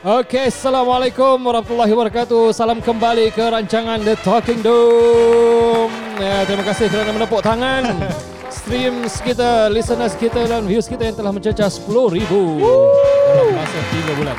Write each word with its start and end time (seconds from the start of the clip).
Okey, 0.00 0.48
Assalamualaikum 0.48 1.36
warahmatullahi 1.44 1.92
wabarakatuh. 1.92 2.56
Salam 2.56 2.80
kembali 2.80 3.36
ke 3.36 3.44
rancangan 3.44 4.00
The 4.00 4.16
Talking 4.24 4.64
Dome. 4.64 5.92
Ya, 6.16 6.40
terima 6.48 6.64
kasih 6.64 6.88
kerana 6.88 7.12
menepuk 7.12 7.44
tangan. 7.44 7.84
Streams 8.56 9.20
kita, 9.20 9.68
listeners 9.68 10.16
kita 10.16 10.48
dan 10.48 10.64
views 10.64 10.88
kita 10.88 11.04
yang 11.04 11.20
telah 11.20 11.36
mencecah 11.36 11.68
10,000 11.68 12.16
dalam 12.16 13.52
masa 13.52 13.78
3 13.92 14.16
bulan. 14.16 14.36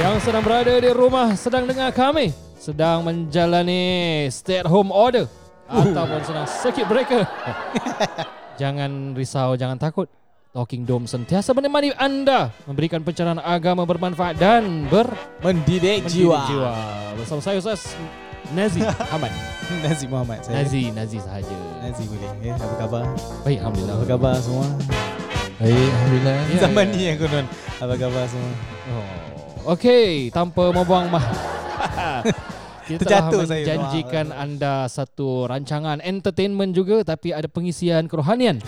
Yang 0.00 0.14
sedang 0.24 0.40
berada 0.40 0.72
di 0.72 0.88
rumah 0.88 1.28
sedang 1.36 1.68
dengar 1.68 1.92
kami 1.92 2.32
sedang 2.56 3.04
menjalani 3.04 4.24
stay 4.32 4.64
at 4.64 4.68
home 4.72 4.88
order 4.88 5.28
ataupun 5.68 6.24
sedang 6.24 6.48
circuit 6.48 6.88
breaker. 6.88 7.28
jangan 8.60 9.12
risau, 9.12 9.52
jangan 9.52 9.76
takut. 9.76 10.08
Talking 10.54 10.86
Dome 10.86 11.10
sentiasa 11.10 11.50
menemani 11.50 11.90
anda 11.98 12.54
memberikan 12.62 13.02
pencerahan 13.02 13.42
agama 13.42 13.82
bermanfaat 13.82 14.38
dan 14.38 14.86
ber 14.86 15.10
Mendidik 15.42 16.06
mendidik 16.06 16.14
jiwa. 16.14 16.46
jiwa. 16.46 16.72
Bersama 17.18 17.40
saya 17.42 17.58
Ustaz 17.58 17.98
Nazi 18.54 18.78
Ahmad. 18.86 19.34
Nazi 19.82 20.06
Muhammad 20.06 20.46
saya. 20.46 20.62
Nazi, 20.62 20.94
Nazi 20.94 21.18
sahaja. 21.18 21.56
Nazi 21.82 22.06
boleh. 22.06 22.30
Ya, 22.38 22.54
apa 22.54 22.74
khabar? 22.78 23.02
Baik, 23.42 23.66
alhamdulillah. 23.66 23.96
Apa 23.98 24.06
khabar 24.06 24.34
semua? 24.38 24.66
Baik, 25.58 25.74
Alhamdulillah. 25.90 26.36
Ya, 26.38 26.58
Zaman 26.70 26.86
ya. 26.86 26.94
ni 26.94 27.02
yang 27.02 27.18
konon. 27.18 27.46
Apa 27.82 27.94
khabar 27.98 28.24
semua? 28.30 28.52
Oh. 28.94 29.74
Okey, 29.74 30.30
tanpa 30.30 30.70
membuang 30.70 31.10
mah. 31.10 31.26
Kita 32.84 33.00
telah 33.00 33.26
Terjatuh 33.26 33.40
saya. 33.42 33.64
menjanjikan 33.64 34.26
anda 34.30 34.86
satu 34.86 35.48
rancangan 35.50 35.98
entertainment 35.98 36.76
juga 36.76 37.00
tapi 37.02 37.32
ada 37.32 37.48
pengisian 37.48 38.04
kerohanian 38.06 38.60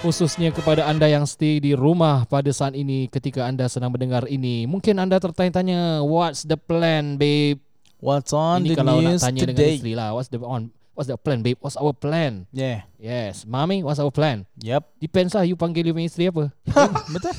khususnya 0.00 0.52
kepada 0.52 0.84
anda 0.84 1.08
yang 1.08 1.24
stay 1.24 1.58
di 1.58 1.72
rumah 1.72 2.28
pada 2.28 2.48
saat 2.52 2.76
ini 2.76 3.08
ketika 3.08 3.44
anda 3.48 3.66
sedang 3.66 3.92
mendengar 3.92 4.28
ini. 4.28 4.68
Mungkin 4.68 4.96
anda 5.00 5.16
tertanya-tanya 5.16 6.04
what's 6.04 6.44
the 6.44 6.58
plan 6.58 7.16
babe? 7.16 7.60
What's 7.96 8.30
on 8.36 8.64
ini 8.64 8.76
the 8.76 8.84
kalau 8.84 9.00
nak 9.00 9.16
news 9.16 9.22
tanya 9.24 9.40
dengan 9.48 9.56
today? 9.56 9.74
isteri 9.80 9.92
lah 9.96 10.12
what's 10.12 10.28
the 10.28 10.38
on 10.44 10.68
what's 10.92 11.08
the 11.08 11.16
plan 11.16 11.40
babe? 11.40 11.56
What's 11.64 11.80
our 11.80 11.96
plan? 11.96 12.44
Yeah. 12.52 12.84
Yes, 13.00 13.48
mommy 13.48 13.80
what's 13.80 13.98
our 13.98 14.12
plan? 14.12 14.44
Yep. 14.60 14.84
Depends 15.00 15.32
lah 15.32 15.48
you 15.48 15.56
panggil 15.56 15.88
you 15.88 15.96
isteri 16.04 16.28
apa. 16.28 16.52
Betul. 17.14 17.32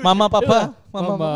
Mama 0.00 0.28
papa. 0.32 0.72
Mama. 0.92 1.12
Mama. 1.16 1.30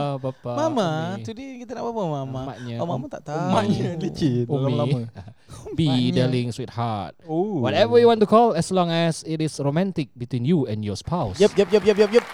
Mama. 0.45 0.89
Umi. 1.17 1.25
Today 1.25 1.61
kita 1.65 1.77
nak 1.77 1.89
apa 1.89 2.03
mama? 2.05 2.41
Maknya. 2.53 2.77
Oh, 2.81 2.89
mama 2.89 3.06
tak 3.09 3.23
tahu. 3.28 3.48
Maknya 3.53 3.89
Umi. 4.00 4.48
lama-lama. 4.48 4.98
B, 5.73 6.12
darling, 6.12 6.53
sweetheart. 6.53 7.17
Oh. 7.25 7.65
Whatever 7.65 7.97
you 7.97 8.05
want 8.05 8.20
to 8.20 8.29
call 8.29 8.53
as 8.53 8.69
long 8.69 8.93
as 8.93 9.25
it 9.25 9.41
is 9.41 9.57
romantic 9.57 10.12
between 10.12 10.45
you 10.45 10.69
and 10.69 10.84
your 10.84 11.01
spouse. 11.01 11.41
Yep, 11.41 11.56
yep, 11.56 11.69
yep, 11.73 11.84
yep, 11.89 11.97
yep, 11.97 12.11
yep. 12.21 12.25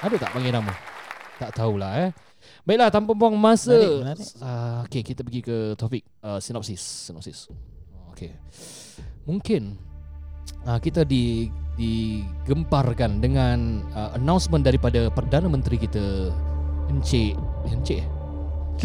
Ada 0.00 0.16
tak 0.16 0.30
panggil 0.32 0.56
nama? 0.56 0.72
Tak 1.36 1.52
tahulah 1.52 1.92
eh. 2.08 2.10
Baiklah, 2.64 2.88
tanpa 2.88 3.12
buang 3.12 3.36
masa. 3.36 3.76
Menarik, 3.76 4.00
menarik. 4.00 4.28
Uh, 4.40 4.78
okay, 4.88 5.02
kita 5.04 5.20
pergi 5.20 5.40
ke 5.44 5.56
topik 5.76 6.02
uh, 6.24 6.40
sinopsis. 6.40 7.12
Sinopsis. 7.12 7.52
Okay. 8.16 8.32
Mungkin 9.28 9.76
uh, 10.64 10.80
kita 10.80 11.04
di 11.04 11.52
digemparkan 11.78 13.22
dengan 13.22 13.86
uh, 13.94 14.10
announcement 14.18 14.66
daripada 14.66 15.06
Perdana 15.14 15.46
Menteri 15.46 15.78
kita 15.78 16.34
Encik 16.90 17.38
Encik 17.70 18.02
eh? 18.02 18.17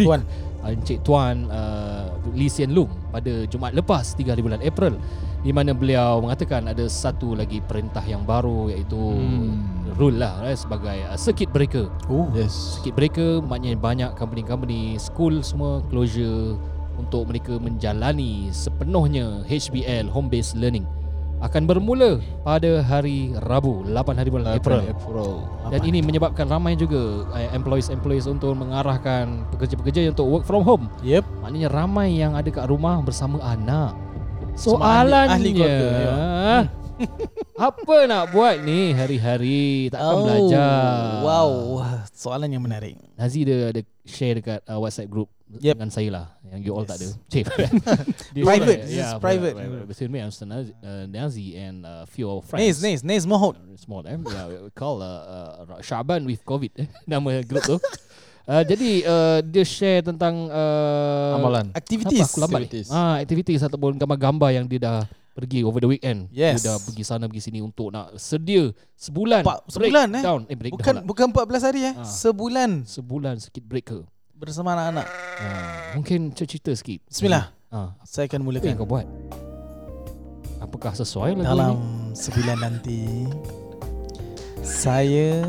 Tuan. 0.01 0.21
uh, 0.65 0.71
Encik 0.73 1.03
Tuan 1.03 1.45
uh, 1.51 2.07
Lee 2.33 2.47
Hsien 2.47 2.71
Loong 2.71 2.89
pada 3.11 3.45
Jumaat 3.45 3.75
lepas 3.75 4.15
3 4.15 4.31
hari 4.33 4.41
bulan 4.41 4.63
April 4.63 4.95
di 5.43 5.51
mana 5.51 5.75
beliau 5.75 6.23
mengatakan 6.23 6.71
ada 6.71 6.87
satu 6.87 7.35
lagi 7.35 7.59
perintah 7.59 8.01
yang 8.07 8.23
baru 8.23 8.71
iaitu 8.71 8.95
Hmm. 8.95 9.59
rule 9.99 10.17
lah 10.23 10.39
eh, 10.47 10.55
sebagai 10.55 10.97
uh, 11.05 11.19
circuit 11.19 11.51
breaker. 11.51 11.91
Oh. 12.07 12.31
Yes. 12.31 12.79
Circuit 12.79 12.95
breaker 12.95 13.43
maknanya 13.43 13.77
banyak 13.77 14.09
company-company, 14.15 14.95
school 14.97 15.43
semua 15.43 15.83
closure 15.91 16.55
untuk 16.95 17.27
mereka 17.27 17.59
menjalani 17.59 18.47
sepenuhnya 18.49 19.43
HBL 19.45 20.07
home 20.07 20.31
based 20.31 20.55
learning 20.55 20.87
akan 21.43 21.67
bermula 21.67 22.23
pada 22.41 22.79
hari 22.79 23.35
Rabu 23.43 23.83
8 23.83 24.15
hari 24.15 24.29
bulan 24.31 24.55
April. 24.55 24.79
April. 24.87 25.43
Dan 25.67 25.83
ini 25.83 25.99
menyebabkan 25.99 26.47
ramai 26.47 26.73
juga 26.73 27.27
employees-employees 27.51 28.25
untuk 28.25 28.55
mengarahkan 28.55 29.43
pekerja-pekerja 29.51 30.07
untuk 30.07 30.25
work 30.25 30.45
from 30.47 30.63
home. 30.63 30.87
Yep. 31.03 31.27
Maknanya 31.43 31.67
ramai 31.67 32.15
yang 32.15 32.31
ada 32.33 32.47
kat 32.47 32.63
rumah 32.65 33.03
bersama 33.03 33.43
anak. 33.43 33.91
Ahli- 33.91 34.55
Soalannya 34.55 35.33
ahli 35.35 35.49
keluarga, 35.51 35.87
ya. 35.91 36.13
Apa 37.57 38.05
nak 38.05 38.31
buat 38.31 38.61
ni 38.61 38.93
hari-hari 38.93 39.89
takkan 39.89 40.13
Oh, 40.13 40.23
belajar. 40.23 40.69
Wow. 41.21 41.51
Soalan 42.13 42.49
yang 42.49 42.63
menarik. 42.63 42.95
Nazi 43.17 43.43
dia 43.43 43.73
ada 43.73 43.81
share 44.05 44.39
dekat 44.39 44.61
uh, 44.63 44.77
WhatsApp 44.77 45.09
group 45.09 45.27
Yep. 45.59 45.75
dengan 45.77 45.91
saya 45.91 46.09
lah 46.09 46.25
yang 46.47 46.59
you 46.61 46.71
all 46.73 46.85
Yes. 46.85 46.89
tak 46.89 46.97
ada. 46.97 47.07
Cik. 47.31 47.45
Dia 48.35 48.43
Private, 48.43 48.79
all, 48.79 48.87
this 48.87 49.01
is 49.01 49.13
private. 49.19 49.53
Between 49.85 50.09
me 50.09 50.19
and 50.21 50.29
Mr. 50.31 50.45
Nazi, 51.09 51.45
uh, 51.53 51.61
and 51.61 51.77
a 51.83 52.05
few 52.09 52.25
of 52.25 52.47
Nice, 52.49 52.49
friends. 52.49 52.77
nice, 52.81 53.01
nice. 53.05 53.25
Mohon. 53.25 53.55
Uh, 53.59 53.77
Small 53.77 54.01
eh. 54.05 54.17
Yeah, 54.17 54.45
we 54.63 54.71
call 54.71 55.01
uh, 55.01 55.05
uh, 55.67 55.81
Syaban 55.81 56.23
with 56.23 56.41
COVID 56.41 56.71
eh. 56.79 56.87
Nama 57.05 57.43
group 57.43 57.63
tu. 57.63 57.77
Uh, 58.43 58.59
jadi 58.59 58.91
uh, 59.07 59.39
dia 59.39 59.63
share 59.63 60.03
tentang 60.03 60.51
uh, 60.51 61.39
Amalan. 61.39 61.71
Activities. 61.71 62.23
Apa 62.23 62.27
aku 62.27 62.39
lambat 62.43 62.59
Activities. 62.67 62.87
Ah, 62.91 63.15
activities 63.17 63.61
ataupun 63.63 63.95
gambar-gambar 63.95 64.49
yang 64.51 64.65
dia 64.67 64.83
dah 64.83 64.99
pergi 65.33 65.63
over 65.63 65.79
the 65.79 65.87
weekend. 65.87 66.27
Yes. 66.29 66.59
Dia 66.59 66.69
dah 66.69 66.77
pergi 66.77 67.03
sana 67.07 67.25
pergi 67.25 67.39
sini 67.39 67.63
untuk 67.63 67.89
nak 67.89 68.13
sedia 68.19 68.67
sebulan. 68.93 69.41
Empat- 69.47 69.63
sebulan, 69.71 70.07
eh? 70.19 70.23
down. 70.27 70.41
eh 70.45 70.55
break 70.59 70.75
Bukan 70.75 70.83
down 70.91 71.01
lah. 71.01 71.07
bukan 71.07 71.27
14 71.31 71.67
hari 71.71 71.81
eh. 71.87 71.93
Ah. 71.95 72.03
Sebulan 72.05 72.69
sebulan 72.83 73.35
sikit 73.39 73.63
breaker. 73.63 74.03
Bersama 74.43 74.75
anak-anak. 74.75 75.07
Ah, 75.39 75.95
mungkin 75.95 76.35
cerita 76.35 76.75
sikit. 76.75 76.99
Bismillah. 77.07 77.47
Ah, 77.71 77.95
Saya 78.03 78.27
akan 78.27 78.43
apa 78.43 78.43
yang 78.43 78.45
mulakan. 78.45 78.73
kau 78.75 78.85
buat? 78.85 79.07
Apakah 80.59 80.91
sesuai 80.93 81.39
lagu 81.39 81.47
Dalam 81.47 81.75
ni? 81.75 82.15
sebulan 82.15 82.57
nanti 82.61 83.27
Saya 84.61 85.43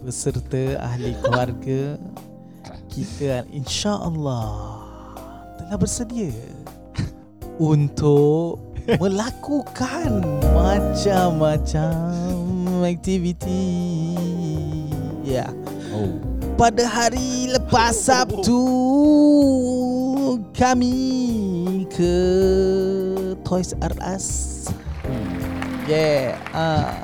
Beserta 0.00 0.80
ahli 0.80 1.12
keluarga 1.20 2.00
Kita 2.94 3.44
insya-Allah 3.50 4.80
Telah 5.58 5.76
bersedia 5.76 6.32
Untuk 7.60 8.56
Melakukan 8.88 10.24
Macam-macam 10.56 11.92
Aktiviti 12.88 13.68
Ya 15.26 15.50
Oh. 15.88 16.37
Pada 16.58 16.82
hari 16.90 17.46
lepas 17.54 17.94
Sabtu 17.94 18.58
kami 20.50 21.86
ke 21.86 22.18
Toys 23.46 23.78
R 23.78 23.94
Us. 24.02 24.26
Yeah. 25.86 26.34
Ah. 26.50 26.98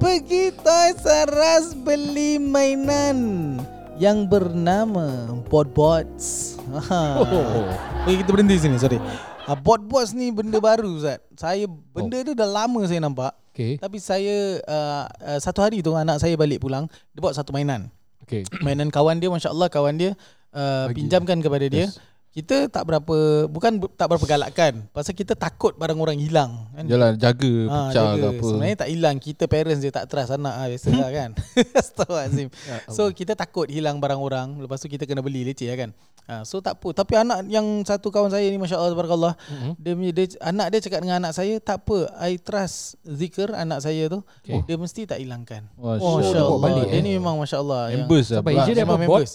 Pergi 0.00 0.48
Toys 0.64 1.04
R 1.04 1.28
Us 1.60 1.76
beli 1.76 2.40
mainan 2.40 3.60
yang 4.00 4.24
bernama 4.24 5.36
Bot-Bots. 5.52 6.56
Oh. 6.72 7.68
Okay, 8.08 8.24
kita 8.24 8.32
berhenti 8.32 8.56
sini, 8.64 8.80
sorry. 8.80 8.96
Uh, 9.44 9.52
Bot-Bots 9.60 10.16
ni 10.16 10.32
benda 10.32 10.56
baru 10.56 10.88
Zat. 11.04 11.20
Saya 11.36 11.68
benda 11.68 12.16
Oh. 12.16 12.24
tu 12.24 12.32
dah 12.32 12.48
lama 12.48 12.80
saya 12.88 13.04
nampak. 13.04 13.36
Okay. 13.50 13.76
Tapi 13.82 13.98
saya 13.98 14.62
uh, 14.62 15.04
uh, 15.10 15.38
satu 15.42 15.60
hari 15.60 15.82
tu 15.82 15.92
anak 15.98 16.22
saya 16.22 16.38
balik 16.38 16.62
pulang, 16.62 16.86
dia 17.12 17.20
bawa 17.20 17.34
satu 17.34 17.50
mainan. 17.50 17.90
Okay. 18.22 18.46
Mainan 18.64 18.94
kawan 18.94 19.18
dia 19.18 19.26
masya-Allah 19.26 19.66
kawan 19.66 19.98
dia 19.98 20.14
uh, 20.54 20.86
Bagi. 20.86 21.02
pinjamkan 21.02 21.42
kepada 21.42 21.66
dia. 21.66 21.90
Yes. 21.90 21.98
Kita 22.30 22.66
tak 22.66 22.86
berapa 22.86 23.16
bukan 23.44 23.72
bu- 23.76 23.90
tak 23.90 24.06
berapa 24.06 24.22
galakkan. 24.22 24.86
Pasal 24.88 25.12
kita 25.12 25.34
takut 25.34 25.74
barang 25.74 25.98
orang 25.98 26.14
hilang 26.14 26.70
kan. 26.70 26.86
Jalan 26.86 27.12
jaga 27.16 27.52
Ah, 27.66 27.90
pecah 27.90 28.04
jaga. 28.06 28.14
ke 28.14 28.26
apa. 28.32 28.46
Sebenarnya 28.46 28.76
tak 28.76 28.88
hilang 28.88 29.16
Kita 29.18 29.44
parents 29.44 29.80
dia 29.80 29.90
tak 29.90 30.06
trust 30.06 30.30
anak 30.30 30.54
ah, 30.54 30.66
Biasa 30.66 30.88
lah 30.92 31.10
kan 31.18 31.30
Astagfirullahaladzim 31.80 32.48
So 32.96 33.10
kita 33.10 33.34
takut 33.34 33.66
hilang 33.66 33.98
barang 33.98 34.16
orang 34.16 34.48
Lepas 34.56 34.78
tu 34.78 34.86
kita 34.86 35.04
kena 35.04 35.20
beli 35.20 35.42
leceh 35.42 35.66
lah 35.66 35.76
kan 35.76 35.90
ha, 36.24 36.34
So 36.42 36.58
tak 36.58 36.76
apa 36.76 36.94
Tapi 36.94 37.12
anak 37.16 37.44
yang 37.46 37.66
satu 37.82 38.08
kawan 38.08 38.28
saya 38.28 38.44
ni 38.44 38.56
Masya 38.56 38.76
Allah 38.76 38.92
Tabarakallah 38.92 39.34
Mhm. 39.50 39.70
dia, 39.76 39.92
punya- 39.92 40.14
dia, 40.14 40.26
Anak 40.40 40.66
dia 40.68 40.78
cakap 40.80 41.00
dengan 41.00 41.16
anak 41.18 41.32
saya 41.32 41.54
Tak 41.58 41.82
apa 41.82 41.98
I 42.22 42.38
trust 42.38 42.76
Zikr 43.02 43.50
anak 43.52 43.80
saya 43.80 44.06
tu 44.08 44.22
Okay. 44.40 44.62
Dia 44.64 44.76
mesti 44.76 45.02
tak 45.04 45.18
hilangkan 45.18 45.66
Masya 45.74 45.98
Oh, 46.00 46.16
Masya 46.16 46.30
dia 46.32 46.40
Allah 46.40 46.60
balik, 46.60 46.86
Dia 46.86 46.94
eh? 46.94 47.02
ni 47.02 47.10
memang 47.12 47.34
Masya 47.36 47.56
Allah 47.58 47.82
yang 47.90 48.06
Members 48.06 48.26
lah. 48.28 48.38
Sampai 48.38 48.52
pula. 48.52 48.62
agent 48.62 48.76
dia 48.76 48.84
memang 48.84 48.98
Bot? 49.00 49.10
members. 49.18 49.32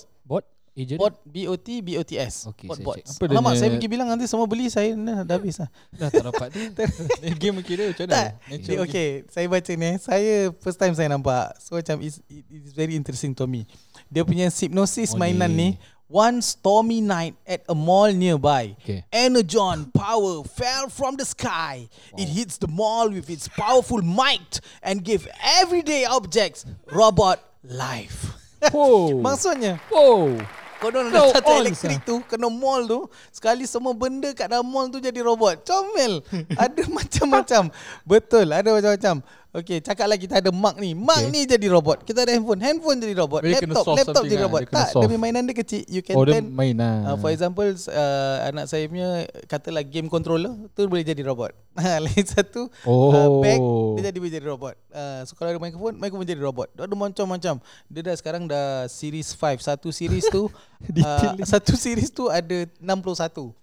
Bot? 0.76 0.84
Agent? 0.84 1.00
Bot 1.00 1.14
B-O-T 1.24 1.68
B-O-T-S 1.82 2.52
Okay, 2.52 2.68
Bot 2.68 2.76
saya 2.76 2.84
bot 2.84 2.96
check. 3.00 3.08
Apa 3.08 3.24
dia 3.24 3.34
Alamak 3.40 3.54
saya 3.56 3.70
pergi 3.72 3.88
bilang 3.88 4.08
nanti 4.12 4.28
semua 4.28 4.44
beli 4.44 4.68
Saya 4.68 4.92
dah, 4.92 5.24
dah 5.24 5.36
habis 5.40 5.56
lah 5.56 5.70
Dah 5.96 6.12
tak 6.12 6.24
dapat 6.28 6.48
tu. 6.52 6.60
Game 7.42 7.64
kira 7.64 7.96
macam 7.96 8.04
mana? 8.04 8.12
Tak 8.12 8.28
Nature 8.52 8.76
okay, 8.76 8.78
okay 8.84 9.10
Saya 9.32 9.46
baca 9.48 9.72
ni 9.72 9.90
Saya 9.98 10.34
first 10.60 10.76
time 10.76 10.92
saya 10.92 11.08
nampak 11.08 11.56
So 11.64 11.80
macam 11.80 12.04
it's, 12.04 12.20
it, 12.28 12.44
It's 12.52 12.76
very 12.76 13.00
interesting 13.00 13.32
to 13.40 13.48
me 13.48 13.64
Dia 14.12 14.28
punya 14.28 14.52
hypnosis 14.52 15.16
Oh, 15.16 15.18
mainan 15.18 15.56
ni. 15.56 15.70
One 16.12 16.44
stormy 16.44 17.00
night 17.00 17.40
At 17.48 17.64
a 17.66 17.74
mall 17.74 18.12
nearby 18.12 18.76
Okay. 18.84 19.08
Energon 19.10 19.96
power 19.96 20.44
fell 20.44 20.92
from 20.92 21.16
the 21.16 21.24
sky. 21.24 21.88
It 22.20 22.28
hits 22.28 22.60
the 22.60 22.68
mall 22.68 23.08
with 23.08 23.32
its 23.32 23.48
powerful 23.48 24.04
might 24.04 24.60
and 24.84 25.02
gave 25.02 25.24
everyday 25.64 26.04
objects 26.04 26.68
robot 26.92 27.40
life. 27.64 28.36
Oh. 28.76 29.18
Maksudnya 29.26 29.80
Oh. 29.90 30.36
Kau 30.82 30.92
Kau 30.92 31.04
dah 31.08 31.32
satu 31.32 31.52
elektrik 31.62 32.04
tu 32.04 32.20
Kena 32.28 32.52
mall 32.52 32.86
tu 32.86 33.08
Sekali 33.32 33.64
semua 33.64 33.96
benda 33.96 34.30
kat 34.36 34.52
dalam 34.52 34.68
mall 34.68 34.92
tu 34.92 35.00
Jadi 35.00 35.20
robot. 35.24 35.64
Comel. 35.64 36.20
Ada 36.64 36.84
macam-macam. 36.88 37.64
Betul 38.04 38.52
Ada 38.52 38.70
macam-macam 38.76 39.16
Okay 39.56 39.80
cakap 39.80 40.06
lagi 40.06 40.28
kita 40.28 40.44
ada 40.44 40.52
Mark 40.52 40.76
ni 40.76 40.92
Mark 40.92 41.16
Okay. 41.16 41.32
ni 41.32 41.42
jadi 41.48 41.68
robot 41.72 42.04
Kita 42.04 42.28
ada 42.28 42.36
handphone 42.36 42.60
Handphone 42.60 43.00
jadi 43.00 43.16
robot 43.16 43.40
Dia 43.40 43.56
kena 43.56 43.72
Laptop 43.72 43.96
Laptop 43.96 44.24
jadi 44.28 44.36
lah. 44.36 44.44
robot 44.46 44.62
Dia 44.62 44.76
Tak 44.76 44.88
solve. 44.92 45.04
Demi 45.08 45.16
mainan 45.16 45.48
dia 45.48 45.56
kecil 45.56 45.82
You 45.88 46.04
can 46.04 46.14
Oh 46.14 46.28
dia 46.28 46.38
turn 46.38 46.52
main 46.52 46.76
lah 46.76 46.96
Uh, 47.06 47.16
for 47.16 47.32
example 47.32 47.64
uh, 47.64 48.38
anak 48.46 48.68
saya 48.68 48.84
punya 48.86 49.24
katalah 49.46 49.80
game 49.82 50.06
controller 50.06 50.52
tu 50.74 50.84
boleh 50.86 51.02
jadi 51.02 51.24
robot. 51.24 51.56
Ha, 51.80 52.00
Lain 52.00 52.26
satu 52.26 52.68
Oh 52.84 53.12
uh, 53.12 53.40
bag 53.40 53.60
dia 53.96 54.12
jadi 54.12 54.18
boleh 54.18 54.34
jadi 54.34 54.48
robot. 54.48 54.76
Uh, 54.90 55.22
so 55.24 55.36
kalau 55.36 55.52
ada 55.52 55.60
mikrofon, 55.60 55.96
mikrofon 55.96 56.26
jadi 56.26 56.42
robot. 56.42 56.68
Dia 56.72 56.84
ada 56.84 56.96
macam-macam. 56.96 57.56
Dia 57.88 58.02
dah 58.02 58.16
sekarang 58.16 58.44
dah 58.46 58.88
series 58.88 59.32
5. 59.32 59.60
Satu 59.62 59.88
series 59.90 60.28
tu 60.28 60.48
uh, 61.00 61.32
satu 61.44 61.76
series 61.76 62.10
tu 62.10 62.28
ada 62.28 62.68
61. 62.80 63.56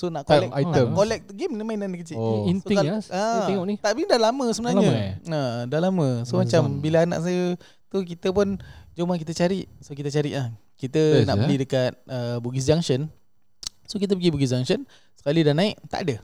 So 0.00 0.08
nak 0.08 0.24
Time, 0.24 0.48
collect 0.48 0.56
item. 0.56 0.86
nak 0.88 0.96
collect 0.96 1.24
game 1.36 1.52
ni 1.52 1.62
mainan 1.62 1.92
kecil. 1.92 2.16
Oh. 2.16 2.48
Inting 2.48 2.72
kal- 2.72 2.88
ya. 2.88 2.96
ah, 3.12 3.44
Tengok 3.44 3.66
ni. 3.68 3.74
Tak, 3.76 3.92
tapi 3.92 4.08
dah 4.08 4.16
lama 4.16 4.46
sebenarnya. 4.48 4.80
Dah 4.80 4.88
lama, 4.88 4.96
eh? 4.96 5.12
Ha, 5.28 5.40
dah 5.68 5.80
lama. 5.84 6.08
So 6.24 6.32
Amazon. 6.32 6.40
macam 6.40 6.62
bila 6.80 6.98
anak 7.04 7.18
saya 7.20 7.42
tu 7.86 8.00
kita 8.00 8.32
pun 8.32 8.56
jom 8.96 9.06
lah 9.06 9.20
kita 9.20 9.36
cari. 9.36 9.68
So 9.78 9.92
kita 9.92 10.08
cari 10.08 10.32
ah. 10.32 10.48
Kita 10.74 10.96
Best, 10.96 11.28
nak 11.28 11.36
eh? 11.36 11.40
beli 11.44 11.56
dekat 11.60 11.92
uh, 12.08 12.40
Bugis 12.40 12.64
Junction. 12.64 13.12
So 13.84 14.00
kita 14.00 14.16
pergi 14.16 14.32
Bugis 14.32 14.48
Junction. 14.48 14.88
Sekali 15.12 15.44
dah 15.44 15.52
naik, 15.52 15.76
tak 15.92 16.08
ada. 16.08 16.16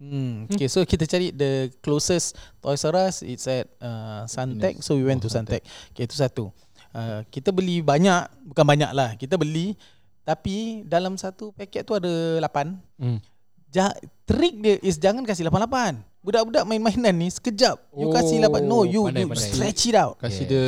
Hmm. 0.00 0.48
Okay, 0.48 0.66
so 0.66 0.82
kita 0.82 1.04
cari 1.04 1.30
the 1.30 1.70
closest 1.78 2.32
Toys 2.58 2.82
R 2.82 2.96
Us. 2.98 3.22
It's 3.22 3.46
at 3.46 3.70
uh, 3.78 4.26
Suntec. 4.26 4.80
So 4.80 4.96
we 4.96 5.04
went 5.04 5.22
to 5.22 5.28
Oh, 5.28 5.32
Suntec. 5.32 5.62
Okay, 5.92 6.08
itu 6.08 6.16
satu. 6.16 6.50
Uh, 6.90 7.22
kita 7.30 7.52
beli 7.52 7.78
banyak, 7.78 8.26
bukan 8.42 8.64
banyak 8.66 8.90
lah. 8.90 9.14
Kita 9.14 9.38
beli, 9.38 9.78
tapi 10.22 10.84
dalam 10.84 11.14
satu 11.14 11.50
paket 11.50 11.82
tu 11.82 11.92
ada 11.92 12.10
8. 12.38 12.76
Hmm. 12.96 13.18
Ja, 13.70 13.94
trick 14.24 14.58
dia 14.58 14.76
is 14.80 14.96
jangan 14.96 15.22
kasih 15.22 15.46
88. 15.46 16.02
Budak-budak 16.20 16.64
main 16.64 16.76
mainan 16.78 17.16
ni 17.16 17.28
sekejap. 17.28 17.80
You 17.94 18.08
Oh, 18.08 18.12
kasih 18.12 18.42
8. 18.42 18.60
No, 18.60 18.84
you, 18.84 19.06
pandai, 19.06 19.24
you 19.24 19.30
pandai. 19.30 19.46
stretch 19.46 19.82
it 19.86 19.96
out. 19.96 20.18
Kasih 20.18 20.44
Yes. 20.44 20.50
dia 20.50 20.64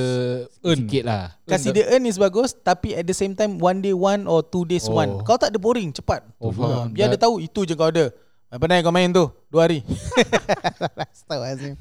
earn 0.62 0.78
Sikit 0.80 1.02
lah. 1.04 1.24
Kasih 1.44 1.70
dia 1.70 1.84
earn 1.88 2.04
is 2.04 2.16
bagus 2.16 2.54
tapi 2.54 2.94
at 2.94 3.04
the 3.04 3.12
same 3.12 3.34
time 3.34 3.58
one 3.58 3.78
day 3.78 3.92
one 3.92 4.24
or 4.24 4.40
two 4.40 4.64
days 4.64 4.86
Oh. 4.86 4.96
one. 4.96 5.20
Kau 5.22 5.36
tak 5.36 5.50
ada 5.50 5.58
boring 5.58 5.90
cepat. 5.90 6.24
Oh, 6.38 6.48
Ha, 6.48 6.56
faham. 6.56 6.88
biar 6.90 7.10
dia 7.10 7.20
tahu 7.20 7.36
itu 7.38 7.60
je 7.62 7.74
kau 7.74 7.86
ada. 7.86 8.08
Pandai 8.50 8.80
kau 8.80 8.88
main 8.88 9.08
tu? 9.08 9.28
Dua 9.48 9.64
hari. 9.64 9.80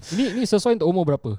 Ini 0.10 0.24
ni 0.34 0.44
sesuai 0.44 0.76
untuk 0.76 0.88
umur 0.88 1.04
berapa? 1.06 1.36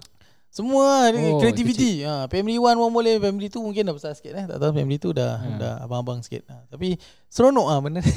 Semua 0.53 1.09
ada 1.09 1.17
Oh, 1.17 1.41
creativity. 1.41 2.05
Ha, 2.05 2.29
family 2.29 2.61
one 2.61 2.77
pun 2.77 2.93
boleh, 2.93 3.17
family 3.17 3.49
two 3.49 3.59
mungkin 3.59 3.83
dah 3.83 3.97
besar 3.97 4.13
sikit 4.13 4.37
eh. 4.37 4.45
Tak 4.45 4.61
tahu 4.61 4.77
family 4.77 5.01
two 5.01 5.11
dah 5.11 5.41
Ha. 5.41 5.49
dah 5.57 5.75
abang-abang 5.81 6.21
sikit. 6.21 6.45
Ha, 6.45 6.69
tapi 6.69 7.01
seronok 7.27 7.67
ah 7.67 7.81
benda 7.81 8.05
ni. 8.05 8.13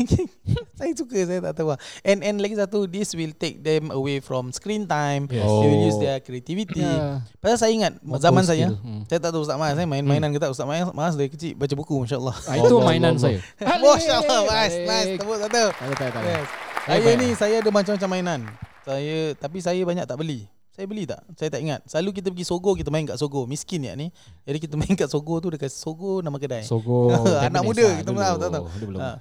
saya 0.75 0.91
suka 0.91 1.15
saya 1.15 1.39
tak 1.41 1.55
tahu 1.55 1.71
ah. 1.71 1.79
And 2.01 2.19
and 2.21 2.37
lagi 2.37 2.53
satu 2.53 2.85
this 2.85 3.15
will 3.15 3.31
take 3.31 3.63
them 3.63 3.87
away 3.89 4.19
from 4.19 4.51
screen 4.51 4.83
time. 4.83 5.31
Yes. 5.31 5.47
They 5.47 5.63
will 5.65 5.79
Oh. 5.79 5.87
use 5.87 5.95
their 5.97 6.19
creativity. 6.19 6.83
Ya. 6.83 7.23
Pasal 7.39 7.55
saya 7.57 7.71
ingat 7.71 8.03
Motor 8.03 8.19
zaman 8.21 8.43
skill. 8.43 8.51
saya 8.67 8.83
Hmm. 8.83 9.01
saya 9.05 9.19
tak 9.21 9.31
tahu 9.31 9.41
Ustaz 9.41 9.55
Mas 9.55 9.71
saya 9.71 9.87
main 9.87 10.03
mainan 10.03 10.29
ke 10.29 10.37
tak 10.37 10.51
Ustaz 10.51 10.67
Mas 10.67 10.91
Mas 10.91 11.15
dari 11.15 11.31
kecil 11.31 11.55
baca 11.55 11.71
buku 11.73 12.03
masya-Allah. 12.03 12.35
Ah, 12.45 12.59
itu 12.59 12.75
mainan 12.77 13.15
saya. 13.15 13.39
Masya-Allah 13.79 14.39
Mas. 14.43 14.73
Nice. 14.75 15.11
Tepuk 15.15 15.39
satu. 15.39 15.63
Tak 15.71 15.85
ada, 15.87 16.05
tak 16.11 16.19
ada. 16.19 16.35
Saya 16.83 17.11
ni 17.15 17.27
saya 17.31 17.55
ada 17.57 17.69
macam-macam 17.69 18.09
mainan. 18.11 18.39
Saya 18.83 19.31
tapi 19.33 19.57
saya 19.57 19.79
banyak 19.81 20.03
tak 20.03 20.19
beli. 20.19 20.51
Saya 20.75 20.91
beli 20.91 21.07
tak? 21.07 21.23
Saya 21.39 21.47
tak 21.47 21.63
ingat. 21.63 21.87
Selalu 21.87 22.19
kita 22.19 22.27
pergi 22.35 22.43
Sogo 22.43 22.75
kita 22.75 22.91
main 22.91 23.07
kat 23.07 23.15
Sogo. 23.15 23.47
Miskin 23.47 23.87
ya 23.87 23.95
ni. 23.95 24.11
Jadi 24.43 24.67
kita 24.67 24.75
main 24.75 24.91
kat 24.91 25.07
Sogo 25.07 25.39
tu 25.39 25.47
dekat 25.47 25.71
Sogo 25.71 26.19
nama 26.19 26.35
kedai. 26.35 26.67
Sogo. 26.67 27.15
Anak 27.47 27.63
muda, 27.63 27.79
lah 27.79 27.95
kita 28.03 28.11
dulu. 28.11 28.19
tahu, 28.19 28.35
tahu, 28.35 28.51
tahu. 28.51 28.65
Dia. 28.91 28.99
Ha. 28.99 29.11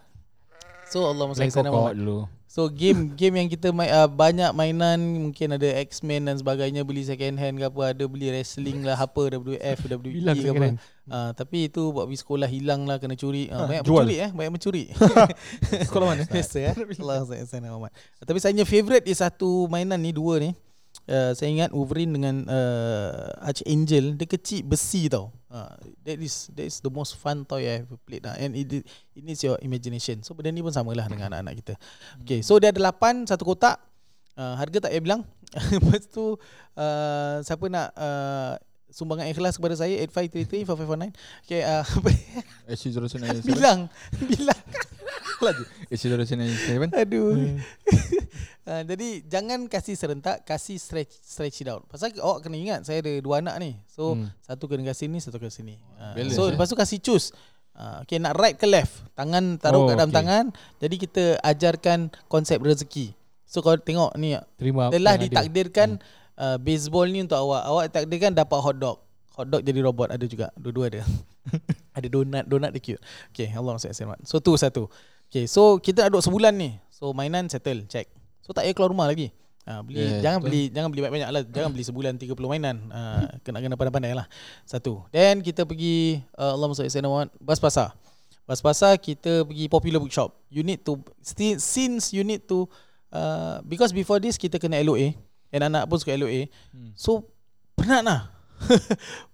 So 0.90 1.06
Allah 1.06 1.30
Masya 1.30 1.46
kokok 1.54 1.94
dulu. 1.94 2.18
So 2.50 2.66
game 2.66 3.10
game 3.18 3.38
yang 3.38 3.46
kita 3.46 3.70
main 3.70 3.86
uh, 3.86 4.10
banyak 4.10 4.50
mainan 4.50 4.98
mungkin 4.98 5.54
ada 5.54 5.78
X-Men 5.86 6.26
dan 6.26 6.38
sebagainya 6.42 6.82
beli 6.82 7.06
second 7.06 7.38
hand 7.38 7.62
ke 7.62 7.66
apa 7.70 7.82
ada 7.90 8.04
beli 8.06 8.34
wrestling 8.34 8.82
lah 8.82 8.98
apa 8.98 9.38
WF 9.38 9.78
WWE 9.94 10.10
Bilang 10.10 10.38
ke 10.38 10.50
apa. 10.50 10.66
Uh, 11.06 11.30
tapi 11.38 11.70
itu 11.70 11.94
buat 11.94 12.10
pergi 12.10 12.18
sekolah 12.18 12.48
hilang 12.50 12.82
lah 12.82 12.98
kena 12.98 13.14
curi. 13.14 13.46
Uh, 13.46 13.62
banyak 13.70 13.82
jual. 13.86 14.02
mencuri 14.02 14.16
eh, 14.26 14.30
banyak 14.34 14.52
mencuri. 14.58 14.84
Sekolah 15.86 16.06
mana? 16.18 16.26
Biasa 16.26 16.58
eh. 16.66 16.74
Allah 16.98 17.22
saya 17.46 17.62
Muhammad. 17.62 17.94
Tapi 18.18 18.38
saya 18.42 18.50
punya 18.50 18.66
favourite 18.66 19.06
is 19.06 19.22
satu 19.22 19.70
mainan 19.70 20.02
ni 20.02 20.10
dua 20.10 20.42
ni. 20.42 20.50
Uh, 21.04 21.36
saya 21.36 21.52
ingat 21.52 21.70
Wolverine 21.74 22.16
dengan 22.16 22.48
uh, 22.48 23.28
Archangel 23.44 24.16
dia 24.16 24.24
kecil 24.24 24.64
besi 24.64 25.10
tau. 25.12 25.28
Uh, 25.52 25.68
that 26.00 26.16
is 26.16 26.48
that 26.56 26.64
is 26.64 26.80
the 26.80 26.88
most 26.88 27.20
fun 27.20 27.44
toy 27.44 27.68
I 27.68 27.84
ever 27.84 28.00
played 28.08 28.24
lah. 28.24 28.38
And 28.40 28.56
it 28.56 28.88
it 29.12 29.22
needs 29.22 29.44
your 29.44 29.60
imagination. 29.60 30.24
So 30.24 30.32
benda 30.32 30.54
ni 30.54 30.64
pun 30.64 30.72
samalah 30.72 31.04
dengan 31.10 31.34
anak-anak 31.34 31.54
kita. 31.60 31.74
Okay, 32.24 32.40
so 32.40 32.56
dia 32.56 32.72
ada 32.72 32.80
8 32.80 33.28
satu 33.28 33.44
kotak. 33.44 33.76
Uh, 34.34 34.56
harga 34.56 34.88
tak 34.88 34.90
payah 34.96 35.04
bilang. 35.04 35.22
Lepas 35.76 36.08
tu 36.08 36.40
uh, 36.74 37.36
siapa 37.44 37.64
nak 37.68 37.92
uh, 37.94 38.56
sumbangan 38.94 39.26
ikhlas 39.26 39.58
kepada 39.58 39.74
saya 39.74 39.98
8533 40.06 40.64
4549. 40.64 41.12
Okay, 41.44 41.60
uh, 41.70 41.84
HC097 42.70 43.44
bilang 43.52 43.90
bilang 44.24 44.60
lagi 45.46 45.64
HC097 45.90 46.92
Aduh. 46.94 47.58
uh, 48.66 48.82
jadi 48.90 49.08
jangan 49.26 49.66
kasih 49.66 49.94
serentak, 49.98 50.46
kasih 50.46 50.78
stretch 50.78 51.18
stretch 51.20 51.62
it 51.64 51.68
out. 51.68 51.84
Pasal 51.90 52.14
awak 52.20 52.44
kena 52.46 52.56
ingat 52.58 52.80
saya 52.86 53.02
ada 53.02 53.12
dua 53.18 53.40
anak 53.42 53.56
ni. 53.58 53.76
So 53.90 54.14
Hmm. 54.14 54.30
satu 54.44 54.70
kena 54.70 54.86
kat 54.86 54.96
sini, 54.98 55.18
satu 55.18 55.42
kat 55.42 55.50
sini. 55.50 55.80
Uh, 55.98 56.14
Balance, 56.14 56.36
so 56.36 56.42
eh? 56.46 56.54
lepas 56.54 56.66
tu 56.70 56.76
kasih 56.78 56.98
choose. 57.02 57.34
Uh, 57.74 58.06
okay 58.06 58.22
nak 58.22 58.38
right 58.38 58.54
ke 58.54 58.70
left? 58.70 59.02
Tangan 59.18 59.58
taruh 59.58 59.82
Oh, 59.82 59.86
kat 59.90 59.98
dalam 59.98 60.14
okay. 60.14 60.18
tangan. 60.22 60.44
Jadi 60.78 60.94
kita 60.94 61.24
ajarkan 61.42 61.98
konsep 62.30 62.62
rezeki. 62.62 63.10
So 63.44 63.62
kau 63.62 63.74
tengok 63.74 64.14
ni 64.14 64.38
Terima 64.58 64.90
telah 64.94 65.18
ditakdirkan 65.18 65.98
uh, 66.38 66.58
baseball 66.58 67.10
ni 67.10 67.26
untuk 67.26 67.38
awak. 67.38 67.62
Awak 67.66 67.84
takdirkan 67.90 68.30
dapat 68.34 68.58
hot 68.62 68.76
dog. 68.78 68.98
Hot 69.34 69.50
dog 69.50 69.62
jadi 69.66 69.82
robot 69.82 70.14
ada 70.14 70.22
juga. 70.26 70.54
Dua-dua 70.54 70.86
ada. 70.86 71.02
ada 71.98 72.06
donut, 72.06 72.44
donut 72.46 72.70
dia 72.70 72.82
cute. 72.82 73.02
Okay, 73.34 73.50
Allah 73.50 73.74
SWT. 73.78 74.22
So 74.26 74.38
tu 74.38 74.54
satu. 74.54 74.86
Okay, 75.34 75.50
so 75.50 75.82
kita 75.82 76.06
ada 76.06 76.14
duduk 76.14 76.22
sebulan 76.22 76.54
ni. 76.54 76.78
So 76.94 77.10
mainan 77.10 77.50
settle, 77.50 77.90
check. 77.90 78.06
So 78.38 78.54
tak 78.54 78.70
payah 78.70 78.70
keluar 78.70 78.94
rumah 78.94 79.10
lagi. 79.10 79.34
Ha, 79.66 79.82
beli 79.82 79.98
Yeah, 79.98 80.22
jangan 80.22 80.38
betul. 80.38 80.46
beli 80.46 80.62
jangan 80.70 80.88
beli 80.94 81.00
banyak-banyak 81.02 81.30
lah. 81.34 81.42
Jangan 81.50 81.70
beli 81.74 81.84
sebulan 81.90 82.12
30 82.22 82.38
mainan. 82.46 82.76
Ha, 82.94 83.00
kena 83.42 83.58
kena 83.58 83.74
pandai-pandai 83.74 84.14
lah. 84.14 84.30
Satu. 84.62 85.02
Then 85.10 85.42
kita 85.42 85.66
pergi 85.66 86.22
uh, 86.38 86.54
Allah 86.54 86.70
SWT 86.70 87.34
bas 87.42 87.58
pasar. 87.58 87.98
Bas 88.46 88.62
pasar 88.62 88.94
kita 88.94 89.42
pergi 89.42 89.66
popular 89.66 89.98
bookshop. 89.98 90.38
You 90.54 90.62
need 90.62 90.86
to 90.86 91.02
since 91.58 92.14
you 92.14 92.22
need 92.22 92.46
to 92.46 92.70
uh, 93.10 93.58
because 93.66 93.90
before 93.90 94.22
this 94.22 94.38
kita 94.38 94.62
kena 94.62 94.86
LOA 94.86 95.18
and 95.50 95.66
anak 95.66 95.90
pun 95.90 95.98
suka 95.98 96.14
LOA. 96.14 96.46
Hmm. 96.70 96.94
So 96.94 97.26
penat 97.74 98.06
lah. 98.06 98.30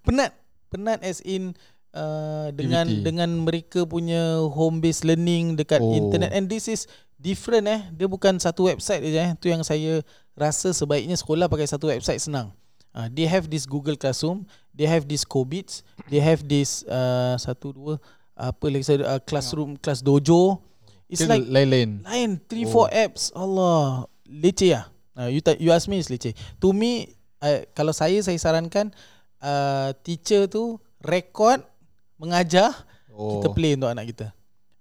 penat. 0.08 0.32
Penat 0.72 1.04
as 1.04 1.20
in 1.28 1.52
uh, 1.92 2.48
dengan 2.52 2.86
Activity. 2.86 3.04
dengan 3.04 3.30
mereka 3.42 3.80
punya 3.84 4.44
home 4.46 4.78
based 4.78 5.02
learning 5.02 5.54
dekat 5.54 5.78
Oh. 5.78 5.92
internet 5.92 6.30
and 6.30 6.46
this 6.46 6.66
is 6.66 6.84
different 7.16 7.66
eh. 7.66 7.80
Dia 7.92 8.06
bukan 8.06 8.36
satu 8.36 8.66
website 8.66 9.02
je 9.02 9.14
eh. 9.14 9.30
Tu 9.36 9.48
yang 9.48 9.62
saya 9.62 10.00
rasa 10.34 10.70
sebaiknya 10.70 11.14
sekolah 11.14 11.46
pakai 11.46 11.66
satu 11.66 11.88
website 11.88 12.18
senang. 12.18 12.50
Uh, 12.90 13.06
they 13.06 13.22
have 13.24 13.46
this 13.46 13.70
Google 13.70 13.94
Classroom, 13.94 14.42
they 14.74 14.82
have 14.84 15.06
this 15.06 15.22
Cobits, 15.22 15.86
they 16.10 16.18
have 16.18 16.42
this 16.42 16.82
uh, 16.90 17.38
satu 17.38 17.70
dua 17.70 17.94
apa 18.34 18.66
lagi 18.66 18.82
saya 18.82 18.98
uh, 19.06 19.20
classroom 19.20 19.76
class 19.76 20.00
dojo. 20.00 20.58
It's 21.06 21.20
Kira 21.20 21.38
like 21.38 21.46
lain-lain 21.46 22.02
lain 22.02 22.30
3 22.50 22.66
Oh. 22.70 22.86
4 22.86 23.04
apps. 23.04 23.22
Allah, 23.30 24.06
leceh 24.26 24.74
ah. 24.74 24.90
Uh, 25.14 25.26
you 25.26 25.38
ta- 25.38 25.58
you 25.58 25.70
ask 25.70 25.86
me 25.86 25.98
is 25.98 26.06
leceh. 26.06 26.34
To 26.58 26.70
me 26.70 27.10
uh, 27.38 27.62
kalau 27.74 27.90
saya 27.90 28.18
saya 28.22 28.38
sarankan 28.38 28.90
uh, 29.38 29.94
teacher 30.02 30.46
tu 30.46 30.78
record 31.02 31.62
mengajar 32.20 32.68
oh. 33.08 33.40
kita 33.40 33.48
play 33.50 33.72
untuk 33.72 33.88
anak 33.88 34.04
kita. 34.06 34.28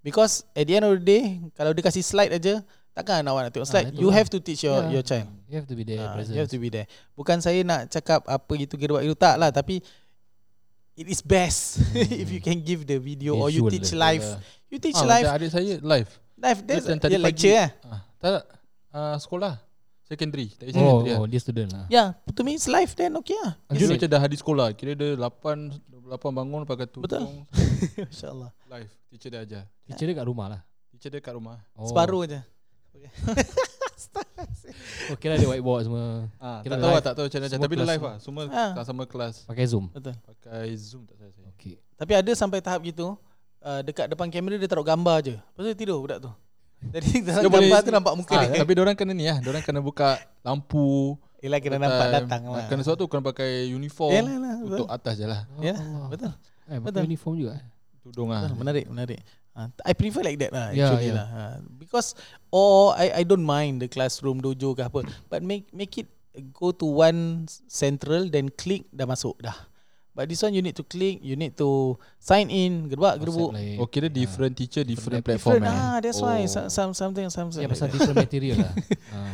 Because 0.03 0.43
at 0.51 0.67
the 0.67 0.75
end 0.75 0.83
of 0.83 0.95
the 0.99 1.03
day 1.03 1.23
kalau 1.55 1.71
dia 1.71 1.79
kasih 1.81 2.03
slide 2.03 2.31
aja 2.31 2.59
takkan 2.91 3.23
awak 3.23 3.47
nak 3.47 3.51
tengok 3.55 3.67
Ah, 3.67 3.71
slide. 3.71 3.87
itu 3.91 3.99
you 3.99 4.11
lah. 4.11 4.15
have 4.15 4.27
to 4.27 4.39
teach 4.39 4.59
your 4.61 4.75
Yeah. 4.83 4.91
your 4.91 5.03
child. 5.03 5.27
You 5.47 5.55
have 5.55 5.67
to 5.67 5.75
be 5.75 5.83
there 5.83 6.03
Ah, 6.03 6.19
you 6.19 6.39
have 6.39 6.51
to 6.51 6.59
be 6.59 6.67
there. 6.67 6.87
Bukan 7.15 7.39
saya 7.39 7.63
nak 7.63 7.87
cakap 7.87 8.27
apa 8.27 8.51
gitu 8.55 8.75
kira 8.75 8.93
buat 8.93 9.03
itu 9.03 9.15
tak 9.15 9.39
lah 9.39 9.49
tapi 9.49 9.79
it 10.93 11.07
is 11.07 11.23
best 11.23 11.79
if 12.21 12.27
you 12.27 12.43
can 12.43 12.59
give 12.59 12.83
the 12.83 12.99
video 12.99 13.39
or 13.39 13.47
you 13.47 13.63
Visual 13.63 13.71
teach 13.71 13.91
lah. 13.95 14.11
live. 14.11 14.25
You 14.67 14.77
teach 14.77 14.99
ah, 14.99 15.07
live. 15.07 15.25
adik 15.31 15.49
saya 15.49 15.73
live 15.79 16.09
Live 16.39 16.59
that's 16.63 16.87
dia 16.87 17.19
lecture 17.19 17.51
eh. 17.51 17.69
ah, 17.83 17.99
Tak 18.15 18.29
tak 18.31 18.43
ah, 18.91 19.15
Sekolah 19.19 19.59
Secondary 20.09 20.49
Tak 20.51 20.65
Oh, 20.65 20.73
secondary 20.73 21.13
oh, 21.13 21.21
oh. 21.21 21.27
dia 21.29 21.37
student 21.37 21.69
lah. 21.69 21.85
Yeah, 21.87 22.17
to 22.25 22.41
me 22.41 22.57
it's 22.57 22.65
live 22.65 22.89
then 22.93 23.13
okay 23.17 23.37
lah. 23.37 23.53
Kira 23.69 23.85
Yes. 23.85 23.91
macam 23.93 24.07
dah 24.09 24.19
hadis 24.19 24.39
sekolah 24.39 24.67
Kira 24.73 24.97
dia 24.97 25.13
8 25.13 25.21
8 26.09 26.09
bangun 26.33 26.65
pakai 26.65 26.89
tudung 26.89 27.05
Betul. 27.05 27.45
InsyaAllah. 28.09 28.49
Live 28.65 28.89
Teacher 29.07 29.29
dia 29.29 29.41
ajar 29.41 29.63
Teacher 29.85 30.05
dia 30.09 30.15
kat 30.17 30.25
rumah 30.25 30.47
lah. 30.49 30.61
Teacher 30.89 31.09
dia 31.09 31.21
kat 31.21 31.31
rumah 31.31 31.61
Oh. 31.77 31.85
Separuh 31.85 32.25
je. 32.25 32.41
Okay. 32.89 33.11
Oh 35.11 35.15
kira 35.15 35.35
dia 35.35 35.45
whiteboard 35.45 35.85
semua 35.85 36.25
Ah, 36.37 36.59
Kita 36.59 36.73
tak 36.73 36.79
tahu 36.79 36.91
lah, 36.91 37.01
tak 37.01 37.13
tahu 37.13 37.25
macam 37.27 37.39
mana 37.39 37.55
Tapi 37.59 37.73
dia 37.75 37.87
live 37.87 38.03
lah 38.03 38.15
Semua 38.17 38.43
Ah. 38.49 38.71
tak 38.73 38.85
sama 38.85 39.03
kelas 39.05 39.35
Pakai 39.45 39.65
Zoom 39.65 39.85
Betul. 39.89 40.15
Pakai 40.19 40.67
Zoom 40.73 41.03
tak 41.03 41.15
salah 41.15 41.31
saya 41.31 41.47
Okay 41.53 41.75
Tapi 41.93 42.11
ada 42.13 42.31
sampai 42.33 42.59
tahap 42.59 42.79
gitu 42.81 43.13
uh, 43.59 43.81
Dekat 43.81 44.07
depan 44.07 44.27
kamera 44.27 44.55
dia 44.55 44.65
taruh 44.65 44.83
gambar 44.83 45.17
je 45.21 45.35
Lepas 45.35 45.59
tu 45.59 45.67
dia 45.67 45.77
tidur 45.77 45.99
budak 45.99 46.19
tu 46.19 46.31
Jadi 46.81 47.09
dalam 47.27 47.41
Dia 47.41 47.49
gambar 47.49 47.61
boleh- 47.61 47.83
tu 47.83 47.91
nampak 47.91 48.13
muka 48.15 48.33
ah, 48.33 48.41
dia. 48.45 48.59
Tapi 48.59 48.71
orang 48.73 48.95
kena 48.95 49.11
ni 49.11 49.25
lah 49.25 49.37
Orang 49.41 49.59
kena 49.61 49.79
buka 49.79 50.15
lampu. 50.41 51.19
Yelah 51.39 51.59
kena 51.59 51.75
time. 51.75 51.83
nampak 51.85 52.07
datang 52.13 52.41
Ah, 52.45 52.51
lah 52.53 52.65
Kena 52.67 52.81
sebab 52.81 52.95
tu 52.95 53.05
kena 53.05 53.21
pakai 53.21 53.49
uniform 53.69 54.11
Yelah 54.13 54.37
lah 54.37 54.55
betul. 54.57 54.75
Untuk 54.77 54.89
atas 54.89 55.13
je 55.15 55.25
lah. 55.25 55.41
Ya 55.57 55.75
betul. 56.07 56.31
Eh, 56.65 56.77
Betul. 56.77 57.01
uniform 57.03 57.35
juga 57.35 57.53
Tudung 57.99 58.29
lah 58.29 58.45
Betul, 58.45 58.57
Menarik 58.57 58.85
menarik. 58.87 59.19
Uh, 59.51 59.67
I 59.81 59.91
prefer 59.91 60.21
like 60.21 60.37
that 60.37 60.51
lah 60.51 60.71
Ya, 60.71 60.87
actually 60.87 61.09
ya. 61.09 61.15
lah. 61.15 61.27
Uh, 61.27 61.55
Because 61.75 62.15
Or 62.47 62.93
I 62.93 63.11
I 63.17 63.23
don't 63.23 63.43
mind 63.43 63.79
the 63.79 63.87
classroom 63.87 64.39
dojo 64.39 64.71
ke 64.71 64.81
apa 64.81 65.01
But 65.25 65.41
make 65.41 65.67
make 65.69 65.95
it 65.95 66.07
Go 66.51 66.71
to 66.71 66.85
one 66.85 67.43
central 67.65 68.27
Then 68.27 68.47
click 68.49 68.87
dah 68.89 69.03
masuk 69.03 69.35
dah 69.39 69.55
But 70.11 70.27
this 70.27 70.41
one 70.41 70.51
you 70.51 70.59
need 70.59 70.75
to 70.75 70.83
click 70.83 71.21
You 71.21 71.33
need 71.33 71.55
to 71.55 71.95
Sign 72.17 72.49
in 72.49 72.87
Gerbak 72.87 73.17
gerbuk 73.17 73.53
Whatsapp 73.53 73.61
lain. 73.61 73.77
Oh 73.79 73.87
kira 73.87 74.07
different 74.07 74.53
teacher 74.53 74.83
Different 74.83 75.21
Different 75.21 75.23
platform 75.23 75.61
Different 75.61 75.71
eh 75.71 75.85
ah, 75.85 75.97
That's 75.99 76.19
why 76.19 76.37
Oh. 76.43 76.49
some, 76.49 76.67
some, 76.67 76.91
Something 76.91 77.27
something 77.29 77.61
Ya 77.61 77.65
like 77.65 77.71
pasal 77.71 77.87
different 77.89 78.17
material 78.19 78.57
lah 78.59 78.73
Ah. 79.15 79.33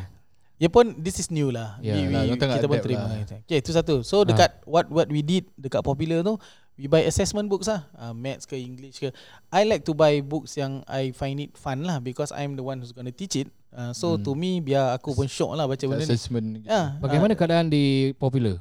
Ya 0.56 0.72
pun 0.72 0.96
this 0.96 1.20
is 1.20 1.28
new 1.28 1.52
lah. 1.52 1.76
Ya 1.84 2.00
we, 2.00 2.08
we, 2.08 2.16
lah, 2.16 2.22
diorang 2.24 2.40
tengah 2.40 2.56
kita 2.56 2.68
pun 2.72 2.80
terima. 2.80 3.12
lah. 3.12 3.28
Okay, 3.44 3.60
itu 3.60 3.76
satu. 3.76 4.08
So 4.08 4.24
dekat 4.24 4.64
what 4.64 4.88
what 4.88 5.12
we 5.12 5.20
did 5.20 5.52
dekat 5.60 5.84
popular 5.84 6.24
tu, 6.24 6.40
we 6.80 6.88
buy 6.88 7.04
assessment 7.04 7.52
books 7.52 7.68
lah. 7.68 7.84
Uh, 7.92 8.16
maths 8.16 8.48
ke 8.48 8.56
English 8.56 9.04
ke. 9.04 9.12
I 9.52 9.68
like 9.68 9.84
to 9.84 9.92
buy 9.92 10.24
books 10.24 10.56
yang 10.56 10.80
I 10.88 11.12
find 11.12 11.44
it 11.44 11.60
fun 11.60 11.84
lah 11.84 12.00
because 12.00 12.32
I'm 12.32 12.56
the 12.56 12.64
one 12.64 12.80
who's 12.80 12.96
going 12.96 13.04
to 13.04 13.12
teach 13.12 13.36
it. 13.36 13.52
Uh, 13.68 13.92
so 13.92 14.16
Hmm. 14.16 14.24
to 14.24 14.32
me 14.32 14.64
biar 14.64 14.96
aku 14.96 15.12
pun 15.12 15.28
shock 15.28 15.52
lah 15.52 15.68
baca 15.68 15.84
benda 15.84 16.00
ni. 16.00 16.08
Assessment. 16.08 16.64
Ya. 16.64 16.96
Bagaimana 17.04 17.36
keadaan 17.36 17.68
di 17.68 18.16
popular? 18.16 18.56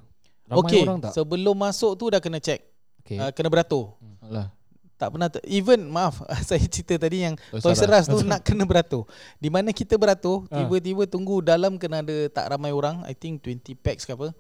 Ramai 0.45 0.61
okay, 0.61 0.83
orang 0.85 1.01
tak? 1.01 1.13
sebelum 1.17 1.57
masuk 1.57 1.93
tu 1.97 2.05
dah 2.13 2.21
kena 2.21 2.37
check. 2.39 2.61
Okay. 3.05 3.17
Uh, 3.17 3.33
kena 3.33 3.49
beratur. 3.49 3.97
Alah 4.25 4.49
Tak 4.95 5.11
pernah 5.11 5.29
ter- 5.29 5.45
even 5.45 5.91
maaf 5.91 6.23
saya 6.49 6.63
cerita 6.65 6.97
tadi 6.97 7.27
yang 7.27 7.35
Toys 7.51 7.61
Toys 7.61 7.83
R 7.83 7.93
Us 7.99 8.07
tu 8.07 8.23
nak 8.23 8.41
kena 8.41 8.65
beratur. 8.65 9.05
Di 9.37 9.51
mana 9.51 9.75
kita 9.75 9.99
beratur, 9.99 10.47
Ah. 10.49 10.63
tiba-tiba 10.63 11.05
tunggu 11.05 11.43
dalam 11.43 11.77
kena 11.77 12.01
ada 12.01 12.31
tak 12.31 12.47
ramai 12.49 12.71
orang, 12.71 13.03
I 13.05 13.13
think 13.13 13.43
20 13.43 13.75
packs 13.75 14.05
ke 14.05 14.13
apa. 14.13 14.31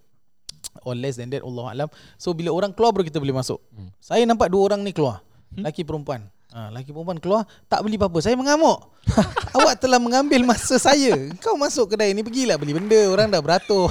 Or 0.80 0.96
less 0.96 1.20
than 1.20 1.28
that 1.28 1.44
Allah 1.44 1.66
alam. 1.70 1.88
So 2.16 2.32
bila 2.32 2.48
orang 2.48 2.72
keluar 2.72 2.94
baru 2.94 3.04
kita 3.04 3.20
boleh 3.20 3.36
masuk. 3.36 3.60
Hmm. 3.68 3.92
Saya 4.00 4.24
nampak 4.24 4.48
dua 4.48 4.72
orang 4.72 4.80
ni 4.80 4.94
keluar. 4.94 5.20
Laki 5.52 5.84
perempuan. 5.84 6.26
Ha, 6.54 6.70
laki 6.70 6.94
perempuan 6.94 7.18
keluar 7.18 7.42
tak 7.66 7.82
beli 7.82 7.98
apa-apa. 7.98 8.22
Saya 8.22 8.38
mengamuk. 8.38 8.78
Awak 9.58 9.74
telah 9.76 9.98
mengambil 9.98 10.46
masa 10.46 10.78
saya. 10.78 11.14
Kau 11.42 11.58
masuk 11.58 11.90
kedai 11.90 12.14
ni 12.14 12.22
pergilah 12.22 12.54
beli 12.56 12.72
benda. 12.72 13.10
Orang 13.10 13.26
dah 13.28 13.42
beratur. 13.42 13.90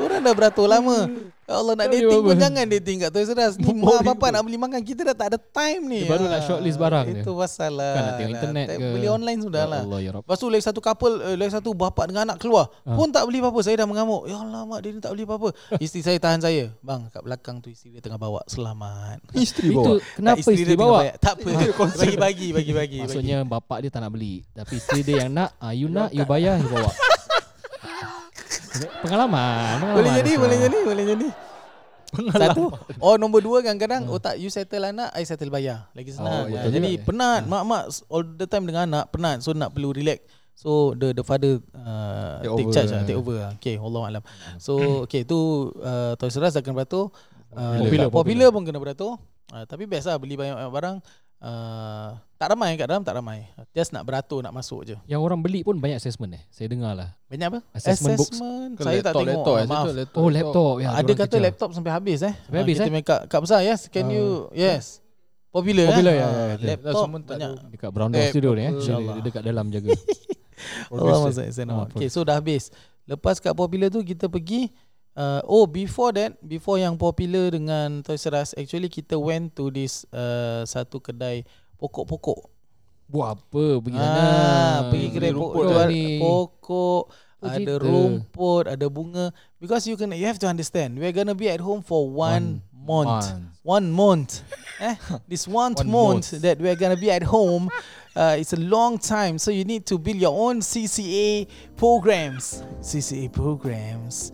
Orang 0.00 0.20
dah 0.20 0.32
beratur 0.32 0.66
lama. 0.66 0.98
Ya 1.48 1.56
Allah 1.56 1.74
nak 1.74 1.88
dating 1.88 2.20
pun 2.20 2.36
jangan 2.36 2.64
dating 2.68 2.96
kat 3.00 3.08
Toys 3.08 3.32
R 3.32 3.40
Us. 3.40 3.56
Ni 3.56 3.72
mak 3.80 4.04
bapak 4.04 4.28
nak 4.30 4.44
beli 4.44 4.60
makan 4.60 4.84
kita 4.84 5.00
dah 5.02 5.16
tak 5.16 5.26
ada 5.32 5.38
time 5.40 5.80
ni. 5.82 6.04
Dia 6.04 6.12
baru 6.12 6.28
nak 6.28 6.36
Ah, 6.36 6.44
shortlist 6.44 6.76
barang 6.76 7.06
dia. 7.08 7.22
Itu 7.24 7.32
pasal 7.32 7.72
lah. 7.72 7.88
Kan 7.88 8.02
nak 8.02 8.12
tengok 8.14 8.32
internet 8.34 8.66
ke. 8.68 8.84
Beli 8.92 9.08
online 9.08 9.40
sudah 9.40 9.60
Ya 9.60 9.66
lah. 9.66 9.80
Allah 9.82 9.98
ya. 9.98 10.10
Lepas 10.12 10.36
tu 10.36 10.46
lagi 10.46 10.60
satu 10.60 10.78
couple 10.78 11.14
eh, 11.24 11.34
Lagi 11.34 11.48
satu 11.50 11.72
bapak 11.72 12.04
dengan 12.06 12.28
anak 12.28 12.36
keluar 12.36 12.68
Ah. 12.84 12.92
Pun 12.92 13.08
tak 13.08 13.24
beli 13.24 13.40
apa-apa 13.40 13.60
Saya 13.60 13.80
dah 13.80 13.86
mengamuk 13.86 14.28
Ya 14.28 14.36
Allah 14.36 14.60
mak 14.62 14.78
dia 14.78 14.90
ni 14.90 15.00
tak 15.00 15.08
beli 15.08 15.24
apa-apa 15.24 15.48
Isteri 15.78 16.02
saya 16.04 16.18
tahan 16.18 16.38
saya 16.38 16.68
Bang 16.78 17.08
kat 17.08 17.22
belakang 17.22 17.56
tu 17.58 17.68
isteri 17.68 17.96
dia 17.96 18.02
tengah 18.02 18.20
bawa 18.20 18.44
Selamat 18.44 19.16
Isteri 19.34 19.68
Itu 19.70 19.80
bawa 19.80 19.96
kenapa 20.14 20.36
Tak, 20.38 20.52
isteri 20.52 20.74
bawa? 20.76 20.98
bayar. 21.00 21.14
Tak 21.16 21.34
apa 21.34 21.50
Bagi-bagi 21.96 22.48
Bagi-bagi 22.56 22.98
Maksudnya 23.00 23.36
bapak 23.42 23.78
dia 23.80 23.90
tak 23.90 24.04
nak 24.04 24.12
beli 24.12 24.44
Tapi 24.52 24.74
isteri 24.74 25.00
dia 25.02 25.24
yang 25.24 25.32
nak 25.32 25.56
ah, 25.56 25.72
You 25.72 25.88
nak, 25.88 26.12
you 26.12 26.24
bayar, 26.24 26.60
you 26.60 26.68
bawa 26.68 26.92
Pengalaman, 29.04 29.80
pengalaman 29.80 29.94
Boleh 29.98 30.12
jadi 30.18 30.32
Asal. 30.32 30.40
Boleh 30.42 30.58
jadi 30.58 30.78
Boleh 30.84 31.04
jadi 31.14 31.28
Satu 32.32 32.64
Oh 33.04 33.20
nombor 33.20 33.44
dua 33.44 33.60
kadang-kadang 33.60 34.08
Oh 34.08 34.16
tak 34.16 34.40
you 34.40 34.48
settle 34.48 34.80
anak 34.82 35.12
I 35.12 35.28
settle 35.28 35.52
bayar 35.52 35.92
Lagi 35.92 36.16
senang 36.16 36.32
Oh, 36.32 36.44
betul 36.48 36.72
Jadi 36.80 36.90
juga. 36.96 37.04
penat 37.04 37.42
Mak-mak 37.44 37.82
All 38.08 38.24
the 38.24 38.46
time 38.48 38.64
dengan 38.64 38.88
anak 38.88 39.12
Penat 39.12 39.44
So 39.44 39.52
nak 39.52 39.76
perlu 39.76 39.92
relax 39.92 40.24
So 40.58 40.90
the 40.98 41.14
the 41.14 41.22
father 41.22 41.62
uh, 41.70 42.42
Take 42.42 42.50
take, 42.50 42.66
over 42.66 42.74
charge 42.74 42.90
lah. 42.90 42.98
lah, 42.98 43.06
take 43.06 43.14
over 43.14 43.36
lah. 43.38 43.52
Okay, 43.62 43.78
Allah 43.78 44.02
alam. 44.10 44.22
So 44.58 45.06
okay 45.06 45.22
tu 45.22 45.70
uh, 45.78 46.18
Toys 46.18 46.34
R 46.34 46.50
Us 46.50 46.58
akan 46.58 46.74
beratur. 46.74 47.14
Uh, 47.54 47.78
Popular, 47.78 48.10
popular, 48.10 48.10
popular. 48.10 48.48
pun 48.50 48.62
kena 48.66 48.82
beratur. 48.82 49.22
Uh, 49.54 49.62
tapi 49.70 49.86
biasa 49.86 50.12
lah, 50.12 50.18
beli 50.18 50.34
banyak-banyak 50.34 50.72
barang. 50.74 50.96
Uh, 51.38 52.18
tak 52.34 52.50
ramai 52.50 52.74
kat 52.74 52.86
dalam 52.86 53.00
tak 53.00 53.14
ramai. 53.14 53.46
Just 53.70 53.90
nak 53.90 54.02
beratur 54.02 54.42
nak 54.42 54.50
masuk 54.50 54.82
je. 54.82 54.96
Yang 55.06 55.20
orang 55.22 55.38
beli 55.38 55.62
pun 55.62 55.78
banyak 55.78 55.94
assessment 55.96 56.34
eh 56.34 56.42
Saya 56.48 56.66
dengar 56.66 56.92
lah 56.92 57.14
Banyak 57.26 57.46
apa? 57.46 57.58
Assessment 57.72 58.18
books. 58.18 58.38
Ke 58.74 58.82
Saya 58.82 58.98
tak 58.98 59.14
laptop, 59.14 59.22
tengok. 59.22 59.26
laptop, 59.28 59.54
ah, 59.54 59.58
eh, 59.58 59.66
maaf. 59.68 59.84
situ 59.84 59.94
laptop, 59.96 60.18
Oh 60.18 60.28
laptop 60.28 60.74
ya, 60.76 60.88
Ada 60.92 61.12
kata 61.14 61.26
kejar. 61.28 61.40
laptop 61.40 61.70
sampai 61.72 61.92
habis 61.92 62.18
eh. 62.20 62.34
Sampai 62.36 62.58
Ah, 62.58 62.62
habis, 62.62 62.76
kita 62.76 62.84
eh? 62.84 62.92
make 62.92 63.06
up 63.08 63.20
Kak 63.24 63.40
besar 63.40 63.60
yes. 63.62 63.80
Can 63.86 64.04
Ah. 64.04 64.12
you 64.12 64.26
yes. 64.52 64.98
Popular, 65.48 65.86
Popular, 65.88 66.12
eh? 66.12 66.18
ya, 66.18 66.26
ya, 66.28 66.44
ya. 66.52 66.66
Laptop 66.68 66.94
Semua 67.00 67.18
tak 67.20 67.28
banyak. 67.32 67.50
Dekat 67.70 67.90
Brown 67.90 68.10
Door 68.10 68.18
Eh, 68.20 68.28
Studio 68.28 68.50
ni 68.52 68.60
eh 68.60 68.72
InsyaAllah. 68.72 69.14
Dia 69.14 69.22
dekat 69.24 69.42
dalam 69.44 69.66
jaga 69.68 69.90
Allah 70.90 70.90
Progressive. 70.90 71.26
masa 71.38 71.54
saya 71.54 71.64
nak. 71.64 71.76
Okay, 71.92 72.08
so 72.08 72.20
dah 72.20 72.34
habis. 72.34 72.74
Lepas 73.04 73.38
kat 73.38 73.54
popular 73.54 73.88
tu 73.88 74.02
kita 74.02 74.26
pergi 74.26 74.68
uh, 75.18 75.42
oh 75.44 75.66
before 75.66 76.14
that, 76.14 76.38
before 76.38 76.78
yang 76.78 76.94
popular 76.94 77.50
dengan 77.50 78.06
Toys 78.06 78.22
R 78.30 78.38
Us, 78.38 78.54
actually 78.54 78.86
kita 78.86 79.18
went 79.18 79.58
to 79.58 79.74
this 79.74 80.06
uh, 80.14 80.62
satu 80.62 81.02
kedai 81.02 81.42
pokok-pokok. 81.82 82.46
Buat 83.08 83.40
apa 83.40 83.64
Pergi 83.80 83.96
sana 83.96 84.20
Ah, 84.20 84.78
pergi 84.92 85.08
kedai 85.10 85.32
pokok, 85.34 85.80
ni. 85.90 86.20
pokok, 86.20 87.02
Apa 87.40 87.56
ada 87.56 87.74
rumput, 87.80 88.64
ada 88.68 88.86
bunga. 88.92 89.32
Because 89.58 89.88
you 89.88 89.96
can 89.96 90.12
you 90.14 90.28
have 90.28 90.38
to 90.38 90.46
understand, 90.46 91.00
we're 91.00 91.14
gonna 91.16 91.34
be 91.34 91.48
at 91.50 91.58
home 91.58 91.80
for 91.82 92.04
one, 92.06 92.60
month. 92.72 93.32
One 93.64 93.88
month. 93.90 94.44
eh? 94.84 94.94
This 95.24 95.48
one, 95.48 95.72
One 95.74 95.88
month, 95.88 96.36
month. 96.36 96.42
that 96.44 96.60
we're 96.60 96.76
gonna 96.76 97.00
be 97.00 97.08
at 97.10 97.24
home, 97.24 97.72
uh, 98.12 98.36
it's 98.36 98.52
a 98.52 98.60
long 98.60 98.98
time. 99.00 99.38
So 99.40 99.50
you 99.56 99.64
need 99.64 99.88
to 99.88 99.96
build 99.96 100.20
your 100.20 100.36
own 100.36 100.60
CCA 100.60 101.48
programs. 101.80 102.60
CCA 102.84 103.32
programs 103.32 104.32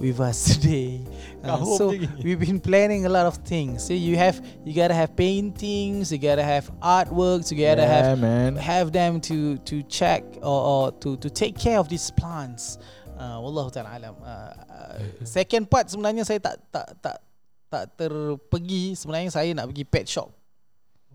with 0.00 0.20
us 0.20 0.44
today. 0.54 1.00
Uh, 1.42 1.64
so 1.76 1.88
we've 2.22 2.40
been 2.40 2.60
planning 2.60 3.06
a 3.06 3.08
lot 3.08 3.26
of 3.26 3.36
things. 3.44 3.84
So 3.84 3.92
you 3.92 4.16
have 4.16 4.40
you 4.64 4.74
gotta 4.74 4.94
have 4.94 5.14
paintings, 5.16 6.12
you 6.12 6.18
gotta 6.18 6.42
have 6.42 6.70
artworks, 6.80 7.50
you 7.52 7.58
gotta 7.58 7.86
have 7.86 8.18
man. 8.18 8.56
have 8.56 8.92
them 8.92 9.20
to 9.28 9.58
to 9.58 9.82
check 9.84 10.24
or, 10.42 10.60
or 10.62 10.92
to 11.04 11.16
to 11.18 11.28
take 11.30 11.58
care 11.58 11.78
of 11.78 11.88
these 11.88 12.10
plants. 12.10 12.78
Uh, 13.14 13.38
Wallahu 13.38 13.70
taala 13.70 13.94
alam. 13.94 14.14
Uh, 14.18 14.26
uh, 14.26 14.98
second 15.22 15.70
part 15.70 15.86
sebenarnya 15.86 16.26
saya 16.26 16.42
tak 16.42 16.58
tak 16.72 16.88
tak 16.98 17.16
tak 17.70 17.84
terpergi. 17.94 18.98
Sebenarnya 18.98 19.30
saya 19.30 19.50
nak 19.54 19.70
pergi 19.70 19.84
pet 19.86 20.06
shop. 20.10 20.30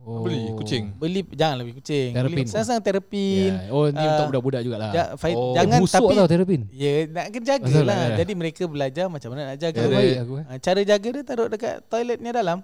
Oh. 0.02 0.24
Beli 0.24 0.52
kucing. 0.54 0.84
Beli 0.96 1.22
jangan 1.32 1.56
lebih 1.60 1.78
kucing. 1.78 2.12
Terapin. 2.12 2.36
Beli 2.40 2.50
senang 2.50 2.80
terapin. 2.80 3.52
Ya. 3.56 3.70
Oh 3.70 3.86
ni 3.86 3.96
Ah, 3.96 4.08
untuk 4.16 4.26
budak-budak 4.32 4.62
jugalah 4.64 4.92
Ja, 4.92 5.04
fight, 5.16 5.34
Oh, 5.34 5.54
jangan 5.54 5.80
busuk 5.80 5.96
tapi 6.00 6.14
tau 6.16 6.28
terapin 6.28 6.62
ya 6.70 6.94
nak 7.06 7.26
kena 7.30 7.46
jaga 7.46 7.66
Betul 7.66 7.84
lah. 7.84 7.96
lah, 7.96 8.08
ya. 8.10 8.18
Jadi 8.22 8.32
mereka 8.34 8.64
belajar 8.66 9.06
macam 9.08 9.30
mana 9.32 9.42
nak 9.50 9.58
jaga. 9.58 9.78
Cara 9.78 9.88
Dia- 9.88 9.98
baik 9.98 10.18
aku 10.20 10.34
eh 10.34 10.46
Uh, 10.46 10.60
cara 10.60 10.82
jaga 10.84 11.08
dia 11.10 11.24
taruh 11.24 11.48
dekat 11.48 11.76
toiletnya 11.86 12.32
dalam. 12.32 12.58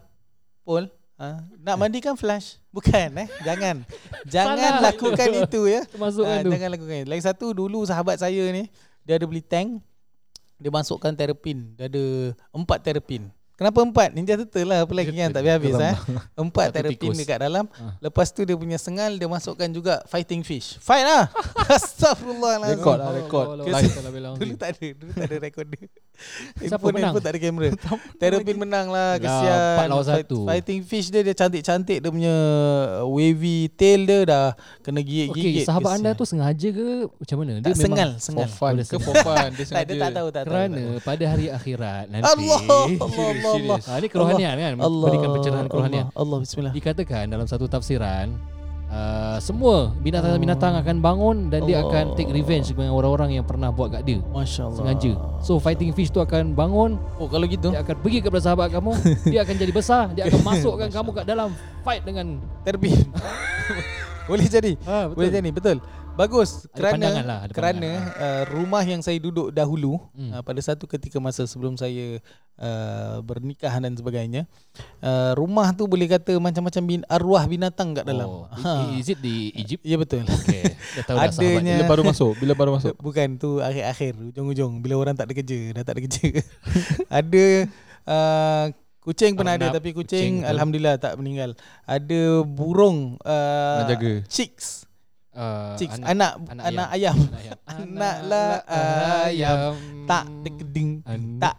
Pol. 0.61 0.89
Uh, 1.15 1.39
nak 1.59 1.75
mandikan 1.77 2.13
flash. 2.13 2.59
Bukan 2.69 3.07
eh. 3.15 3.27
Jangan. 3.41 3.87
Jangan 4.33 4.57
Salah. 4.57 4.81
lakukan 4.83 5.29
itu 5.47 5.61
ya. 5.65 5.81
Ah, 6.25 6.41
tu 6.41 6.49
jangan 6.49 6.69
lakukan. 6.71 7.07
Lagi 7.07 7.23
satu 7.23 7.51
dulu 7.51 7.85
sahabat 7.85 8.17
saya 8.17 8.51
ni 8.51 8.67
dia 9.01 9.15
ada 9.15 9.23
beli 9.23 9.39
tank. 9.39 9.79
Dia 10.55 10.67
masukkan 10.67 11.11
terapin. 11.11 11.71
Dia 11.75 11.87
ada 11.87 12.03
empat 12.49 12.79
terapin. 12.81 13.27
Kenapa 13.55 13.79
empat? 13.87 14.11
Ninja 14.11 14.35
Turtle 14.35 14.67
lah 14.67 14.83
apa 14.83 14.91
lagi 14.91 15.15
kan 15.15 15.31
tak 15.31 15.47
habis 15.47 15.79
eh. 15.79 15.95
Empat 16.35 16.75
tikus. 16.75 17.15
dekat 17.15 17.39
dalam. 17.39 17.71
Ah. 17.79 17.95
Lepas 18.03 18.35
tu 18.35 18.43
dia 18.43 18.51
punya 18.51 18.75
sengal 18.75 19.15
dia 19.15 19.31
masukkan 19.31 19.71
juga 19.71 20.03
fighting 20.11 20.43
fish. 20.43 20.75
Fight 20.83 21.07
lah. 21.07 21.31
Astagfirullahalazim. 21.75 22.83
Rekod 22.83 22.97
lah, 22.99 23.11
rekod. 23.15 23.45
Dulu 24.35 24.55
tak 24.59 24.75
ada, 24.75 24.87
dulu 24.91 25.11
tak 25.15 25.27
ada 25.31 25.37
recorder. 25.39 25.87
Siapa 26.55 26.79
Handphone 26.79 26.93
menang? 26.95 27.11
handphone 27.11 27.23
tak 27.23 27.31
ada 27.31 27.39
kamera. 27.39 27.67
Terapin 28.19 28.57
menang 28.59 28.87
lah, 28.87 29.09
kesian. 29.19 29.59
Fight- 29.79 30.03
satu. 30.05 30.37
Fighting 30.47 30.79
fish 30.83 31.07
dia 31.11 31.21
dia 31.23 31.35
cantik-cantik 31.35 31.97
dia 31.99 32.09
punya 32.11 32.35
wavy 33.07 33.71
tail 33.71 34.03
dia 34.03 34.19
dah 34.23 34.47
kena 34.83 34.99
gigit-gigit. 34.99 35.63
Okey, 35.63 35.67
sahabat 35.67 35.99
anda 35.99 36.11
kesian. 36.11 36.19
tu 36.19 36.25
sengaja 36.27 36.67
ke 36.71 36.85
macam 37.07 37.35
mana? 37.39 37.51
tak 37.59 37.75
sengal, 37.75 38.09
For 38.15 38.23
sengal. 38.23 38.47
fun 38.51 38.71
Boleh 38.75 38.85
ke 38.87 38.97
for 38.99 39.15
fun 39.23 39.47
Dia 39.55 39.63
Tak, 39.63 39.67
sengaja 39.67 39.87
dia 39.87 39.95
tak 39.99 40.11
tahu, 40.11 40.27
tak 40.27 40.43
tahu. 40.43 40.51
Kerana 40.51 40.81
tak 40.83 41.03
pada 41.03 41.23
hari 41.27 41.45
akhirat 41.51 42.03
nanti 42.11 42.25
Allah, 42.27 42.59
Allah, 42.63 43.31
Serius, 43.47 43.61
Allah, 43.61 43.77
Allah. 43.77 43.93
Ha, 43.93 43.99
ini 43.99 44.07
kerohanian 44.07 44.55
kan 44.55 44.71
Allah, 44.77 45.07
Berikan 45.07 45.29
pencerahan 45.31 45.65
kerohanian 45.65 46.05
Allah, 46.07 46.17
Allah, 46.17 46.37
bismillah. 46.41 46.73
Dikatakan 46.73 47.23
dalam 47.27 47.45
satu 47.45 47.65
tafsiran 47.65 48.27
uh, 48.87 49.37
Semua 49.37 49.93
binatang-binatang 49.95 50.73
akan 50.79 50.95
bangun 50.99 51.37
Dan 51.49 51.65
dia 51.65 51.81
Allah. 51.81 51.91
akan 51.91 52.05
take 52.13 52.29
revenge 52.29 52.71
Dengan 52.71 52.93
orang-orang 52.93 53.35
yang 53.35 53.45
pernah 53.45 53.69
buat 53.69 53.91
kat 53.91 54.03
dia 54.03 54.19
Masya 54.25 54.61
Allah. 54.65 54.77
Sengaja 54.77 55.11
So 55.39 55.57
fighting 55.57 55.91
fish 55.91 56.09
tu 56.09 56.17
akan 56.17 56.53
bangun 56.53 56.97
Oh, 57.17 57.27
kalau 57.27 57.45
gitu, 57.45 57.69
Dia 57.69 57.81
akan 57.81 57.95
pergi 58.01 58.19
kepada 58.19 58.41
sahabat 58.41 58.73
kamu 58.73 58.91
Dia 59.33 59.41
akan 59.43 59.55
jadi 59.55 59.73
besar 59.73 60.03
Dia 60.11 60.23
akan 60.25 60.41
masukkan 60.41 60.89
kamu 60.89 61.09
kat 61.13 61.25
dalam 61.25 61.49
Fight 61.85 62.01
dengan 62.01 62.41
terapin. 62.65 62.97
boleh 64.29 64.49
jadi. 64.49 64.73
ha, 64.89 65.05
Boleh 65.05 65.29
jadi, 65.29 65.53
betul. 65.53 65.77
Bagus 66.15 66.63
Ada 66.65 66.79
kerana 66.95 67.07
lah, 67.19 67.39
ada 67.43 67.51
kerana 67.51 67.89
pandangan. 67.91 68.23
uh, 68.23 68.43
rumah 68.49 68.83
yang 68.83 69.01
saya 69.01 69.17
duduk 69.17 69.51
dahulu 69.51 69.99
Hmm. 70.11 70.31
uh, 70.31 70.41
pada 70.41 70.59
satu 70.59 70.85
ketika 70.85 71.19
masa 71.19 71.43
sebelum 71.43 71.75
saya 71.75 72.23
uh, 72.55 73.19
bernikah 73.19 73.69
dan 73.73 73.91
sebagainya 73.91 74.47
uh, 74.99 75.35
rumah 75.35 75.71
tu 75.71 75.83
boleh 75.85 76.07
kata 76.07 76.35
macam-macam 76.37 76.83
bin, 76.85 77.01
arwah 77.05 77.43
binatang 77.43 77.91
kat 77.93 78.05
dalam. 78.05 78.31
Oh, 78.31 78.47
Ha. 78.47 78.95
Is 78.95 79.07
it 79.07 79.19
di 79.19 79.51
Egypt? 79.53 79.83
Ya 79.83 79.95
betul. 79.95 80.23
Okay. 80.23 80.71
Dah 80.95 81.03
tahu 81.05 81.17
dah. 81.17 81.27
Adanya- 81.27 81.77
Bila 81.77 81.91
baru 81.91 82.03
masuk, 82.05 82.31
bila 82.37 82.53
baru 82.53 82.71
masuk. 82.73 82.95
Bukan 83.05 83.35
tu 83.35 83.59
akhir-akhir 83.59 84.15
ujung-ujung 84.31 84.79
bila 84.79 84.95
orang 84.97 85.13
tak 85.13 85.27
ada 85.27 85.35
kerja, 85.35 85.59
dah 85.71 85.83
tak 85.83 85.93
ada 85.93 86.01
kerja. 86.01 86.25
ada 87.19 87.45
uh, 88.05 88.65
kucing 89.01 89.35
pun 89.35 89.45
ada 89.45 89.67
tapi 89.69 89.91
kucing 89.91 90.39
kucing, 90.39 90.47
alhamdulillah 90.47 90.95
tak 90.95 91.19
meninggal. 91.19 91.59
Ada 91.83 92.39
burung 92.41 93.19
uh, 93.21 93.83
Nak 93.83 93.89
jaga. 93.91 94.13
chicks, 94.25 94.87
Uh, 95.35 95.75
chicks 95.75 95.99
anak 95.99 96.39
anak, 96.47 96.63
anak 96.63 96.87
ayam. 96.95 97.15
Anak 97.19 97.35
ayam. 97.43 97.57
Anaklah 97.75 98.51
ayam. 99.27 99.73
Tak 100.07 100.25
dekeding 100.47 100.89
tak 101.43 101.55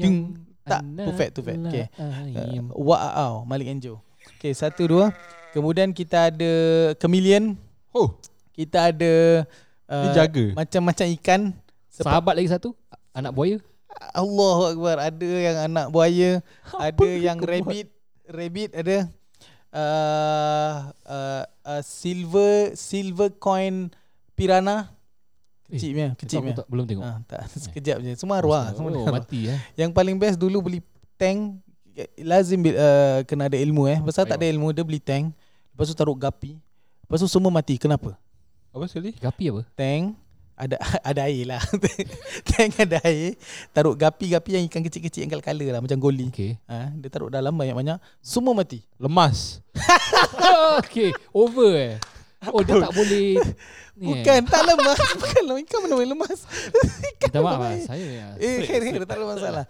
ding 0.00 0.16
tak 0.64 0.82
perfect 0.96 1.30
tu 1.36 1.40
perfect. 1.44 1.60
Okey. 1.68 1.84
Ayam. 2.36 2.72
Uh, 2.72 2.80
wow, 2.92 3.32
Malik 3.44 3.68
Enjo. 3.68 4.00
Okey, 4.36 4.52
satu 4.56 4.84
dua. 4.88 5.12
Kemudian 5.52 5.92
kita 5.96 6.28
ada 6.28 6.52
chameleon, 7.00 7.56
Oh, 7.96 8.12
kita 8.52 8.92
ada 8.92 9.12
dia 9.88 9.96
uh, 10.04 10.12
jaga. 10.12 10.44
macam-macam 10.52 11.06
ikan. 11.18 11.40
Sebab 11.88 12.04
Sahabat 12.12 12.34
lagi 12.36 12.52
satu, 12.52 12.76
anak 13.16 13.32
buaya. 13.32 13.56
Allahu 14.12 14.76
akbar, 14.76 14.96
ada 15.00 15.26
yang 15.26 15.56
anak 15.72 15.86
buaya, 15.88 16.44
ada 16.76 17.08
yang 17.08 17.40
rabbit, 17.40 17.88
rabbit 18.28 18.70
ada 18.76 19.08
uh, 19.72 20.47
silver 21.88 22.76
silver 22.76 23.32
coin 23.40 23.88
piranha 24.36 24.92
kecil 25.68 25.90
punya, 25.96 26.10
kecil 26.16 26.36
Aku 26.40 26.44
punya. 26.44 26.56
tak, 26.56 26.66
belum 26.68 26.84
tengok. 26.88 27.04
Ah, 27.04 27.18
tak 27.28 27.40
sekejap 27.52 27.96
je. 28.00 28.12
Semua 28.16 28.40
arwah, 28.40 28.72
semua 28.72 28.88
oh, 28.92 29.08
mati 29.08 29.52
eh. 29.52 29.58
Yang 29.76 29.90
paling 29.92 30.16
best 30.16 30.40
dulu 30.40 30.64
beli 30.64 30.80
tank 31.20 31.60
lazim 32.24 32.64
uh, 32.72 33.20
kena 33.28 33.52
ada 33.52 33.58
ilmu 33.60 33.84
eh. 33.84 34.00
Pasal 34.00 34.24
tak 34.24 34.40
ada 34.40 34.48
ilmu 34.48 34.72
dia 34.72 34.84
beli 34.84 34.96
tank, 35.00 35.32
lepas 35.76 35.88
tu 35.88 35.96
taruh 35.96 36.16
gapi. 36.16 36.56
Lepas 37.04 37.20
tu 37.20 37.28
semua 37.28 37.52
mati. 37.52 37.76
Kenapa? 37.76 38.16
Apa 38.72 38.84
sekali? 38.88 39.12
Gapi 39.16 39.44
apa? 39.52 39.62
Tank 39.76 40.16
ada 40.58 40.76
ada 41.14 41.20
air 41.30 41.46
lah. 41.46 41.62
tank 42.50 42.82
ada 42.82 42.98
air, 43.06 43.38
taruh 43.70 43.94
gapi-gapi 43.94 44.58
yang 44.58 44.64
ikan 44.66 44.82
kecil-kecil 44.82 45.24
yang 45.24 45.32
kala-kala 45.32 45.78
lah 45.78 45.80
macam 45.80 45.98
goli. 46.02 46.28
Okay. 46.34 46.58
Ha, 46.66 46.90
dia 46.98 47.08
taruh 47.08 47.30
dalam 47.30 47.54
banyak-banyak, 47.54 48.02
semua 48.18 48.52
mati. 48.52 48.82
Lemas. 48.98 49.62
okay, 50.82 51.14
over 51.30 51.70
eh. 51.78 51.96
Oh, 52.50 52.62
dia 52.62 52.78
tak 52.78 52.94
boleh. 52.94 53.34
ni 53.98 54.14
eh. 54.14 54.22
Bukan, 54.22 54.40
tak 54.46 54.62
lemas. 54.62 54.98
Bukan 55.18 55.42
lemas. 55.42 55.62
Ikan 55.66 55.78
mana 55.82 55.94
boleh 55.98 56.10
lemas. 56.14 56.38
Minta 57.18 57.38
maaf 57.42 57.58
lah, 57.58 57.74
lemah. 57.74 57.82
saya 57.82 58.06
ya. 58.06 58.26
Eh, 58.38 58.62
Khair, 58.62 58.80
straight. 58.82 59.06
tak 59.10 59.18
ada 59.18 59.26
masalah. 59.26 59.64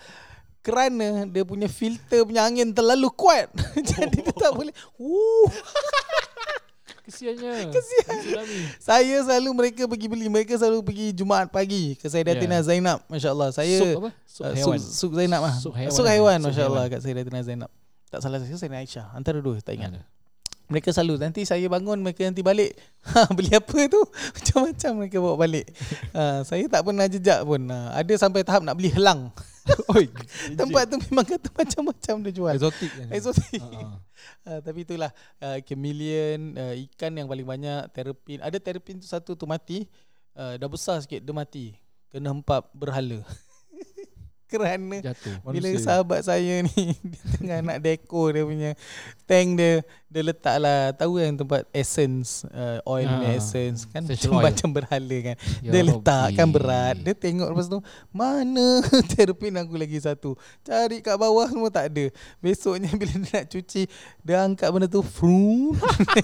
Kerana 0.61 1.25
dia 1.25 1.49
punya 1.49 1.65
filter 1.65 2.29
punya 2.29 2.45
angin 2.45 2.69
terlalu 2.77 3.09
kuat. 3.17 3.49
Jadi 3.89 4.21
dia 4.21 4.35
tak 4.37 4.53
boleh. 4.53 4.75
Woo. 5.01 5.49
Kesiannya. 7.09 7.73
Kesian. 7.73 8.47
Saya 8.77 9.17
selalu 9.25 9.51
mereka 9.57 9.89
pergi 9.89 10.07
beli. 10.13 10.29
Mereka 10.29 10.61
selalu 10.61 10.85
pergi 10.85 11.17
Jumaat 11.17 11.49
pagi 11.49 11.97
ke 11.97 12.05
Sayyidatina 12.05 12.61
Ya. 12.61 12.69
Zainab. 12.69 13.01
Masya 13.09 13.33
Allah. 13.33 13.49
Saya 13.49 13.77
Sup 13.81 14.05
apa? 14.05 14.11
Sup 14.29 14.45
uh, 14.45 14.53
haiwan. 14.53 14.77
Sup, 14.77 14.93
sup 14.93 15.13
Zainab 15.17 15.41
lah. 15.41 15.55
Sup 15.57 15.73
haiwan. 15.73 15.97
Sup 15.97 16.05
haiwan. 16.05 16.39
Masya 16.45 16.63
Allah 16.69 16.85
kat 16.93 17.01
Sayyidatina 17.01 17.41
Zainab. 17.41 17.71
Tak 18.13 18.21
salah 18.21 18.37
saya. 18.45 18.53
Sayyidatina 18.53 18.85
Aisyah. 18.85 19.07
Antara 19.17 19.41
dua. 19.41 19.57
Tak 19.65 19.73
ingat. 19.73 19.97
Ada. 19.97 20.03
Mereka 20.69 20.93
selalu 20.93 21.17
nanti 21.17 21.49
saya 21.49 21.65
bangun 21.65 21.97
mereka 22.05 22.29
nanti 22.29 22.45
balik 22.45 22.77
ha, 23.09 23.25
beli 23.37 23.57
apa 23.57 23.89
tu 23.89 24.05
macam-macam 24.37 24.91
mereka 25.01 25.17
bawa 25.17 25.37
balik. 25.41 25.67
Ha, 26.13 26.23
saya 26.49 26.69
tak 26.69 26.85
pernah 26.85 27.09
jejak 27.09 27.41
pun. 27.49 27.65
Ha, 27.73 27.97
ada 27.97 28.15
sampai 28.21 28.45
tahap 28.45 28.61
nak 28.61 28.77
beli 28.77 28.93
helang. 28.93 29.33
Oi, 29.97 30.07
Tempat 30.55 30.83
tu 30.89 30.97
memang 31.09 31.27
kata 31.27 31.49
macam-macam 31.53 32.15
dia 32.25 32.33
jual. 32.33 32.55
Exotic 32.55 32.91
kan. 32.93 33.09
Exotic. 33.13 33.61
Ha. 33.61 33.89
Ha, 34.45 34.51
tapi 34.67 34.85
itulah 34.85 35.11
uh, 35.41 35.59
chameleon, 35.65 36.57
uh, 36.57 36.75
ikan 36.89 37.13
yang 37.15 37.29
paling 37.29 37.47
banyak, 37.47 37.89
terrapin. 37.93 38.39
Ada 38.41 38.59
terrapin 38.59 38.99
tu 39.01 39.07
satu 39.07 39.35
tu 39.37 39.45
mati. 39.45 39.87
Uh, 40.39 40.55
dah 40.55 40.69
besar 40.71 41.03
sikit 41.03 41.21
dia 41.21 41.35
mati. 41.35 41.75
Kena 42.09 42.33
hempap 42.33 42.71
berhala. 42.73 43.21
Kerana 44.49 44.97
Jatuh. 45.05 45.45
bila 45.45 45.69
Manusia. 45.69 45.85
sahabat 45.85 46.25
saya 46.25 46.65
ni 46.65 46.97
dia 47.13 47.23
tengah 47.37 47.59
nak 47.61 47.79
dekor 47.85 48.33
dia 48.33 48.45
punya 48.49 48.71
tank 49.29 49.61
dia 49.61 49.85
dia 50.09 50.23
letak 50.25 50.57
lah 50.57 50.89
tahu 50.97 51.21
yang 51.21 51.37
tempat 51.37 51.69
essence 51.69 52.49
uh, 52.49 52.81
oil 52.89 53.05
punya 53.05 53.37
essence 53.37 53.85
kan? 53.85 54.01
essential 54.09 54.41
macam, 54.41 54.73
oil. 54.73 54.75
berhala 54.81 55.17
kan? 55.21 55.37
Ya 55.61 55.71
dia 55.77 55.83
letakkan 55.85 56.49
berat. 56.49 56.97
Dia 57.05 57.13
tengok 57.13 57.49
lepas 57.53 57.69
tu 57.69 57.79
mana 58.09 58.81
terpin 59.13 59.53
aku 59.61 59.77
lagi 59.77 60.01
satu? 60.01 60.33
Cari 60.65 61.05
kat 61.05 61.21
bawah 61.21 61.45
semua 61.53 61.69
tak 61.69 61.93
ada. 61.93 62.09
Besoknya 62.41 62.89
bila 62.97 63.13
dia 63.21 63.45
nak 63.45 63.47
cuci 63.53 63.85
dia 64.25 64.37
angkat 64.41 64.69
benda 64.73 64.89
tu 64.89 65.05
frum 65.05 65.77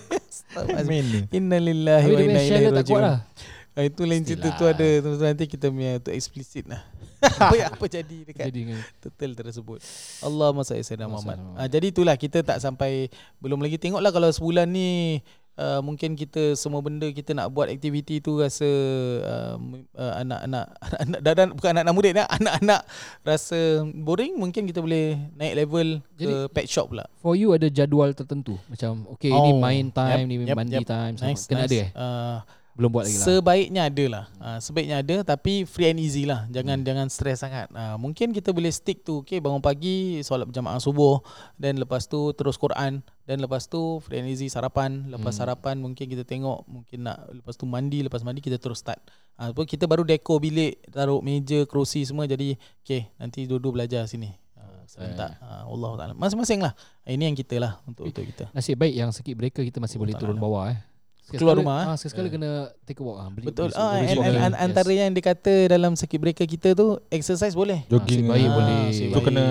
ni. 0.89 1.29
innalillahi 1.29 2.09
wa 2.09 2.21
inna 2.25 2.41
ilaihi 2.41 2.73
rajiun. 2.73 3.01
lah. 3.05 3.21
Ah, 3.75 3.83
itu 3.83 4.07
lain 4.07 4.23
cerita 4.23 4.49
tu 4.55 4.65
ada. 4.65 4.87
Tu 5.03 5.09
nanti 5.19 5.45
kita 5.51 5.67
punya 5.69 5.99
tu 6.01 6.09
eksplisit 6.15 6.65
lah 6.71 6.94
apa 7.29 7.57
apa 7.73 7.85
jadi 7.89 8.19
dekat 8.29 8.45
Jadi 8.51 8.61
detail 9.01 9.33
tersebut. 9.35 9.79
Allah 10.21 10.49
masa 10.53 10.77
Sayyidina 10.77 11.09
Muhammad. 11.09 11.39
Ah, 11.57 11.69
jadi 11.69 11.91
itulah 11.91 12.15
kita 12.15 12.45
tak 12.45 12.61
sampai 12.61 13.09
belum 13.41 13.61
lagi 13.61 13.81
tengoklah 13.81 14.11
kalau 14.13 14.29
sebulan 14.31 14.69
ni 14.69 15.21
uh, 15.59 15.81
mungkin 15.83 16.15
kita 16.19 16.55
semua 16.59 16.83
benda 16.83 17.07
kita 17.11 17.35
nak 17.35 17.51
buat 17.51 17.71
aktiviti 17.71 18.19
tu 18.19 18.39
rasa 18.43 18.67
uh, 19.23 19.57
uh, 19.95 20.15
anak-anak 20.23 20.67
anak 20.83 21.21
dan 21.39 21.49
bukan 21.55 21.71
anak-anak 21.75 21.95
murid 21.95 22.13
ni 22.15 22.23
anak-anak 22.23 22.81
rasa 23.23 23.83
boring 23.87 24.35
mungkin 24.39 24.67
kita 24.67 24.83
boleh 24.83 25.19
naik 25.39 25.55
level 25.67 25.89
ke 26.19 26.27
Jadi- 26.27 26.51
pet 26.51 26.67
shop 26.67 26.91
pula. 26.95 27.05
For 27.23 27.35
you 27.39 27.57
ada 27.57 27.67
jadual 27.73 28.13
tertentu 28.13 28.61
Macam 28.69 29.09
Okay 29.17 29.33
ini 29.33 29.51
Oh, 29.57 29.61
main 29.61 29.89
time 29.89 30.29
yep, 30.29 30.29
Ni 30.29 30.37
yep, 30.45 30.57
mandi 30.57 30.77
yep. 30.77 30.87
time. 30.87 31.15
Nice. 31.17 31.49
Kena 31.49 31.65
nice. 31.65 31.71
ada 31.73 31.77
eh 31.81 31.91
Uh, 31.95 32.39
Belum 32.75 32.91
buat 32.91 33.07
lagi 33.07 33.15
lah 33.15 33.27
Sebaiknya 33.27 33.83
ada 33.87 34.05
lah. 34.11 34.25
Uh, 34.43 34.59
sebaiknya 34.59 34.97
ada 34.99 35.17
tapi 35.23 35.63
free 35.63 35.95
and 35.95 36.03
easy 36.03 36.27
lah. 36.27 36.51
Jangan 36.51 36.83
hmm. 36.83 36.87
jangan 36.87 37.07
stres 37.07 37.39
sangat. 37.47 37.71
Uh, 37.71 37.95
mungkin 38.03 38.35
kita 38.35 38.51
boleh 38.51 38.75
stick 38.75 39.07
tu 39.07 39.23
okay 39.23 39.39
bangun 39.39 39.63
pagi 39.63 40.19
solat 40.27 40.51
berjamaah 40.51 40.83
subuh 40.83 41.23
dan 41.55 41.79
lepas 41.79 42.11
tu 42.11 42.35
terus 42.35 42.59
Quran 42.59 42.99
dan 43.25 43.37
lepas 43.39 43.71
tu 43.71 44.03
free 44.03 44.19
and 44.19 44.29
easy 44.29 44.51
sarapan. 44.51 45.07
Lepas 45.07 45.39
Hmm. 45.39 45.47
sarapan 45.47 45.79
mungkin 45.79 46.11
kita 46.11 46.27
tengok 46.27 46.67
mungkin 46.67 47.07
nak 47.07 47.31
lepas 47.31 47.55
tu 47.55 47.65
mandi 47.65 48.03
lepas 48.03 48.27
mandi 48.27 48.43
kita 48.43 48.59
terus 48.59 48.83
start. 48.83 48.99
Ah 49.39 49.55
uh, 49.55 49.67
kita 49.67 49.87
baru 49.87 50.03
dekor 50.03 50.43
bilik, 50.43 50.83
taruh 50.91 51.23
meja, 51.23 51.63
kerusi 51.71 52.03
semua 52.03 52.27
jadi 52.27 52.59
okay 52.83 53.07
nanti 53.23 53.47
duduk 53.47 53.79
belajar 53.79 54.07
sini. 54.11 54.35
Serentak. 54.85 55.41
Uh, 55.41 55.65
Allah 55.65 55.91
Taala. 55.97 56.13
Masing-masing 56.13 56.61
lah. 56.61 56.77
Ini 57.09 57.33
yang 57.33 57.37
kita 57.37 57.57
lah 57.57 57.81
untuk 57.89 58.05
untuk 58.05 58.21
kita. 58.21 58.53
Nasib 58.53 58.77
baik 58.77 58.95
yang 58.95 59.11
circuit 59.17 59.33
breaker 59.33 59.65
kita 59.65 59.81
masih 59.81 59.97
boleh 59.97 60.13
Allah 60.13 60.21
turun 60.21 60.37
Ta'ala. 60.37 60.45
bawah 60.45 60.65
eh 60.71 60.94
Keluar 61.27 61.57
rumah, 61.57 61.79
eh? 61.81 61.87
ah, 61.89 61.97
Sekali 61.97 62.29
kena 62.29 62.51
take 62.83 62.97
a 62.97 63.03
walk 63.03 63.17
ah. 63.17 63.29
Beli, 63.29 63.45
Betul. 63.47 63.69
beli- 63.69 63.77
Ah, 63.77 63.97
beli 63.97 64.07
and, 64.07 64.19
and, 64.21 64.37
and, 64.37 64.55
antara 64.55 64.91
yang 64.91 65.11
dikata 65.11 65.55
dalam 65.67 65.93
circuit 65.95 66.21
breaker 66.21 66.45
kita 66.45 66.73
tu 66.73 67.01
exercise 67.09 67.53
boleh. 67.53 67.81
Jogging 67.87 68.23
Nasib 68.23 68.31
baik 68.31 68.45
ah, 68.45 68.53
boleh. 68.53 68.83
Tu 68.85 68.93
Nasib 69.03 69.23
kena 69.23 69.45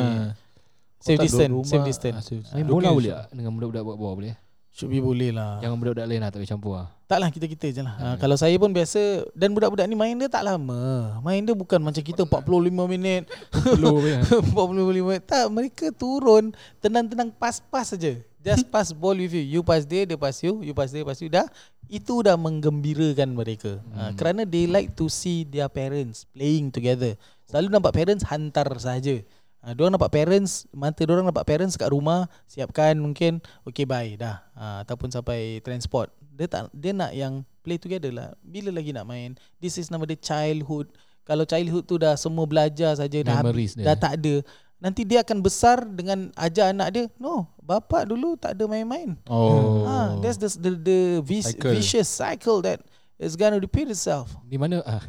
Safe 0.97 1.17
tak 1.17 1.25
distance, 1.25 1.51
duduk 1.51 1.65
safe 1.65 1.83
distance. 1.83 2.15
ah, 2.15 2.23
safe- 2.23 2.45
Main 2.53 2.63
bola 2.65 2.89
boleh 2.89 3.11
tak 3.11 3.25
Dengan 3.33 3.51
budak-budak 3.51 3.83
buat 3.83 3.97
bawah 3.97 4.15
boleh 4.15 4.33
Should 4.71 4.87
be 4.87 4.97
boleh 4.97 5.29
lah. 5.29 5.59
Jangan 5.59 5.75
budak-budak 5.75 6.07
lain 6.07 6.17
lah 6.17 6.29
Tak 6.29 6.39
boleh 6.39 6.49
campur 6.49 6.73
lah 6.75 6.87
Taklah 7.03 7.29
kita-kita 7.29 7.67
je 7.69 7.81
lah. 7.81 7.93
Ha, 7.93 8.05
Hmm. 8.07 8.17
kalau 8.17 8.33
saya 8.33 8.55
pun 8.55 8.69
biasa 8.69 9.01
dan 9.31 9.51
budak-budak 9.51 9.85
ni 9.85 9.93
main 9.93 10.15
dia 10.15 10.25
tak 10.25 10.41
lama. 10.41 10.81
Main 11.19 11.41
dia 11.41 11.53
bukan 11.53 11.77
macam 11.77 11.99
kita 11.99 12.23
45 12.23 12.49
minit, 12.87 13.29
Slow 13.53 14.01
je 14.01 14.17
45 14.49 14.57
minit. 15.03 15.21
Tak, 15.23 15.45
mereka 15.47 15.85
turun 15.91 16.49
tenang-tenang 16.79 17.29
pas-pas 17.31 17.85
saja. 17.85 18.17
Just 18.43 18.67
pass 18.67 18.91
ball 18.91 19.15
with 19.15 19.31
you. 19.31 19.39
You 19.41 19.61
pass 19.63 19.83
dia, 19.83 20.03
dia 20.03 20.13
pass 20.13 20.43
you, 20.43 20.59
you 20.59 20.75
pass 20.75 20.91
dia, 20.91 21.01
pass 21.01 21.17
you 21.17 21.31
dah. 21.31 21.47
Itu 21.87 22.19
dah 22.19 22.35
menggembirakan 22.35 23.31
mereka. 23.31 23.79
Ha, 23.95 24.11
Hmm. 24.11 24.15
kerana 24.15 24.43
they 24.43 24.67
like 24.67 24.91
to 24.93 25.07
see 25.07 25.43
their 25.43 25.67
parents 25.67 26.27
playing 26.29 26.67
together. 26.67 27.15
Selalu 27.47 27.71
nampak 27.71 27.93
parents 27.93 28.23
hantar 28.23 28.67
saja. 28.77 29.23
Ha, 29.63 29.71
diorang 29.71 29.95
nampak 29.95 30.11
parents, 30.11 30.67
mata 30.69 30.99
diorang 30.99 31.23
nampak 31.23 31.47
parents 31.47 31.79
kat 31.79 31.87
rumah, 31.87 32.27
siapkan 32.45 32.99
mungkin, 32.99 33.39
okay 33.63 33.87
bye 33.87 34.11
dah. 34.13 34.43
Ha, 34.53 34.83
ataupun 34.83 35.07
sampai 35.07 35.63
transport. 35.63 36.11
Dia 36.19 36.51
tak 36.51 36.67
dia 36.73 36.91
nak 36.91 37.15
yang 37.15 37.33
play 37.61 37.79
together 37.79 38.11
lah. 38.11 38.35
Bila 38.41 38.75
lagi 38.75 38.91
nak 38.91 39.07
main? 39.07 39.39
This 39.57 39.79
is 39.79 39.87
nama 39.87 40.03
dia 40.03 40.19
childhood. 40.19 40.91
Kalau 41.23 41.47
childhood 41.47 41.87
tu 41.87 41.95
dah 41.95 42.19
semua 42.19 42.43
belajar 42.43 42.91
saja 42.91 43.15
dah 43.23 43.39
habis, 43.39 43.47
Memories 43.47 43.71
dia. 43.79 43.85
dah 43.87 43.95
tak 43.95 44.19
ada. 44.19 44.35
Nanti 44.83 45.07
dia 45.07 45.23
akan 45.23 45.39
besar 45.39 45.81
dengan 45.81 46.27
ajar 46.35 46.69
anak 46.69 46.87
dia, 46.91 47.03
no, 47.15 47.47
bapak 47.57 48.03
dulu 48.03 48.35
tak 48.35 48.59
ada 48.59 48.67
main-main. 48.67 49.15
Oh. 49.25 49.87
Ah, 49.87 50.19
that's 50.19 50.35
the 50.35 50.51
the, 50.51 50.71
the 50.75 50.99
vis- 51.23 51.55
Cycle. 51.55 51.71
vicious 51.71 52.11
cycle 52.11 52.59
that 52.59 52.83
is 53.15 53.33
going 53.33 53.55
to 53.55 53.63
repeat 53.63 53.87
itself. 53.87 54.35
Di 54.43 54.59
mana 54.59 54.83
ah, 54.83 54.99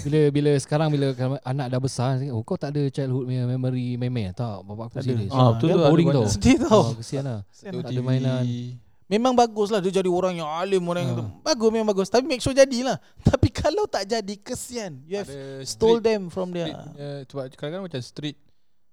Bila 0.00 0.32
bila 0.32 0.56
sekarang 0.56 0.88
Bila 0.88 1.12
anak 1.44 1.68
dah 1.68 1.76
besar 1.76 2.16
oh, 2.30 2.40
Kau 2.40 2.56
tak 2.56 2.72
ada 2.72 2.88
childhood 2.88 3.28
punya 3.28 3.44
memory 3.44 4.00
Main-main 4.00 4.32
tak 4.32 4.64
Bapak 4.64 4.88
aku 4.88 4.94
Tak 4.96 5.04
serius 5.04 5.28
Ah, 5.28 5.52
betul 5.52 5.68
tu, 5.68 5.76
ada 5.76 5.92
boring 5.92 6.08
tau 6.08 6.24
Sedih 6.24 6.56
tau. 6.56 6.72
oh, 6.72 6.86
Kesian 6.96 7.20
lah 7.20 7.40
Kesian 7.44 7.72
Tu 7.76 7.78
lah. 7.78 7.90
ada 7.92 8.00
mainan. 8.00 8.42
Memang 9.08 9.32
bagus 9.32 9.68
lah 9.68 9.80
dia 9.80 9.92
jadi 9.94 10.08
orang 10.08 10.36
yang 10.36 10.48
alim 10.48 10.80
orang 10.84 11.02
yang 11.02 11.16
tu. 11.16 11.24
Bagus 11.40 11.68
memang 11.68 11.88
bagus 11.88 12.08
tapi 12.08 12.24
make 12.24 12.40
sure 12.40 12.52
jadilah. 12.52 12.96
Tapi 13.28 13.48
kalau 13.48 13.84
tak 13.84 14.04
jadi 14.04 14.34
kesian. 14.36 15.04
You 15.04 15.20
have 15.20 15.28
Ada 15.28 15.64
stole 15.64 15.96
street- 15.96 16.04
them 16.06 16.20
from 16.28 16.48
their 16.48 16.72
punya, 16.72 17.24
sebab 17.24 17.52
kadang-kadang 17.52 17.84
macam 17.84 18.00
street 18.00 18.36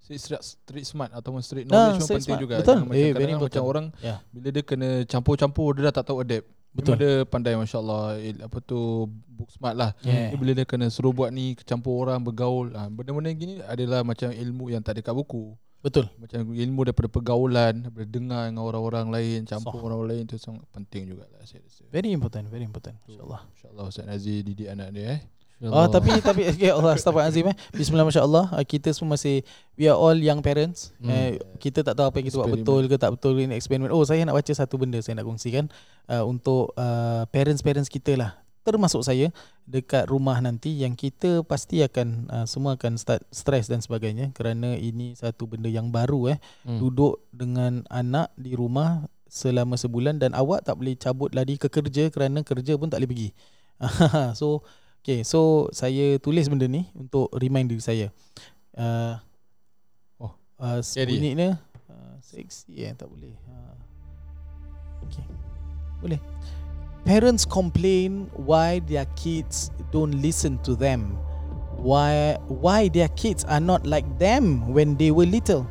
street, 0.06 0.22
street, 0.22 0.44
street 0.46 0.86
smart 0.86 1.10
ataupun 1.12 1.42
street 1.42 1.66
Ah, 1.68 1.90
knowledge 1.90 1.98
pun 1.98 2.06
street 2.06 2.18
penting 2.22 2.30
smart. 2.30 2.44
juga. 2.46 2.56
Betul. 2.62 2.78
Jangan 2.78 2.94
Eh, 2.96 3.12
very 3.12 3.34
macam 3.34 3.64
orang 3.66 3.86
Ya. 4.00 4.16
bila 4.30 4.48
dia 4.54 4.62
kena 4.62 4.90
campur-campur 5.04 5.70
dia 5.74 5.90
dah 5.90 5.96
tak 5.96 6.06
tahu 6.06 6.22
adapt. 6.22 6.46
Betul. 6.70 6.94
Memang 6.94 7.02
dia 7.02 7.14
pandai 7.26 7.54
masya-Allah 7.56 8.04
apa 8.44 8.58
tu 8.60 9.08
book 9.26 9.48
smart 9.48 9.74
lah. 9.74 9.92
Yeah. 10.04 10.30
Dia 10.30 10.38
bila 10.38 10.52
dia 10.54 10.64
kena 10.64 10.86
suruh 10.88 11.10
buat 11.10 11.32
ni 11.32 11.56
campur 11.58 12.04
orang 12.04 12.20
bergaul. 12.20 12.70
Ha, 12.70 12.86
benda-benda 12.88 13.32
gini 13.32 13.64
adalah 13.64 14.04
macam 14.04 14.30
ilmu 14.30 14.70
yang 14.70 14.84
tak 14.84 15.00
ada 15.00 15.02
kat 15.02 15.16
buku. 15.16 15.56
Betul. 15.80 16.10
Macam 16.18 16.50
ilmu 16.50 16.82
daripada 16.84 17.08
pergaulan, 17.08 17.74
daripada 17.80 18.10
dengar 18.10 18.50
dengan 18.50 18.66
orang-orang 18.66 19.08
lain, 19.08 19.40
campur 19.46 19.78
Sah. 19.78 19.86
orang 19.86 20.02
lain 20.04 20.24
tu 20.26 20.36
sangat 20.36 20.66
penting 20.70 21.14
jugalah 21.14 21.40
saya 21.46 21.62
rasa. 21.62 21.86
Very 21.88 22.10
important, 22.10 22.50
very 22.50 22.66
important. 22.66 22.98
InsyaAllah. 23.06 23.46
InsyaAllah 23.56 23.86
Ustaz 23.86 24.04
Nazir 24.04 24.42
didik 24.42 24.66
anak 24.66 24.90
dia 24.92 25.16
eh. 25.16 25.20
Oh 25.64 25.88
tapi 25.88 26.12
tapi 26.20 26.44
okay, 26.52 26.68
Allah 26.68 27.00
Astagfirullahalazim 27.00 27.48
eh. 27.48 27.56
Bismillah 27.72 28.04
masya-Allah. 28.04 28.52
Kita 28.68 28.92
semua 28.92 29.16
masih 29.16 29.40
we 29.80 29.88
are 29.88 29.96
all 29.96 30.16
young 30.16 30.44
parents. 30.44 30.92
Hmm. 31.00 31.08
Eh, 31.08 31.32
kita 31.64 31.80
tak 31.80 31.96
tahu 31.96 32.12
apa 32.12 32.16
yang 32.20 32.28
kita 32.28 32.38
buat 32.44 32.52
Experiment. 32.52 32.68
betul 32.68 32.84
ke 32.92 32.96
tak 33.00 33.12
betul 33.16 33.34
ini 33.40 33.54
eksperimen. 33.56 33.88
Oh 33.96 34.04
saya 34.04 34.28
nak 34.28 34.36
baca 34.36 34.52
satu 34.52 34.76
benda 34.76 35.00
saya 35.00 35.16
nak 35.16 35.26
kongsikan 35.32 35.72
uh, 36.12 36.28
untuk 36.28 36.76
uh, 36.76 37.24
parents-parents 37.32 37.88
kita 37.88 38.20
lah. 38.20 38.36
Termasuk 38.68 39.06
saya 39.06 39.32
dekat 39.64 40.12
rumah 40.12 40.42
nanti 40.44 40.76
yang 40.76 40.98
kita 40.98 41.46
pasti 41.48 41.80
akan 41.86 42.28
uh, 42.28 42.46
semua 42.50 42.76
akan 42.76 43.00
start 43.00 43.24
stress 43.32 43.72
dan 43.72 43.80
sebagainya 43.80 44.36
kerana 44.36 44.76
ini 44.76 45.16
satu 45.16 45.48
benda 45.48 45.72
yang 45.72 45.88
baru 45.88 46.36
eh. 46.36 46.38
Hmm. 46.68 46.84
Duduk 46.84 47.24
dengan 47.32 47.88
anak 47.88 48.36
di 48.36 48.60
rumah 48.60 49.08
selama 49.32 49.80
sebulan 49.80 50.20
dan 50.20 50.36
awak 50.36 50.68
tak 50.68 50.76
boleh 50.76 51.00
cabut 51.00 51.32
lari 51.32 51.56
ke 51.56 51.72
kerja 51.72 52.12
kerana 52.12 52.44
kerja 52.44 52.76
pun 52.76 52.92
tak 52.92 53.00
boleh 53.00 53.12
pergi. 53.16 53.30
so 54.40 54.64
okay, 55.06 55.22
so 55.22 55.70
saya 55.70 56.18
tulis 56.18 56.50
benda 56.50 56.66
ni 56.66 56.90
untuk 56.98 57.30
remind 57.38 57.70
diri 57.70 57.84
saya. 57.86 58.10
Uh, 58.74 59.22
Oh, 60.16 60.32
uh, 60.58 60.80
bunyi 61.06 61.36
dia 61.36 61.60
uh, 61.92 62.16
seksi 62.24 62.72
eh 62.88 62.96
tak 62.96 63.12
boleh. 63.12 63.36
Uh, 63.46 63.76
okay. 65.04 65.26
Boleh. 66.00 66.20
Parents 67.06 67.46
complain 67.46 68.32
why 68.34 68.82
their 68.88 69.06
kids 69.14 69.70
don't 69.94 70.24
listen 70.24 70.58
to 70.66 70.74
them. 70.74 71.20
Why 71.78 72.40
why 72.48 72.88
their 72.90 73.12
kids 73.14 73.46
are 73.46 73.62
not 73.62 73.84
like 73.86 74.08
them 74.18 74.72
when 74.72 74.98
they 74.98 75.12
were 75.12 75.28
little. 75.28 75.68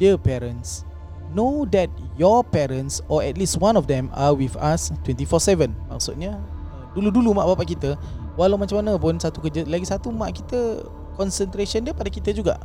Dear 0.00 0.16
parents, 0.16 0.88
know 1.36 1.68
that 1.70 1.92
your 2.16 2.40
parents 2.40 3.04
or 3.12 3.20
at 3.20 3.36
least 3.36 3.60
one 3.60 3.76
of 3.76 3.84
them 3.86 4.08
are 4.16 4.32
with 4.32 4.56
us 4.56 4.88
24/7. 5.04 5.70
Maksudnya 5.92 6.40
uh, 6.40 6.88
dulu-dulu 6.96 7.36
mak 7.36 7.46
bapak 7.54 7.76
kita 7.76 8.00
walau 8.38 8.58
macam 8.58 8.82
mana 8.82 8.98
pun 9.00 9.16
satu 9.18 9.42
kerja 9.42 9.66
lagi 9.66 9.86
satu 9.86 10.10
mak 10.14 10.36
kita 10.38 10.84
concentration 11.18 11.84
dia 11.84 11.94
pada 11.96 12.08
kita 12.08 12.30
juga. 12.30 12.56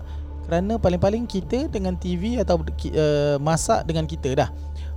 Kerana 0.45 0.77
paling-paling 0.77 1.25
kita 1.25 1.65
dengan 1.65 1.97
TV 1.97 2.37
atau 2.37 2.61
uh, 2.61 3.35
masak 3.41 3.89
dengan 3.89 4.05
kita 4.05 4.37
dah. 4.37 4.49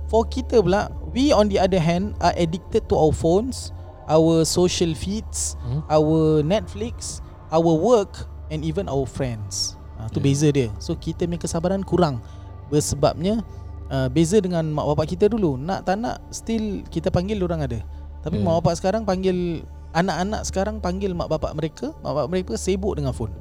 For 0.05 0.25
kita 0.25 0.61
pula, 0.61 0.89
we 1.13 1.33
on 1.33 1.49
the 1.49 1.57
other 1.57 1.81
hand 1.81 2.13
are 2.21 2.33
addicted 2.37 2.85
to 2.89 2.97
our 2.97 3.13
phones, 3.13 3.73
our 4.09 4.45
social 4.45 4.93
feeds, 4.93 5.53
Hmm. 5.65 5.81
our 5.89 6.41
Netflix, 6.45 7.21
our 7.49 7.73
work 7.73 8.25
and 8.53 8.61
even 8.61 8.85
our 8.89 9.05
friends. 9.05 9.77
Ha, 9.97 10.09
tu 10.09 10.17
Yeah. 10.21 10.25
beza 10.29 10.47
dia. 10.53 10.67
So 10.77 10.93
kita 10.97 11.25
punya 11.25 11.41
kesabaran 11.41 11.81
kurang. 11.85 12.21
Bersebabnya 12.69 13.41
uh, 13.89 14.09
beza 14.09 14.37
dengan 14.41 14.65
mak 14.69 14.85
bapak 14.93 15.17
kita 15.17 15.29
dulu. 15.29 15.57
Nak 15.57 15.85
tak 15.85 15.97
nak 15.97 16.21
still 16.29 16.85
kita 16.93 17.09
panggil 17.09 17.41
orang 17.41 17.65
ada. 17.65 17.81
Tapi 18.21 18.37
Yeah. 18.37 18.45
mak 18.45 18.61
bapak 18.61 18.77
sekarang 18.77 19.01
panggil 19.05 19.65
anak-anak 19.93 20.41
sekarang 20.45 20.77
panggil 20.77 21.13
mak 21.17 21.29
bapak 21.29 21.53
mereka, 21.57 21.91
mak 22.05 22.13
bapak 22.13 22.29
mereka 22.29 22.53
sibuk 22.55 22.93
dengan 22.97 23.13
phone. 23.13 23.33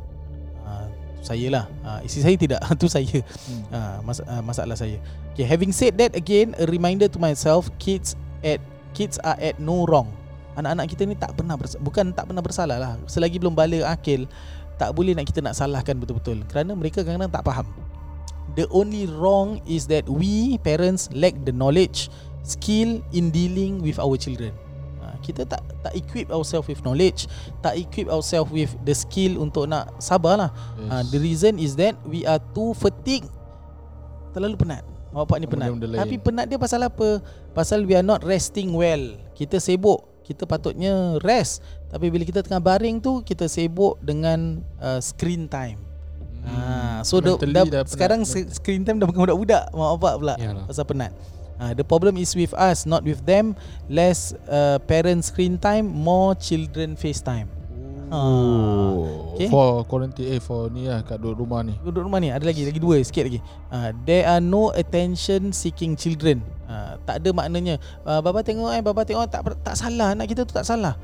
Ha, 0.65 0.89
tu 1.21 1.25
saya 1.25 1.47
lah. 1.53 1.65
Ha, 1.85 2.01
isi 2.05 2.25
saya 2.25 2.37
tidak. 2.39 2.61
tu 2.81 2.89
saya. 2.89 3.21
Hmm. 3.21 3.63
Ha, 3.73 3.79
mas- 4.05 4.25
uh, 4.25 4.43
masalah 4.45 4.77
saya. 4.77 4.97
Okay, 5.35 5.45
having 5.45 5.71
said 5.71 5.95
that 6.01 6.17
again, 6.17 6.57
a 6.59 6.65
reminder 6.67 7.07
to 7.07 7.21
myself, 7.21 7.69
kids 7.77 8.17
at 8.41 8.59
kids 8.97 9.21
are 9.23 9.37
at 9.39 9.57
no 9.61 9.85
wrong. 9.85 10.09
Anak-anak 10.59 10.91
kita 10.91 11.07
ni 11.07 11.15
tak 11.15 11.39
pernah 11.39 11.55
bersa- 11.55 11.79
bukan 11.79 12.11
tak 12.11 12.27
pernah 12.27 12.43
bersalah 12.43 12.77
lah. 12.81 12.93
Selagi 13.07 13.39
belum 13.39 13.55
balik 13.55 13.87
akil, 13.87 14.27
tak 14.81 14.91
boleh 14.95 15.15
nak 15.15 15.27
kita 15.29 15.39
nak 15.39 15.55
salahkan 15.55 15.95
betul-betul. 15.95 16.43
Kerana 16.51 16.75
mereka 16.75 17.07
kadang-kadang 17.07 17.35
tak 17.35 17.45
faham. 17.47 17.67
The 18.59 18.67
only 18.75 19.07
wrong 19.07 19.63
is 19.71 19.87
that 19.93 20.11
we 20.11 20.59
parents 20.67 21.07
lack 21.15 21.37
the 21.47 21.55
knowledge, 21.55 22.11
skill 22.43 22.99
in 23.15 23.31
dealing 23.31 23.79
with 23.85 24.03
our 24.03 24.19
children. 24.19 24.51
Ha, 25.19 25.21
kita 25.21 25.43
tak 25.43 25.59
tak 25.81 25.93
equip 25.93 26.31
ourselves 26.31 26.65
with 26.65 26.81
knowledge, 26.81 27.27
tak 27.59 27.75
equip 27.75 28.07
ourselves 28.07 28.49
with 28.49 28.71
the 28.81 28.95
skill 28.95 29.37
untuk 29.37 29.67
nak 29.67 29.91
sabar 29.99 30.39
lah. 30.39 30.51
Yes. 30.77 30.87
Uh, 30.89 31.03
the 31.11 31.19
reason 31.19 31.53
is 31.57 31.75
that 31.75 31.99
we 32.05 32.23
are 32.23 32.39
too 32.53 32.71
fatigue 32.73 33.27
Terlalu 34.31 34.55
penat 34.57 34.85
Mak 35.09 35.25
bapak 35.25 35.37
ni 35.39 35.47
penat 35.49 35.73
benda 35.73 35.89
lain. 35.89 35.99
Tapi 35.99 36.15
penat 36.17 36.47
dia 36.47 36.57
pasal 36.57 36.85
apa? 36.85 37.19
Pasal 37.51 37.83
we 37.83 37.93
are 37.93 38.05
not 38.05 38.21
resting 38.23 38.71
well 38.71 39.01
Kita 39.33 39.57
sibuk 39.57 40.05
Kita 40.21 40.45
patutnya 40.45 41.17
rest 41.19 41.59
Tapi 41.89 42.13
bila 42.13 42.23
kita 42.23 42.45
tengah 42.45 42.61
baring 42.61 43.01
tu 43.01 43.25
Kita 43.25 43.49
sibuk 43.49 43.97
dengan 43.99 44.61
uh, 44.79 45.01
screen 45.01 45.49
time 45.49 45.81
Hmm. 46.39 46.55
Ah, 46.55 46.99
so 47.03 47.19
dah, 47.19 47.35
dah, 47.35 47.67
penat. 47.67 47.91
sekarang 47.91 48.21
se- 48.23 48.49
screen 48.49 48.81
time 48.81 48.97
dah 48.97 49.05
bukan 49.05 49.21
budak-budak 49.21 49.69
mak 49.69 49.89
bapak 49.99 50.15
pula 50.17 50.35
Yalah. 50.39 50.65
pasal 50.65 50.87
penat. 50.87 51.13
Ah, 51.59 51.75
the 51.75 51.83
problem 51.83 52.15
is 52.15 52.39
with 52.39 52.55
us, 52.55 52.87
not 52.87 53.03
with 53.03 53.19
them. 53.27 53.59
Less 53.91 54.31
uh, 54.47 54.79
parent 54.87 55.27
screen 55.27 55.59
time, 55.59 55.91
more 55.91 56.39
children 56.39 56.95
FaceTime. 56.95 57.51
Oh. 58.09 59.37
Okay. 59.37 59.53
For 59.53 59.85
quarantine 59.85 60.33
eh 60.33 60.41
for 60.41 60.73
ni 60.73 60.89
lah 60.89 61.05
kat 61.05 61.21
duduk 61.21 61.45
rumah 61.45 61.61
ni. 61.61 61.77
Duduk 61.85 62.09
rumah 62.09 62.17
ni 62.23 62.33
ada 62.33 62.41
lagi 62.41 62.65
lagi 62.65 62.81
dua 62.81 62.97
sikit 63.05 63.29
lagi. 63.29 63.41
Uh, 63.69 63.93
there 64.09 64.25
are 64.25 64.41
no 64.41 64.73
attention 64.73 65.53
seeking 65.53 65.93
children. 65.93 66.41
Uh, 66.65 66.97
tak 67.05 67.21
ada 67.21 67.37
maknanya 67.37 67.77
uh, 68.09 68.25
baba 68.25 68.41
tengok 68.41 68.73
eh 68.73 68.81
baba 68.81 69.05
tengok 69.05 69.29
tak 69.29 69.45
tak 69.61 69.77
salah 69.77 70.17
anak 70.17 70.31
kita 70.31 70.49
tu 70.49 70.57
tak 70.57 70.65
salah. 70.65 70.97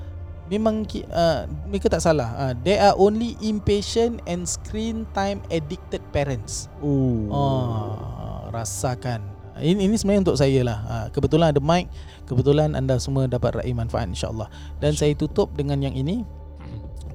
Memang 0.49 0.89
uh, 1.13 1.45
mereka 1.69 1.93
tak 1.93 2.05
salah. 2.05 2.33
Uh, 2.41 2.53
there 2.65 2.81
are 2.81 2.97
only 2.97 3.37
impatient 3.45 4.25
and 4.25 4.49
screen 4.49 5.05
time 5.13 5.45
addicted 5.53 6.01
parents. 6.09 6.73
Oh. 6.81 7.29
Oh, 7.29 8.49
rasakan. 8.49 9.34
Ini, 9.55 9.87
ini 9.87 9.95
sebenarnya 9.95 10.23
untuk 10.27 10.39
saya 10.39 10.61
lah. 10.67 10.79
Uh, 10.87 11.07
kebetulan 11.15 11.55
ada 11.55 11.63
mic, 11.63 11.87
kebetulan 12.27 12.75
anda 12.75 12.99
semua 12.99 13.31
dapat 13.31 13.63
raih 13.63 13.75
manfaat 13.75 14.11
insya-Allah. 14.11 14.51
Dan 14.83 14.99
saya 14.99 15.15
tutup 15.15 15.55
dengan 15.55 15.79
yang 15.79 15.95
ini. 15.95 16.27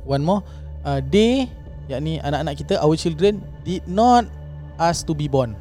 One 0.08 0.24
more. 0.24 0.42
Uh, 0.88 1.04
they 1.04 1.52
yakni 1.92 2.22
anak-anak 2.24 2.56
kita 2.56 2.80
our 2.80 2.96
children 2.96 3.44
did 3.68 3.84
not 3.90 4.24
ask 4.80 5.04
to 5.04 5.12
be 5.12 5.28
born. 5.28 5.58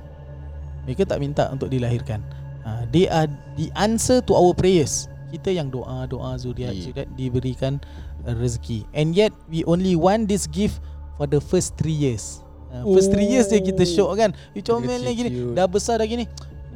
Mereka 0.87 1.05
tak 1.05 1.19
minta 1.19 1.51
untuk 1.51 1.69
dilahirkan. 1.69 2.23
Uh, 2.63 2.87
they 2.95 3.11
are 3.11 3.27
the 3.59 3.69
answer 3.75 4.23
to 4.23 4.33
our 4.37 4.55
prayers. 4.55 5.11
Kita 5.29 5.53
yang 5.53 5.69
doa 5.69 6.09
doa 6.09 6.39
zuriat 6.41 6.73
Yeah. 6.73 6.89
zuriat 6.89 7.09
diberikan 7.19 7.83
uh, 8.25 8.33
rezeki. 8.39 8.87
And 8.95 9.13
yet 9.13 9.35
we 9.51 9.67
only 9.67 9.99
want 9.99 10.31
this 10.31 10.49
gift 10.49 10.81
for 11.19 11.27
the 11.29 11.43
first 11.43 11.77
three 11.77 11.97
years. 11.97 12.41
Uh, 12.69 12.85
first 12.93 13.09
three 13.13 13.29
years 13.29 13.49
je 13.49 13.61
kita 13.61 13.85
syok 13.85 14.17
kan. 14.17 14.31
You 14.53 14.63
comel 14.65 15.01
lagi 15.01 15.29
ni. 15.29 15.31
Dah 15.53 15.69
besar 15.69 16.01
dah 16.01 16.09
gini. 16.09 16.29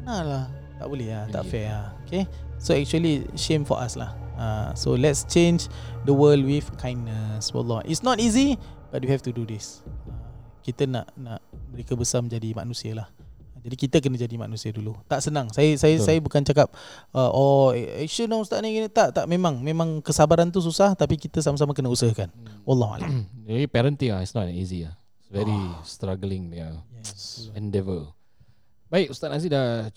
Nah 0.03 0.21
lah. 0.21 0.43
Tak 0.75 0.87
boleh 0.87 1.07
lah. 1.09 1.25
Tak 1.29 1.43
Yeah. 1.47 1.51
fair 1.51 1.67
lah. 1.69 1.87
Okay. 2.03 2.23
So 2.59 2.71
actually 2.71 3.27
shame 3.35 3.63
for 3.63 3.79
us 3.79 3.95
lah. 3.95 4.11
Uh, 4.33 4.73
so 4.73 4.95
let's 4.95 5.23
change 5.23 5.69
the 6.03 6.13
world 6.13 6.41
with 6.41 6.65
kindness. 6.75 7.51
Wallah. 7.51 7.83
It's 7.85 8.01
not 8.01 8.17
easy 8.17 8.55
but 8.89 8.99
we 8.99 9.09
have 9.09 9.23
to 9.23 9.31
do 9.31 9.43
this. 9.43 9.79
Uh, 10.05 10.15
kita 10.61 10.83
nak 10.85 11.07
nak 11.15 11.39
mereka 11.69 11.93
besar 11.93 12.19
menjadi 12.19 12.51
manusia 12.53 12.93
lah. 12.95 13.07
Jadi 13.63 13.79
kita 13.79 14.03
kena 14.03 14.19
jadi 14.19 14.35
manusia 14.35 14.75
dulu. 14.75 14.91
Tak 15.07 15.23
senang. 15.23 15.47
Saya 15.47 15.79
saya 15.79 15.95
Betul. 15.95 16.03
saya 16.03 16.17
bukan 16.19 16.41
cakap 16.43 16.67
uh, 17.15 17.31
oh 17.31 17.71
action 17.71 18.27
dong 18.27 18.43
ustaz 18.43 18.59
ni 18.59 18.75
gini 18.75 18.91
tak 18.91 19.15
tak 19.15 19.23
memang 19.23 19.63
memang 19.63 20.03
kesabaran 20.03 20.51
tu 20.51 20.59
susah 20.59 20.91
tapi 20.99 21.15
kita 21.15 21.39
sama-sama 21.39 21.71
kena 21.71 21.87
usahakan. 21.87 22.27
Wallah 22.67 22.99
alam. 22.99 23.23
Jadi 23.47 23.63
parenting 23.71 24.11
ah, 24.11 24.19
it's 24.19 24.35
not 24.35 24.51
easy 24.51 24.83
ah. 24.83 24.99
It's 25.15 25.31
very 25.31 25.47
Oh. 25.47 25.79
struggling 25.87 26.51
yeah. 26.51 26.75
Yes. 26.99 27.47
endeavor. 27.55 28.11
Baik 28.93 29.09
Ustaz 29.09 29.33
Aziz 29.33 29.49
dah 29.49 29.89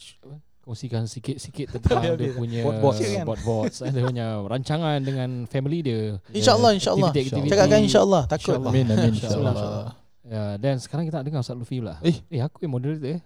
kongsikan 0.64 1.04
sikit-sikit 1.04 1.68
tentang 1.76 2.00
dia 2.00 2.16
boleh. 2.16 2.32
punya 2.32 2.60
Board-boards. 2.64 2.98
Kan? 3.04 3.26
board-boards, 3.28 3.76
eh, 3.84 3.92
dia 3.92 4.02
punya 4.08 4.26
rancangan 4.40 4.98
dengan 5.04 5.44
family 5.46 5.84
dia. 5.84 6.16
Insyaallah 6.32 6.72
insyaallah. 6.80 7.12
Aktiviti-aktiviti. 7.12 7.52
Cakapkan 7.52 7.80
insyaallah 7.84 8.22
takut. 8.24 8.56
InsyaAllah. 8.56 8.72
Amin 8.72 8.86
amin 8.88 9.12
InsyaAllah. 9.12 9.52
insyaallah. 9.52 9.92
Ya, 10.26 10.44
dan 10.58 10.74
sekarang 10.82 11.06
kita 11.06 11.22
nak 11.22 11.24
dengar 11.28 11.40
Ustaz 11.44 11.54
Lutfi 11.54 11.78
pula. 11.78 12.02
Eh. 12.02 12.18
eh 12.32 12.40
aku 12.42 12.66
yang 12.66 12.72
moderator 12.74 13.14
eh. 13.14 13.20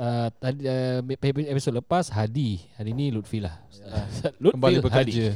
uh, 0.00 0.32
tadi 0.40 0.64
uh, 0.64 1.50
episod 1.52 1.74
lepas 1.76 2.08
Hadi. 2.08 2.62
Hari 2.80 2.94
ni 2.94 3.12
Lutfi 3.12 3.42
lah. 3.42 3.58
Ustaz 3.68 4.32
Lutfi 4.40 4.54
Kembali 4.54 4.78
Hadi. 4.78 4.86
bekerja. 4.86 5.26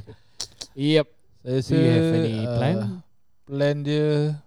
Yep. 0.72 1.06
Saya 1.42 1.58
Do 1.68 1.74
you 1.74 1.90
have 1.90 2.14
any 2.16 2.36
uh, 2.38 2.54
plan? 2.56 2.76
Plan 3.44 3.76
dia 3.82 4.38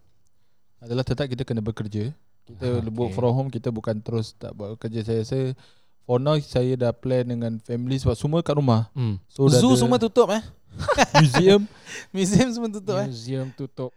adalah 0.82 1.04
tetap 1.06 1.28
kita 1.30 1.44
kena 1.46 1.62
bekerja. 1.62 2.16
Kita 2.46 2.62
Ah, 2.62 2.78
okay. 2.78 2.94
work 2.94 3.10
okay. 3.10 3.18
from 3.18 3.32
home 3.34 3.50
kita 3.50 3.74
bukan 3.74 3.98
terus 4.06 4.38
tak 4.38 4.54
buat 4.54 4.78
kerja 4.78 5.02
saya 5.02 5.26
rasa 5.26 5.58
For 6.06 6.22
now 6.22 6.38
saya 6.38 6.78
dah 6.78 6.94
plan 6.94 7.26
dengan 7.26 7.58
family 7.58 7.98
sebab 7.98 8.14
semua 8.14 8.40
kat 8.46 8.62
rumah. 8.62 8.94
Hmm. 8.94 9.18
So 9.26 9.50
Zoo 9.50 9.74
semua 9.74 9.98
tutup 9.98 10.30
eh. 10.30 10.44
museum. 11.26 11.66
Museum 12.14 12.50
semua 12.54 12.70
tutup 12.70 12.96
eh. 13.02 13.10
Museum 13.10 13.50
tutup. 13.50 13.90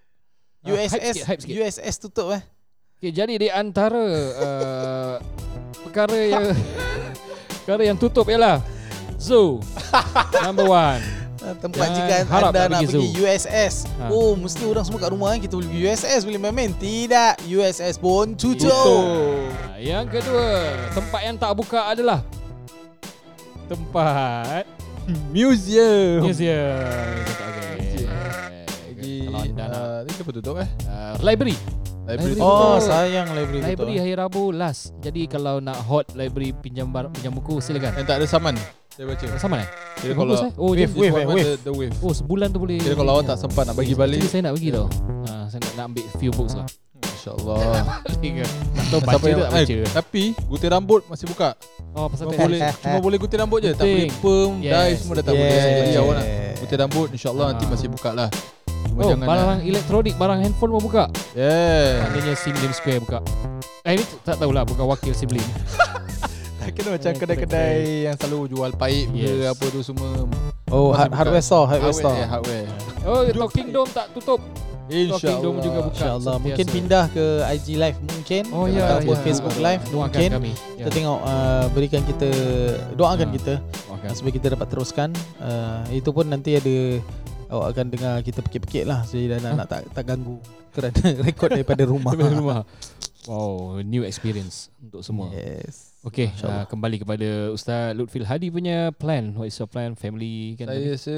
Ah, 0.65 0.73
hype 0.73 0.89
USS 0.89 1.05
sikit, 1.13 1.25
hype 1.29 1.41
sikit. 1.45 1.55
USS 1.61 1.95
tutup 2.01 2.29
eh. 2.33 2.43
Okay, 2.97 3.13
jadi 3.13 3.35
di 3.37 3.49
antara 3.53 4.01
uh, 4.45 5.15
perkara 5.85 6.17
yang 6.17 6.45
perkara 7.61 7.83
yang 7.85 8.01
tutup 8.01 8.25
ialah 8.33 8.65
zoo. 9.21 9.61
Number 10.41 10.65
one. 10.65 11.18
Ah, 11.39 11.55
Tempat 11.55 11.79
Jangan 11.81 11.97
jika 11.97 12.15
harap 12.27 12.51
anda 12.51 12.61
nak 12.61 12.69
nak 12.69 12.81
pergi 12.83 12.99
pergi. 13.09 13.21
USS 13.21 13.75
Ha. 13.95 14.05
Oh 14.09 14.33
mesti 14.35 14.63
orang 14.63 14.83
semua 14.83 14.99
kat 14.99 15.11
rumah 15.11 15.29
kan 15.31 15.41
Kita 15.41 15.55
boleh 15.55 15.69
pergi 15.69 15.83
USS 15.85 16.21
Boleh 16.23 16.41
main-main 16.41 16.71
Tidak 16.73 17.33
USS 17.47 17.95
pun 17.97 18.27
tutup. 18.35 19.47
Ah, 19.65 19.77
Yang 19.77 20.05
kedua, 20.13 20.47
tempat 20.91 21.21
yang 21.23 21.37
tak 21.37 21.53
buka 21.53 21.81
adalah 21.89 22.21
tempat 23.67 24.65
Museum. 25.31 26.21
museum. 26.21 26.85
Okay. 27.39 28.05
Lagi 28.85 29.15
Kalau 29.23 29.41
anda 29.41 29.65
nak 29.65 29.71
uh, 29.73 29.99
ni 30.03 30.11
siapa 30.13 30.31
tutup 30.33 30.55
eh? 30.59 30.69
uh, 30.85 31.15
library. 31.19 31.57
Library. 32.05 32.35
Library. 32.35 32.41
Oh 32.41 32.77
Tutup. 32.77 32.89
sayang 32.89 33.29
library 33.31 33.61
tutup 33.63 33.69
Library 33.71 33.95
eh. 33.95 34.01
hari 34.03 34.15
Rabu 34.15 34.45
last. 34.51 34.93
Jadi 34.99 35.23
kalau 35.25 35.61
nak 35.61 35.79
hot 35.81 36.13
library 36.13 36.53
pinjam 36.53 36.89
bar, 36.89 37.09
pinjam 37.09 37.31
buku 37.31 37.57
silakan. 37.59 37.93
Yang 37.95 38.07
tak 38.07 38.17
ada 38.19 38.27
saman. 38.27 38.57
Saya 38.99 39.07
baca. 39.07 39.27
Sama 39.39 39.57
eh? 39.63 39.69
Kira 39.97 40.13
kalau 40.13 40.35
eh? 40.35 40.51
Oh, 40.59 40.75
Wave, 40.75 40.91
wave, 40.91 41.15
one 41.15 41.29
wave. 41.31 41.47
The, 41.47 41.55
the 41.63 41.73
wave. 41.73 41.95
Oh, 42.03 42.11
sebulan 42.11 42.51
tu 42.51 42.59
boleh. 42.59 42.83
Kira 42.83 42.99
kalau 42.99 43.15
awak 43.15 43.31
tak 43.31 43.39
sempat 43.39 43.63
nak 43.63 43.79
bagi 43.79 43.95
balik. 43.95 44.27
Saya 44.27 44.43
nak 44.43 44.59
pergi 44.59 44.75
tau. 44.75 44.87
Ha, 45.25 45.47
saya 45.47 45.61
nak, 45.63 45.73
nak 45.73 45.85
ambil 45.87 46.05
few 46.19 46.35
books 46.35 46.59
lah. 46.59 46.67
InsyaAllah. 46.99 47.63
Atau 48.75 48.99
baca 49.07 49.23
tak 49.23 49.51
baca. 49.55 49.75
eh, 49.77 49.87
Tapi 49.89 50.23
gunting 50.41 50.73
rambut 50.73 51.07
masih 51.07 51.27
buka. 51.27 51.55
Oh, 51.95 52.11
pasal 52.11 52.27
Cuma 52.27 52.43
boleh 52.43 52.59
cuma 52.83 52.99
boleh 52.99 53.17
gunting 53.17 53.39
rambut 53.39 53.59
je, 53.61 53.71
tak 53.73 53.87
boleh 53.87 54.11
perm, 54.19 54.53
Yes. 54.59 54.73
dye 54.75 54.93
semua 54.99 55.15
dah 55.15 55.25
tak 55.25 55.35
boleh. 55.35 55.63
Jadi 55.63 55.93
awak 55.95 56.15
nak 56.15 56.27
gunting 56.59 56.81
rambut 56.81 57.07
insya-Allah 57.13 57.47
nanti 57.49 57.65
Ah. 57.65 57.71
masih 57.71 57.89
buka 57.89 58.11
lah. 58.13 58.29
Cuma 58.85 58.99
Oh, 58.99 59.09
jangan 59.09 59.27
barang 59.27 59.47
nak- 59.53 59.63
elektronik, 59.65 60.15
barang 60.17 60.39
handphone 60.43 60.71
pun 60.75 60.83
buka. 60.83 61.05
Yeah. 61.35 62.03
Maknanya 62.03 62.35
Simlim 62.35 62.73
Square 62.73 62.99
buka. 62.99 63.19
Eh, 63.83 63.95
ini 63.95 64.03
tak 64.27 64.39
tahulah 64.39 64.63
bukan 64.63 64.85
wakil 64.85 65.15
Simlim. 65.15 65.43
Tak 65.71 66.08
kena 66.77 66.89
macam 66.93 67.11
kedai-kedai 67.13 67.77
yang 68.05 68.17
selalu 68.17 68.51
jual 68.51 68.71
paip 68.73 69.07
ke 69.09 69.19
Yes. 69.19 69.51
apa 69.51 69.65
tu 69.69 69.81
semua. 69.81 70.11
Oh 70.69 70.91
hard, 70.91 71.11
hardware 71.11 71.41
store 71.41 71.65
Hardware 71.67 71.93
store 71.93 72.13
Yeah, 72.15 72.29
hardware. 72.29 72.67
Oh, 73.03 73.25
Talking 73.25 73.69
Dome 73.71 73.89
tak 73.89 74.13
tutup. 74.13 74.41
Talking 74.89 75.41
Dome 75.41 75.61
juga 75.61 75.79
buka. 75.83 75.97
InsyaAllah. 75.97 76.37
Mungkin 76.39 76.67
pindah 76.67 77.05
ke 77.09 77.25
IG 77.51 77.77
live 77.77 77.99
mungkin 78.03 78.43
Oh, 78.49 78.65
ya, 78.65 78.85
Ataupun 78.91 79.17
ya. 79.17 79.23
Facebook 79.23 79.57
live 79.59 79.83
Doakan 79.87 80.09
Mungkin 80.09 80.31
kami. 80.35 80.53
Ya. 80.53 80.77
Kita 80.79 80.91
tengok 80.91 81.19
uh, 81.23 81.65
Berikan 81.73 82.03
kita 82.05 82.29
Doakan 82.95 83.29
Ah. 83.29 83.33
kita 83.33 83.55
Doakan. 83.61 84.11
Supaya 84.13 84.33
kita 84.33 84.47
dapat 84.51 84.67
teruskan 84.69 85.09
uh, 85.39 85.85
Itu 85.89 86.09
pun 86.11 86.25
nanti 86.27 86.57
ada 86.57 86.77
Awak 87.49 87.67
akan 87.71 87.87
dengar 87.89 88.15
kita 88.21 88.41
pekik-pekik 88.41 88.85
lah 88.85 89.05
Jadi 89.05 89.25
dah 89.27 89.39
nak, 89.41 89.53
nak 89.55 89.67
tak, 89.67 89.81
tak 89.89 90.05
ganggu 90.05 90.37
Kerana 90.71 91.01
rekod 91.27 91.49
daripada 91.49 91.85
rumah 91.85 92.13
Daripada 92.13 92.37
rumah. 92.37 92.59
Wow, 93.29 93.85
new 93.85 94.09
experience 94.09 94.73
untuk 94.81 95.05
semua. 95.05 95.29
Yes 95.29 95.89
Okey, 95.99 96.31
InsyaAllah. 96.33 96.63
uh, 96.63 96.67
kembali 96.71 96.97
kepada 97.03 97.29
Ustaz 97.51 97.93
Lutfil 97.93 98.23
Hadi 98.25 98.49
punya 98.49 98.95
plan. 98.95 99.35
What 99.37 99.51
is 99.51 99.59
your 99.59 99.67
plan? 99.69 99.93
Family 99.99 100.55
kan? 100.57 100.71
Saya 100.71 100.79
tadi? 100.79 100.95
rasa 100.95 101.17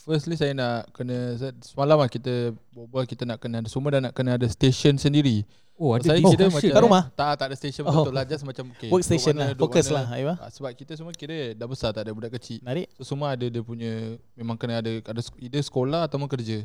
Firstly 0.00 0.36
saya 0.38 0.52
nak 0.54 0.88
kena 0.94 1.34
Semalam 1.60 1.98
lah 1.98 2.08
kita 2.08 2.54
Berbual 2.72 3.04
kita 3.04 3.26
nak 3.26 3.42
kena 3.42 3.60
Semua 3.66 3.98
dah 3.98 4.00
nak 4.08 4.14
kena 4.14 4.38
ada 4.38 4.46
station 4.46 4.96
sendiri 4.96 5.42
Oh, 5.74 5.98
ada 5.98 6.06
Saya 6.06 6.22
kira 6.22 6.46
kat 6.46 6.54
macam 6.54 6.82
rumah? 6.86 7.02
Tak 7.12 7.32
tak 7.34 7.46
ada 7.50 7.56
station 7.58 7.82
Oh. 7.84 8.06
betul 8.06 8.14
lah 8.14 8.24
Just 8.24 8.46
macam 8.46 8.64
okay, 8.70 8.88
Workstation 8.88 9.34
duduk 9.34 9.44
lah 9.44 9.58
Fokus 9.58 9.86
lah 9.90 10.06
Ayo 10.14 10.32
Ah, 10.38 10.48
Sebab 10.48 10.70
kita 10.78 10.94
semua 10.94 11.10
kira 11.10 11.52
Dah 11.52 11.66
besar 11.66 11.90
tak 11.90 12.06
ada 12.06 12.14
budak 12.14 12.38
kecil 12.38 12.62
Menarik 12.62 12.88
So 12.94 13.02
semua 13.02 13.34
ada 13.34 13.44
dia 13.44 13.60
punya 13.60 14.14
Memang 14.38 14.54
kena 14.54 14.78
ada 14.78 14.90
ada 14.94 15.20
Either 15.42 15.60
sekolah 15.60 16.06
atau 16.06 16.16
kerja 16.30 16.64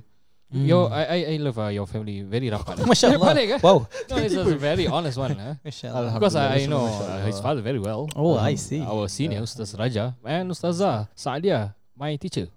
Your, 0.49 0.89
I, 0.89 1.03
I, 1.05 1.19
I 1.33 1.35
love 1.37 1.61
uh, 1.61 1.69
your 1.69 1.85
family. 1.85 2.25
Very 2.25 2.49
rapat. 2.49 2.81
Masya 2.89 3.13
Allah 3.13 3.21
Balik, 3.21 3.47
eh? 3.53 3.59
Wow 3.61 3.85
No, 4.09 4.15
it's 4.17 4.33
a 4.33 4.57
very 4.57 4.89
honest 4.89 5.21
one. 5.21 5.37
Masya 5.65 5.93
Allah 5.93 6.17
Because 6.17 6.33
I, 6.33 6.65
I 6.65 6.65
know 6.65 6.89
uh, 6.89 7.21
his 7.21 7.37
father 7.37 7.61
very 7.61 7.77
well. 7.77 8.09
Oh, 8.17 8.33
I 8.33 8.57
see. 8.57 8.81
Our 8.81 9.05
senior 9.05 9.45
Ustaz 9.45 9.77
Raja 9.77 10.17
and 10.25 10.49
Ustazah 10.49 11.05
Saadia, 11.13 11.77
my 11.93 12.17
teacher. 12.17 12.49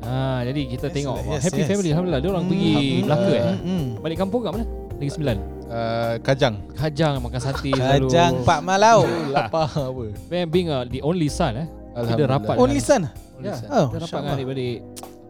Ah, 0.00 0.40
jadi 0.40 0.72
kita 0.72 0.88
Yes, 0.88 0.94
tengok 0.94 1.16
yes, 1.20 1.42
happy 1.44 1.60
yes. 1.60 1.68
family 1.68 1.90
alhamdulillah. 1.92 2.22
Dia 2.24 2.30
orang 2.32 2.44
Hmm, 2.46 2.52
pergi 2.54 2.72
hmm, 2.72 3.02
Melaka 3.04 3.28
eh. 3.28 3.42
hmm, 3.44 3.60
hmm. 3.60 3.86
Balik 4.00 4.16
kampung 4.16 4.40
kat 4.40 4.50
mana? 4.56 4.64
Lagi 4.96 5.10
sembilan. 5.12 5.36
uh, 5.68 6.14
Kajang 6.24 6.54
Kajang 6.80 7.12
makan 7.20 7.40
sate. 7.44 7.70
Kajang 7.76 8.32
Pak 8.46 8.60
Malau 8.64 9.00
Lapar 9.28 9.68
apa 9.68 10.04
Man, 10.32 10.46
being 10.48 10.70
uh, 10.72 10.86
the 10.88 11.04
only 11.04 11.28
son 11.28 11.60
eh. 11.60 11.66
Alhamdulillah 11.92 12.40
rapat. 12.40 12.56
Only 12.56 12.80
son 12.80 13.04
Ya, 13.38 13.52
Oh, 13.68 13.92
kita 13.92 14.02
rapat 14.06 14.18
dengan 14.24 14.34
adik-adik 14.34 14.76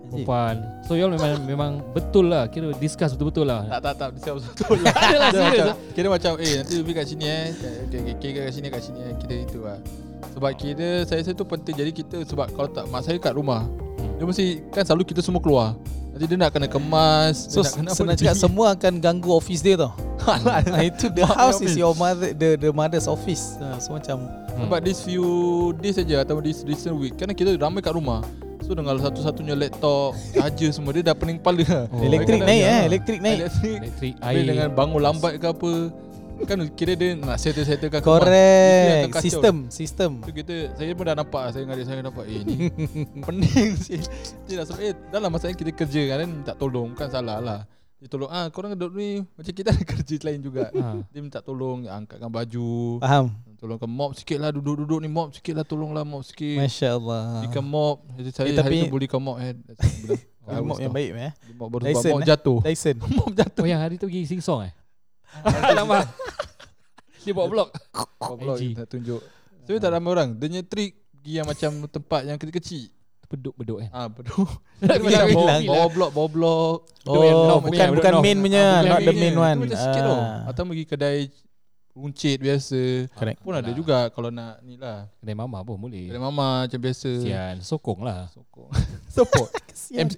perempuan. 0.08 0.54
So 0.88 0.96
you 0.96 1.04
all 1.04 1.12
memang 1.12 1.44
memang 1.44 1.70
betul 1.92 2.32
lah. 2.32 2.48
Kira 2.48 2.72
discuss 2.76 3.12
betul-betul 3.14 3.44
lah. 3.44 3.68
Tak 3.68 3.80
tak 3.84 3.94
tak. 3.96 4.08
Dia 4.24 4.32
betul 4.34 4.76
lah. 4.80 4.94
Adalah 4.96 5.28
Dia 5.28 5.40
serius. 5.40 5.66
macam, 5.68 5.76
Kira 5.92 6.06
macam 6.08 6.32
Eh 6.40 6.52
nanti 6.58 6.74
lebih 6.80 6.92
kat 6.96 7.04
sini 7.06 7.26
eh. 7.28 7.44
Okay, 7.52 7.98
okay, 8.00 8.12
okay, 8.16 8.30
kat 8.48 8.52
sini 8.56 8.66
kat 8.72 8.82
sini 8.82 9.00
eh. 9.04 9.12
Kira 9.20 9.34
itu 9.44 9.58
lah. 9.60 9.78
Sebab 10.34 10.50
kira 10.56 10.90
Saya 11.04 11.18
rasa 11.20 11.30
tu 11.36 11.44
penting. 11.44 11.74
Jadi 11.76 11.90
kita 11.92 12.16
Sebab 12.24 12.46
kalau 12.56 12.68
tak 12.72 12.84
Mak 12.88 13.00
saya 13.04 13.16
kat 13.20 13.32
rumah 13.36 13.68
Dia 14.16 14.24
mesti 14.24 14.64
Kan 14.72 14.82
selalu 14.88 15.04
kita 15.12 15.20
semua 15.20 15.38
keluar. 15.44 15.68
Nanti 16.08 16.24
dia 16.24 16.36
nak 16.40 16.50
kena 16.50 16.66
kemas 16.66 17.36
So 17.46 17.60
dia 17.60 17.68
nak 17.68 17.74
kena 17.76 17.90
senang 17.94 18.16
cakap 18.18 18.36
semua 18.40 18.66
akan 18.74 18.92
ganggu 18.98 19.30
office 19.30 19.60
dia 19.60 19.76
tau. 19.76 19.92
Ah, 20.28 20.82
Itu 20.84 21.08
the 21.08 21.24
house 21.24 21.62
is 21.62 21.72
your 21.78 21.94
mother 21.96 22.34
The 22.36 22.58
the 22.58 22.70
mother's 22.74 23.06
office. 23.06 23.54
Ah, 23.62 23.78
So 23.78 23.94
macam 23.94 24.24
Sebab 24.58 24.80
this 24.82 24.98
few 25.06 25.24
days 25.78 25.94
saja 25.94 26.26
Atau 26.26 26.42
this 26.42 26.66
recent 26.66 26.98
week 26.98 27.14
Kan 27.14 27.30
kita 27.30 27.54
ramai 27.54 27.78
kat 27.78 27.94
rumah 27.94 28.26
So 28.68 28.76
dengan 28.76 29.00
satu-satunya 29.00 29.56
laptop 29.56 30.12
Charger 30.30 30.70
semua 30.70 30.92
Dia 30.92 31.08
dah 31.08 31.16
pening 31.16 31.40
kepala 31.40 31.64
Oh. 31.88 32.04
Elektrik 32.04 32.44
naik 32.44 32.62
eh. 32.62 32.80
Elektrik 32.84 33.20
naik 33.24 33.38
Elektrik 33.64 34.14
air. 34.20 34.44
dengan 34.44 34.68
bangun 34.76 35.00
lambat 35.00 35.40
ke 35.40 35.48
apa 35.48 35.72
Kan 36.44 36.68
kira 36.76 36.92
dia 36.94 37.16
nak 37.16 37.40
settle-settlekan 37.40 37.98
Correct. 37.98 39.10
Sistem 39.18 39.72
Sistem 39.72 40.20
So 40.20 40.30
kita 40.30 40.76
Saya 40.76 40.92
pun 40.92 41.08
dah 41.08 41.16
nampak 41.16 41.48
Saya 41.50 41.64
dengan 41.64 41.80
adik 41.80 41.86
saya 41.88 42.04
nampak 42.04 42.24
Eh 42.28 42.40
ni 42.44 42.56
Pening 43.24 43.72
sih 43.88 44.04
Dia 44.44 44.60
dah 44.60 44.64
sebab 44.68 44.80
Eh 44.84 44.92
dalam 45.08 45.32
masa 45.32 45.48
kita 45.48 45.72
kerja 45.72 46.00
kan 46.12 46.28
minta 46.28 46.52
tolong 46.52 46.92
Bukan 46.92 47.08
salah 47.08 47.40
lah 47.40 47.60
Dia 47.98 48.06
tolong 48.06 48.30
Ah 48.30 48.46
korang 48.48 48.70
duduk 48.72 48.94
ni. 48.94 49.26
Macam 49.34 49.50
kita 49.50 49.74
ada 49.74 49.82
kerja 49.90 50.14
lain 50.22 50.38
juga. 50.38 50.70
Ha. 50.70 51.02
Dia 51.10 51.18
minta 51.18 51.42
tolong 51.42 51.82
Angkatkan 51.84 52.30
baju. 52.30 53.02
Faham. 53.02 53.34
Tolongkan 53.58 53.90
mop 53.90 54.14
sikit 54.14 54.38
lah 54.38 54.54
Duduk-duduk 54.54 55.02
ni 55.02 55.10
mop 55.10 55.34
sikit 55.34 55.58
lah 55.58 55.66
Tolonglah 55.66 56.06
mop 56.06 56.22
sikit. 56.22 56.62
Masya 56.62 56.94
Allah 56.94 57.42
Belikan 57.42 57.64
mop. 57.66 58.06
Jadi 58.14 58.30
saya 58.30 58.46
Eh, 58.46 58.54
tapi- 58.54 58.78
hari 58.78 58.86
tu 58.86 58.94
belikan 58.94 59.18
mop 59.18 59.36
eh. 59.38 59.50
Mop 60.62 60.78
yang 60.78 60.94
baik 60.94 61.10
eh. 61.12 61.32
Mop 61.58 61.68
baru 61.68 61.82
Dyson, 61.84 62.08
mop 62.08 62.20
eh? 62.22 62.26
jatuh. 62.30 62.58
Dyson. 62.62 62.96
Mop 63.18 63.30
jatuh. 63.34 63.62
Oh 63.62 63.68
yang 63.68 63.82
hari 63.82 63.98
tu 63.98 64.06
pergi 64.06 64.24
sing 64.24 64.40
song 64.40 64.64
eh? 64.64 64.72
Alamak. 65.44 66.08
Dia 67.20 67.34
bawa 67.34 67.46
blog. 67.50 67.68
Mop 68.16 68.36
blok 68.38 68.56
IG. 68.56 68.72
tak 68.72 68.88
tunjuk. 68.88 69.20
Tapi 69.66 69.76
tak 69.76 69.90
ramai 69.90 70.08
orang. 70.08 70.28
Dia 70.32 70.46
punya 70.48 70.62
trik 70.64 70.92
Pergi 71.18 71.32
yang 71.34 71.50
macam 71.50 71.70
tempat 71.90 72.20
yang 72.24 72.38
kecil-kecil 72.38 72.94
Beduk-beduk 73.28 73.78
kan. 73.84 73.90
Ah. 73.92 74.06
Macam 74.12 75.04
Macam 75.04 75.24
bilang. 75.28 75.60
bawa, 75.68 75.86
blok, 75.92 76.10
bawa 76.16 76.28
blok. 76.32 76.78
Oh 77.04 77.60
bukan 77.60 77.60
punya, 77.68 77.86
bukan 77.92 78.12
main 78.24 78.38
punya 78.40 78.64
Not 78.84 79.00
the 79.04 79.12
main 79.12 79.36
one 79.36 79.56
macam 79.64 79.78
sikit. 79.78 80.02
Ah. 80.04 80.48
Atau 80.48 80.64
pergi 80.64 80.84
kedai 80.88 81.18
runcit 81.98 82.38
biasa. 82.38 82.80
Correct 83.12 83.42
Pun 83.42 83.54
ada 83.58 83.70
juga 83.74 84.08
kalau 84.14 84.30
nak 84.30 84.62
ni 84.62 84.78
lah. 84.78 85.10
Kedai 85.18 85.36
mama 85.36 85.60
pun 85.66 85.76
boleh. 85.76 86.08
Kedai 86.08 86.22
mama 86.22 86.64
macam 86.64 86.80
biasa. 86.80 87.10
Sian, 87.20 87.56
sokong 87.60 88.00
lah. 88.06 88.30
Sokong. 88.30 88.70
Support. 89.18 89.50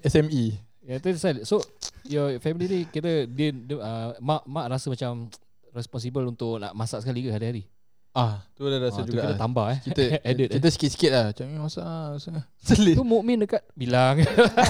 SME. 0.05 0.55
Ya, 0.81 0.97
tu 0.97 1.13
saya. 1.17 1.41
So, 1.45 1.61
your 2.05 2.37
family 2.41 2.65
ni 2.65 2.79
kira 2.89 3.29
dia, 3.29 3.53
dia 3.53 3.77
uh, 3.77 4.17
mak 4.17 4.45
mak 4.49 4.65
rasa 4.71 4.89
macam 4.89 5.29
responsible 5.71 6.25
untuk 6.27 6.59
nak 6.59 6.73
masak 6.73 7.01
sekali 7.05 7.25
ke 7.25 7.29
hari-hari? 7.33 7.63
Ah, 8.11 8.43
tu 8.53 8.67
dah 8.67 8.75
rasa 8.77 9.01
Ah, 9.01 9.07
juga. 9.07 9.23
kira 9.23 9.29
lah. 9.29 9.39
tambah 9.39 9.65
eh. 9.71 9.79
Kita 9.81 10.01
Edit 10.29 10.47
kita 10.51 10.67
sikit-sikit 10.67 11.09
lah. 11.09 11.23
Macam 11.31 11.45
ni 11.45 11.55
masak 11.55 11.79
ah, 11.81 12.07
masak. 12.11 12.43
Selit. 12.59 12.95
Tu 12.95 13.03
mukmin 13.03 13.39
dekat 13.39 13.63
bilang. 13.73 14.19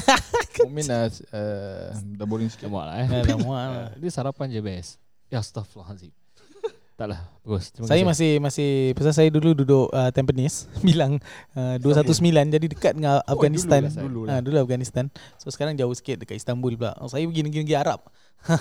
Mungkin 0.62 0.86
dah 0.86 1.10
uh, 1.32 1.90
dah 2.14 2.26
boring 2.26 2.48
sikit. 2.48 2.70
Mak 2.70 2.84
lah 2.84 2.96
eh. 3.02 3.08
Dah 3.10 3.38
lah. 3.42 3.90
Dia 3.98 4.10
sarapan 4.10 4.46
je 4.48 4.62
best. 4.62 5.02
Ya 5.28 5.40
astagfirullahalazim. 5.40 6.14
Taklah, 6.94 7.18
bagus. 7.42 7.74
Terima 7.74 7.90
Saya 7.90 7.98
kasih. 7.98 8.06
masih 8.06 8.32
masih 8.38 8.70
pasal 8.94 9.14
saya 9.16 9.30
dulu 9.34 9.58
duduk 9.58 9.90
uh, 9.90 10.14
Tampines 10.14 10.70
bilang 10.86 11.18
uh, 11.58 11.82
219 11.82 12.30
jadi 12.52 12.68
dekat 12.68 12.94
dengan 12.94 13.26
Afghanistan. 13.26 13.82
dulu 13.82 13.98
lah, 13.98 14.06
dulu 14.06 14.22
Ah, 14.30 14.40
dulu 14.40 14.56
Afghanistan. 14.62 15.06
So 15.42 15.50
sekarang 15.50 15.74
jauh 15.74 15.90
sikit 15.92 16.22
dekat 16.22 16.38
Istanbul 16.38 16.78
pula. 16.78 16.94
Oh, 17.02 17.10
saya 17.10 17.26
pergi 17.26 17.42
negeri-negeri 17.42 17.74
Arab. 17.74 18.06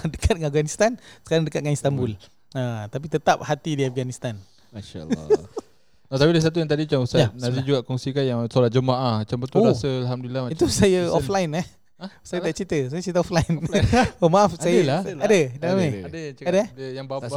dekat 0.09 0.41
dengan 0.41 0.49
Afghanistan, 0.49 0.97
sekarang 1.21 1.45
dekat 1.45 1.61
dengan 1.61 1.77
Istanbul. 1.77 2.11
Ah, 2.51 2.89
tapi 2.89 3.13
tetap 3.13 3.45
hati 3.45 3.77
di 3.77 3.85
Afghanistan. 3.85 4.41
Masya-Allah. 4.73 5.27
Oh, 6.11 6.19
tapi 6.19 6.35
ada 6.35 6.43
satu 6.43 6.59
yang 6.59 6.67
tadi 6.67 6.91
macam 6.91 7.07
Ustaz 7.07 7.23
Ya, 7.23 7.31
Nazri 7.39 7.63
juga 7.63 7.87
kongsikan 7.87 8.27
yang 8.27 8.43
solat 8.51 8.75
jemaah. 8.75 9.23
Macam 9.23 9.39
betul 9.47 9.63
Oh. 9.63 9.71
rasa 9.71 9.87
Alhamdulillah 9.87 10.43
macam 10.51 10.59
Itu 10.59 10.67
saya 10.67 11.07
Listen. 11.07 11.15
offline 11.15 11.51
eh. 11.55 11.67
Hah? 12.03 12.11
Saya 12.27 12.39
tak 12.43 12.53
cerita, 12.59 12.79
saya 12.91 12.99
cerita 12.99 13.21
offline. 13.23 13.55
oh 14.19 14.27
maaf, 14.27 14.59
saya 14.59 14.83
lah. 14.83 15.01
ada. 15.07 15.15
Dah 15.55 15.71
Ada, 15.71 15.71
ada. 15.71 15.87
Ada 16.11 16.21
cakap 16.35 16.51
Ada? 16.51 16.63
dia 16.75 16.89
yang 16.99 17.07
bapa 17.07 17.31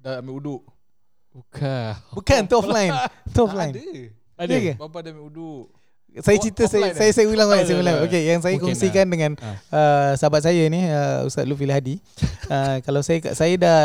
dah 0.00 0.12
ambil 0.24 0.34
uduk. 0.40 0.62
Bukan. 1.36 1.92
Bukan 2.16 2.40
tu 2.48 2.54
offline. 2.56 2.92
Tu 3.36 3.40
offline. 3.44 3.72
Ada. 4.40 4.56
Ada? 4.56 4.72
Bapa 4.80 4.98
dia 5.04 5.10
ambil 5.12 5.24
uduk. 5.28 5.64
Saya 6.20 6.36
cerita 6.38 6.62
saya, 6.64 6.90
offline 6.90 6.96
saya 6.96 7.10
saya 7.12 7.26
ulang 7.26 7.48
Oh, 7.48 7.58
saya 7.58 7.78
ulang. 7.78 7.96
Okey, 8.04 8.22
yang 8.26 8.40
saya 8.40 8.54
Mungkin 8.56 8.72
kongsikan 8.72 9.04
lah. 9.04 9.12
dengan 9.12 9.30
Ah. 9.38 9.54
uh, 9.70 10.12
sahabat 10.14 10.42
saya 10.42 10.62
ni 10.66 10.84
uh, 10.84 11.24
Ustaz 11.24 11.44
Lufil 11.44 11.70
Hadi. 11.70 11.96
Uh, 12.48 12.80
kalau 12.80 13.04
saya 13.04 13.20
saya 13.36 13.60
dah 13.60 13.80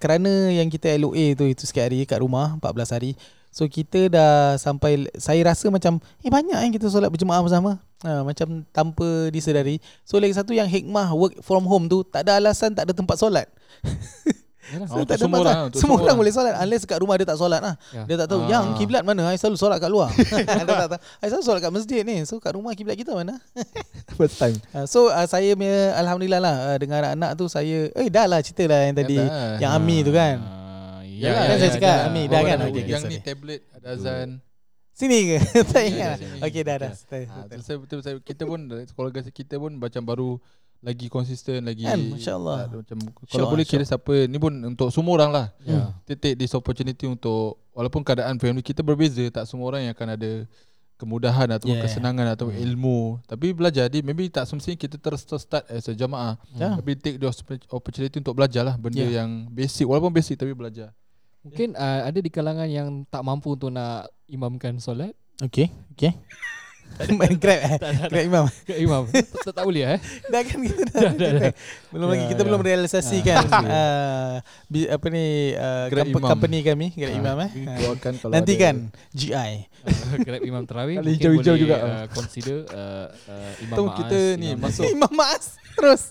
kerana 0.00 0.48
yang 0.48 0.72
kita 0.72 0.88
LOA 0.96 1.36
tu 1.36 1.44
itu 1.44 1.68
sikit 1.68 1.84
hari 1.84 2.00
kat 2.08 2.24
rumah 2.24 2.56
14 2.56 2.96
hari. 2.96 3.12
So 3.52 3.68
kita 3.68 4.08
dah 4.08 4.56
sampai 4.56 5.04
saya 5.20 5.44
rasa 5.44 5.68
macam 5.68 6.00
eh 6.20 6.32
banyak 6.32 6.56
yang 6.56 6.72
kita 6.72 6.88
solat 6.88 7.12
berjemaah 7.12 7.44
bersama. 7.44 7.76
Uh, 8.00 8.24
macam 8.24 8.64
tanpa 8.72 9.28
disedari. 9.28 9.84
So 10.00 10.16
lagi 10.16 10.32
satu 10.32 10.56
yang 10.56 10.64
hikmah 10.64 11.12
work 11.12 11.44
from 11.44 11.68
home 11.68 11.92
tu 11.92 12.08
tak 12.08 12.24
ada 12.24 12.40
alasan 12.40 12.72
tak 12.72 12.88
ada 12.88 12.96
tempat 12.96 13.20
solat. 13.20 13.52
Yalah. 14.66 14.86
So, 14.86 14.92
Oh, 14.92 15.02
tak 15.02 15.14
ada 15.14 15.22
semua 15.22 15.38
orang, 15.38 15.56
Semua 15.68 15.78
semua 15.78 15.96
orang 16.00 16.16
boleh 16.16 16.32
solat 16.32 16.54
unless 16.58 16.82
kat 16.82 16.98
rumah 16.98 17.14
dia 17.14 17.24
tak 17.24 17.36
solat 17.36 17.60
lah. 17.60 17.74
Ya. 17.88 18.02
Dia 18.04 18.16
tak 18.18 18.28
tahu 18.28 18.40
Ah. 18.40 18.48
yang 18.48 18.64
kiblat 18.74 19.02
mana. 19.02 19.22
I 19.26 19.36
selalu 19.36 19.54
solat 19.54 19.78
kat 19.78 19.88
luar. 19.88 20.10
dia 20.58 20.64
tak 20.64 20.88
tahu. 20.88 21.00
I 21.18 21.26
selalu 21.26 21.44
solat 21.44 21.60
kat 21.60 21.72
masjid 21.72 22.00
ni. 22.02 22.16
So 22.22 22.36
kat 22.36 22.52
rumah 22.52 22.72
kiblat 22.72 22.94
kita 22.94 23.12
mana? 23.12 23.38
First 24.18 24.36
time. 24.36 24.56
Uh, 24.70 24.84
so 24.84 25.06
uh, 25.06 25.22
saya 25.24 25.52
punya 25.52 25.94
alhamdulillah 25.94 26.40
lah 26.40 26.54
uh, 26.66 26.76
dengan 26.76 26.98
anak-anak 27.04 27.30
tu 27.34 27.46
saya 27.46 27.90
eh 27.90 28.08
dah 28.08 28.24
lah 28.24 28.40
cerita 28.40 28.66
lah 28.66 28.80
yang 28.84 28.96
tadi 28.96 29.16
dah. 29.16 29.58
yang 29.58 29.72
Ami 29.72 30.00
tu 30.00 30.10
kan. 30.10 30.36
Ah, 30.38 31.00
Yalah, 31.06 31.42
kan 31.46 31.56
saya 31.56 31.70
cakap, 31.72 31.98
Ami, 32.06 32.22
dah 32.26 32.40
kan? 32.40 32.56
Bawa 32.58 32.68
Okey, 32.68 32.82
Yang 32.84 33.02
ni 33.06 33.16
tablet 33.18 33.60
ada 33.72 33.88
azan. 33.90 34.28
Sini 34.92 35.18
ke? 35.26 35.38
tak 35.70 35.80
Ya, 35.80 35.88
ingat. 35.88 36.16
sini. 36.18 36.38
Okey 36.40 36.62
dah 36.62 36.76
dah. 36.76 36.92
Ha, 36.92 37.56
saya 37.60 37.76
betul 37.78 37.98
saya 38.00 38.16
kita 38.18 38.42
pun 38.44 38.60
keluarga 38.90 39.20
kita 39.22 39.54
pun 39.56 39.76
macam 39.76 40.02
baru 40.02 40.30
lagi 40.78 41.06
konsisten 41.06 41.60
lagi 41.60 41.82
Kan, 41.82 41.98
Masya 42.10 42.32
Allah. 42.34 42.56
tak 42.58 42.66
ada 42.66 42.76
macam 42.78 42.98
kalau 43.26 43.46
boleh 43.48 43.62
kira 43.62 43.82
siapa 43.82 44.24
ni 44.24 44.36
pun 44.36 44.52
untuk 44.66 44.88
semua 44.88 45.12
orang 45.14 45.30
lah 45.30 45.46
Ya. 45.62 45.92
kita 46.02 46.14
take 46.16 46.36
this 46.36 46.52
opportunity 46.52 47.04
untuk 47.04 47.60
walaupun 47.72 48.00
keadaan 48.00 48.36
family 48.36 48.60
kita 48.60 48.80
berbeza 48.80 49.24
tak 49.30 49.44
semua 49.44 49.68
orang 49.68 49.82
yang 49.82 49.92
akan 49.92 50.08
ada 50.14 50.30
kemudahan 50.96 51.44
atau 51.50 51.68
Yeah. 51.68 51.82
kesenangan 51.82 52.26
atau 52.30 52.48
Hmm. 52.48 52.56
ilmu 52.58 52.98
tapi 53.24 53.52
belajar 53.52 53.84
di 53.86 54.00
maybe 54.00 54.26
tak 54.26 54.44
semestinya 54.44 54.78
kita 54.78 54.96
terus 54.96 55.22
terus 55.22 55.42
start 55.42 55.68
as 55.68 55.84
a 55.84 55.92
jamaah 55.92 56.40
Ya. 56.50 56.72
tapi 56.72 56.96
take 56.96 57.16
the 57.16 57.28
opportunity 57.68 58.16
untuk 58.16 58.32
belajar 58.32 58.64
lah 58.64 58.76
benda 58.76 58.98
Yeah. 58.98 59.20
yang 59.20 59.48
basic 59.50 59.84
walaupun 59.84 60.08
basic 60.10 60.36
tapi 60.36 60.52
belajar 60.52 60.92
Mungkin 61.40 61.78
uh, 61.78 62.02
ada 62.02 62.18
di 62.18 62.26
kalangan 62.26 62.66
yang 62.66 62.88
tak 63.06 63.22
mampu 63.22 63.54
untuk 63.54 63.70
nak 63.70 64.10
imamkan 64.26 64.82
solat. 64.82 65.14
Okey, 65.38 65.70
okey. 65.94 66.10
Main 67.12 67.36
grab 67.36 67.60
eh. 67.60 67.76
Grab 68.08 68.24
imam. 68.24 68.44
Ke 68.62 68.74
imam. 68.76 69.04
tak, 69.12 69.52
tak, 69.52 69.62
boleh 69.62 69.84
eh. 69.86 69.98
Dah 70.32 70.40
kan 70.40 70.58
kita 70.58 70.82
dah. 70.88 71.12
dah, 71.12 71.30
dah. 71.36 71.52
Belum 71.88 72.06
Ya, 72.06 72.10
lagi 72.10 72.24
kita 72.26 72.40
ya. 72.40 72.46
belum 72.46 72.60
realisasikan 72.62 73.36
uh, 73.44 74.34
bi- 74.66 74.88
apa 74.88 75.06
ni 75.06 75.26
uh, 75.52 75.86
Grab 75.86 76.08
imam. 76.08 76.24
company 76.24 76.58
kami 76.60 76.86
Grab 76.90 77.12
Ah, 77.12 77.20
imam 77.20 77.36
eh. 77.42 77.50
Nanti 78.26 78.52
kan 78.54 78.76
GI. 79.10 79.52
Uh, 79.84 80.16
Grab 80.18 80.42
imam 80.42 80.62
terawih 80.64 80.96
mungkin 80.98 81.12
hijau-hijau 81.12 81.52
boleh 81.52 81.62
juga. 81.62 81.76
uh, 81.78 82.04
consider 82.10 82.56
uh, 82.66 83.06
uh, 83.12 83.52
imam 83.60 83.76
Tahu 83.76 83.86
Maas, 83.86 83.98
kita 83.98 84.18
ni 84.34 84.48
imam 84.50 84.64
masuk- 84.64 84.88
Imam 84.88 85.12
Mas 85.12 85.44
terus. 85.74 86.02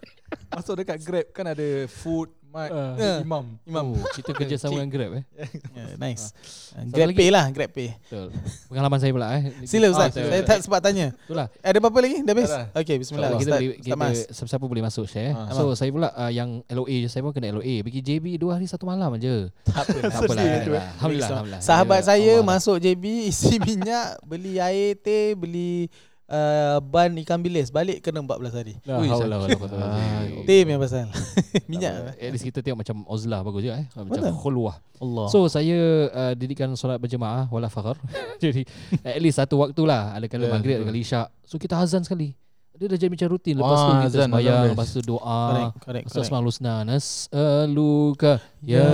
masuk 0.47 0.73
dekat 0.75 0.99
grab 1.01 1.27
kan 1.31 1.45
ada 1.47 1.67
food 1.88 2.29
mic 2.55 2.69
Ah. 2.71 2.93
Ya. 2.95 3.13
imam 3.19 3.43
Imam. 3.61 3.85
Oh, 3.93 4.07
kita 4.15 4.31
kerja 4.39 4.55
sama 4.55 4.79
dengan 4.79 4.87
Grab 4.87 5.11
eh. 5.13 5.23
Yeah, 5.75 5.99
nice. 5.99 6.31
Uh, 6.71 6.87
Grab 6.87 7.11
lagi. 7.11 7.17
Pay 7.17 7.29
lah, 7.29 7.45
Grab 7.51 7.69
Pay. 7.69 7.91
Betul. 7.99 8.31
Pengalaman 8.71 8.97
saya 8.97 9.11
pula 9.11 9.27
eh. 9.35 9.43
Sila 9.63 9.91
Ustaz, 9.91 10.15
Ah, 10.15 10.23
saya 10.31 10.43
tak 10.43 10.59
sempat 10.63 10.79
tanya. 10.79 11.11
Itulah. 11.27 11.51
Ada 11.59 11.77
apa-apa 11.77 11.99
lagi? 11.99 12.17
Dah 12.23 12.31
habis? 12.31 12.51
Okey, 12.73 12.95
bismillah. 12.97 13.29
So, 13.29 13.35
kita 13.35 13.43
Ustaz, 13.45 13.59
boleh 13.59 13.69
Ustaz 13.69 13.83
kita 13.83 13.95
Mas. 13.97 14.17
siapa-siapa 14.31 14.65
boleh 14.65 14.83
masuk 14.83 15.05
share. 15.05 15.33
Ah. 15.33 15.51
So 15.51 15.75
saya 15.75 15.91
pula 15.91 16.09
uh, 16.09 16.31
yang 16.31 16.63
LOA 16.65 16.95
je 17.03 17.09
saya 17.09 17.21
pun 17.21 17.31
kena 17.31 17.51
LOA. 17.51 17.83
Pergi 17.83 17.99
JB 17.99 18.25
dua 18.37 18.55
hari 18.55 18.65
satu 18.65 18.87
malam 18.87 19.11
aje. 19.11 19.51
Tak 19.65 19.83
apa. 19.83 19.97
Tak 20.05 20.19
apalah. 20.21 20.43
Alhamdulillah, 20.45 21.29
alhamdulillah. 21.29 21.61
Sahabat 21.61 21.97
Ya, 21.97 22.07
saya 22.07 22.33
masuk 22.39 22.77
JB 22.77 23.03
isi 23.25 23.57
minyak, 23.57 24.19
beli 24.21 24.55
air 24.57 24.95
teh, 24.95 25.33
beli 25.33 25.89
uh, 26.27 26.77
ban 26.79 27.11
ikan 27.17 27.38
bilis, 27.38 27.69
balik 27.69 27.99
kena 27.99 28.19
14 28.19 28.51
hari. 28.51 28.73
La 28.83 28.97
Ui, 28.97 29.07
haula 29.07 29.35
wala 29.35 29.45
sakit. 29.45 29.57
quwwata 29.57 29.75
Ah, 29.75 29.79
illa 29.79 30.19
billah. 30.25 30.43
Teh 30.45 30.59
punya 30.61 30.77
pasal. 30.77 31.05
Minyak. 31.69 31.93
apa. 31.95 32.09
At 32.15 32.29
least 32.31 32.45
kita 32.45 32.59
tengok 32.59 32.77
macam 32.81 32.95
Ozlah 33.05 33.39
bagus 33.41 33.61
juga 33.61 33.75
eh. 33.77 33.85
Macam 33.91 34.09
Betul. 34.09 34.33
khulwah. 34.35 34.75
Allah. 34.95 35.25
So 35.27 35.45
saya 35.45 36.07
uh, 36.09 36.31
didikkan 36.33 36.71
solat 36.73 36.97
berjemaah 36.97 37.45
wala 37.47 37.67
fakhar. 37.67 37.95
Jadi 38.43 38.63
at 39.01 39.17
least 39.17 39.38
satu 39.38 39.57
waktu 39.57 39.81
lah. 39.83 40.13
Ada 40.13 40.25
kala 40.25 40.45
Ya, 40.45 40.51
maghrib, 40.51 40.73
ada 40.77 40.83
kala 40.85 40.95
isyak. 40.95 41.27
So 41.43 41.55
kita 41.55 41.75
azan 41.75 42.01
sekali. 42.01 42.33
Dia 42.75 42.91
dah 42.91 42.97
jadi 42.97 43.07
macam 43.07 43.27
rutin. 43.31 43.55
Lepas 43.55 43.71
tu 43.71 43.88
Ah, 43.88 43.95
kita 44.03 44.07
azan, 44.11 44.27
sembahyang, 44.27 44.55
azan 44.59 44.69
lepas 44.75 44.88
tu 44.91 44.99
doa. 44.99 45.39
correct, 45.47 45.71
correct, 45.79 46.03
Lepas 46.03 46.11
tu 46.11 46.15
correct. 46.19 46.27
Asmaul 46.27 46.45
Husna 46.45 46.73
Nas'aluka 46.83 48.31
Ya 48.59 48.91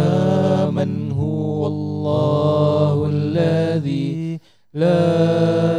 man 0.69 1.09
huwallahu 1.09 2.99
alladhi 3.09 4.05
La 4.71 4.95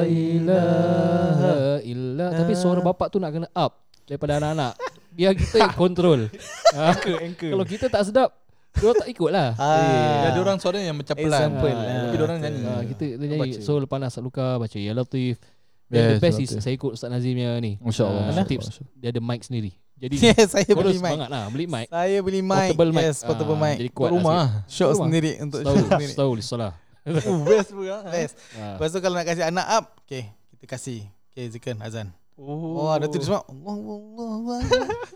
ilaha 0.05 1.53
illa 1.83 2.27
Tapi 2.35 2.53
suara 2.53 2.79
bapak 2.79 3.09
tu 3.09 3.17
nak 3.17 3.31
kena 3.31 3.49
up 3.51 3.81
Daripada 4.05 4.37
anak-anak 4.37 4.77
Biar 5.11 5.33
kita 5.33 5.57
yang 5.61 5.73
control 5.75 6.29
ha? 6.77 6.93
Kalau 7.33 7.65
kita 7.65 7.89
tak 7.89 8.05
sedap 8.05 8.37
Dia 8.73 8.93
tak 8.93 9.05
ikut 9.07 9.29
lah 9.29 9.57
Ah. 9.57 9.81
Ya, 10.23 10.29
ada 10.29 10.41
orang 10.41 10.57
suara 10.57 10.77
yang 10.77 10.93
macam 10.95 11.13
pelan. 11.15 11.29
Example. 11.33 11.73
Ah, 11.73 11.81
Ah. 11.83 12.01
Tapi 12.03 12.15
dia 12.15 12.25
orang 12.27 12.39
nyanyi. 12.39 12.63
ha, 12.63 12.73
Kita 12.83 13.05
kita 13.07 13.25
nyanyi 13.27 13.41
Baca. 13.53 13.59
So 13.61 13.73
lepas 13.79 13.97
nak 13.99 14.13
luka 14.19 14.47
Baca 14.57 14.77
Ya 14.77 14.93
Latif 14.93 15.37
Yes, 15.37 15.49
Then 15.91 16.05
the 16.11 16.17
best 16.19 16.37
is. 16.39 16.51
Saya 16.55 16.73
ikut 16.73 16.91
Ustaz 16.91 17.09
Nazimnya 17.09 17.53
ni 17.59 17.77
Masya 17.77 18.03
Allah. 18.03 18.23
Ah, 18.23 18.29
Masya 18.31 18.45
Tips. 18.47 18.81
Dia 18.95 19.09
ada 19.09 19.21
mic 19.21 19.41
sendiri 19.43 19.73
Jadi 19.95 20.15
Yes, 20.27 20.49
saya 20.51 20.69
beli 20.69 20.89
mic. 20.91 21.05
semangat 21.05 21.29
lah 21.29 21.49
Beli 21.49 21.65
mic 21.67 21.87
Saya 21.89 22.17
beli 22.21 22.41
mic. 22.41 22.69
Portable 22.71 22.91
mic 22.91 23.05
Yes, 23.05 23.19
portable 23.21 23.57
Ah, 23.57 23.63
mic. 23.63 23.77
Jadi 23.79 23.89
Kat 23.89 23.97
kuat 23.99 24.11
rumah. 24.11 24.33
lah 24.35 24.49
Shot 24.67 24.91
sendiri 24.99 25.33
untuk 25.39 25.61
Tahu 25.61 25.77
shot 25.79 25.89
sendiri. 25.91 26.13
Tahu 26.13 26.33
Salah 26.39 26.73
Oh, 26.73 26.82
best 27.49 27.71
pula. 27.75 28.07
Best. 28.09 28.35
Ah. 28.55 28.79
Lepas 28.79 28.95
tu 28.95 28.99
kalau 29.03 29.17
nak 29.19 29.27
kasih 29.27 29.45
anak 29.47 29.67
up, 29.67 29.85
okay, 30.07 30.31
kita 30.55 30.65
kasih. 30.71 31.01
Okay, 31.33 31.49
zikir 31.49 31.75
azan. 31.81 32.13
Oh, 32.37 32.89
ada 32.93 33.09
tu 33.09 33.21
semua. 33.21 33.45
Allah 33.45 33.77
Allah 33.77 34.31
Allah. 34.37 34.59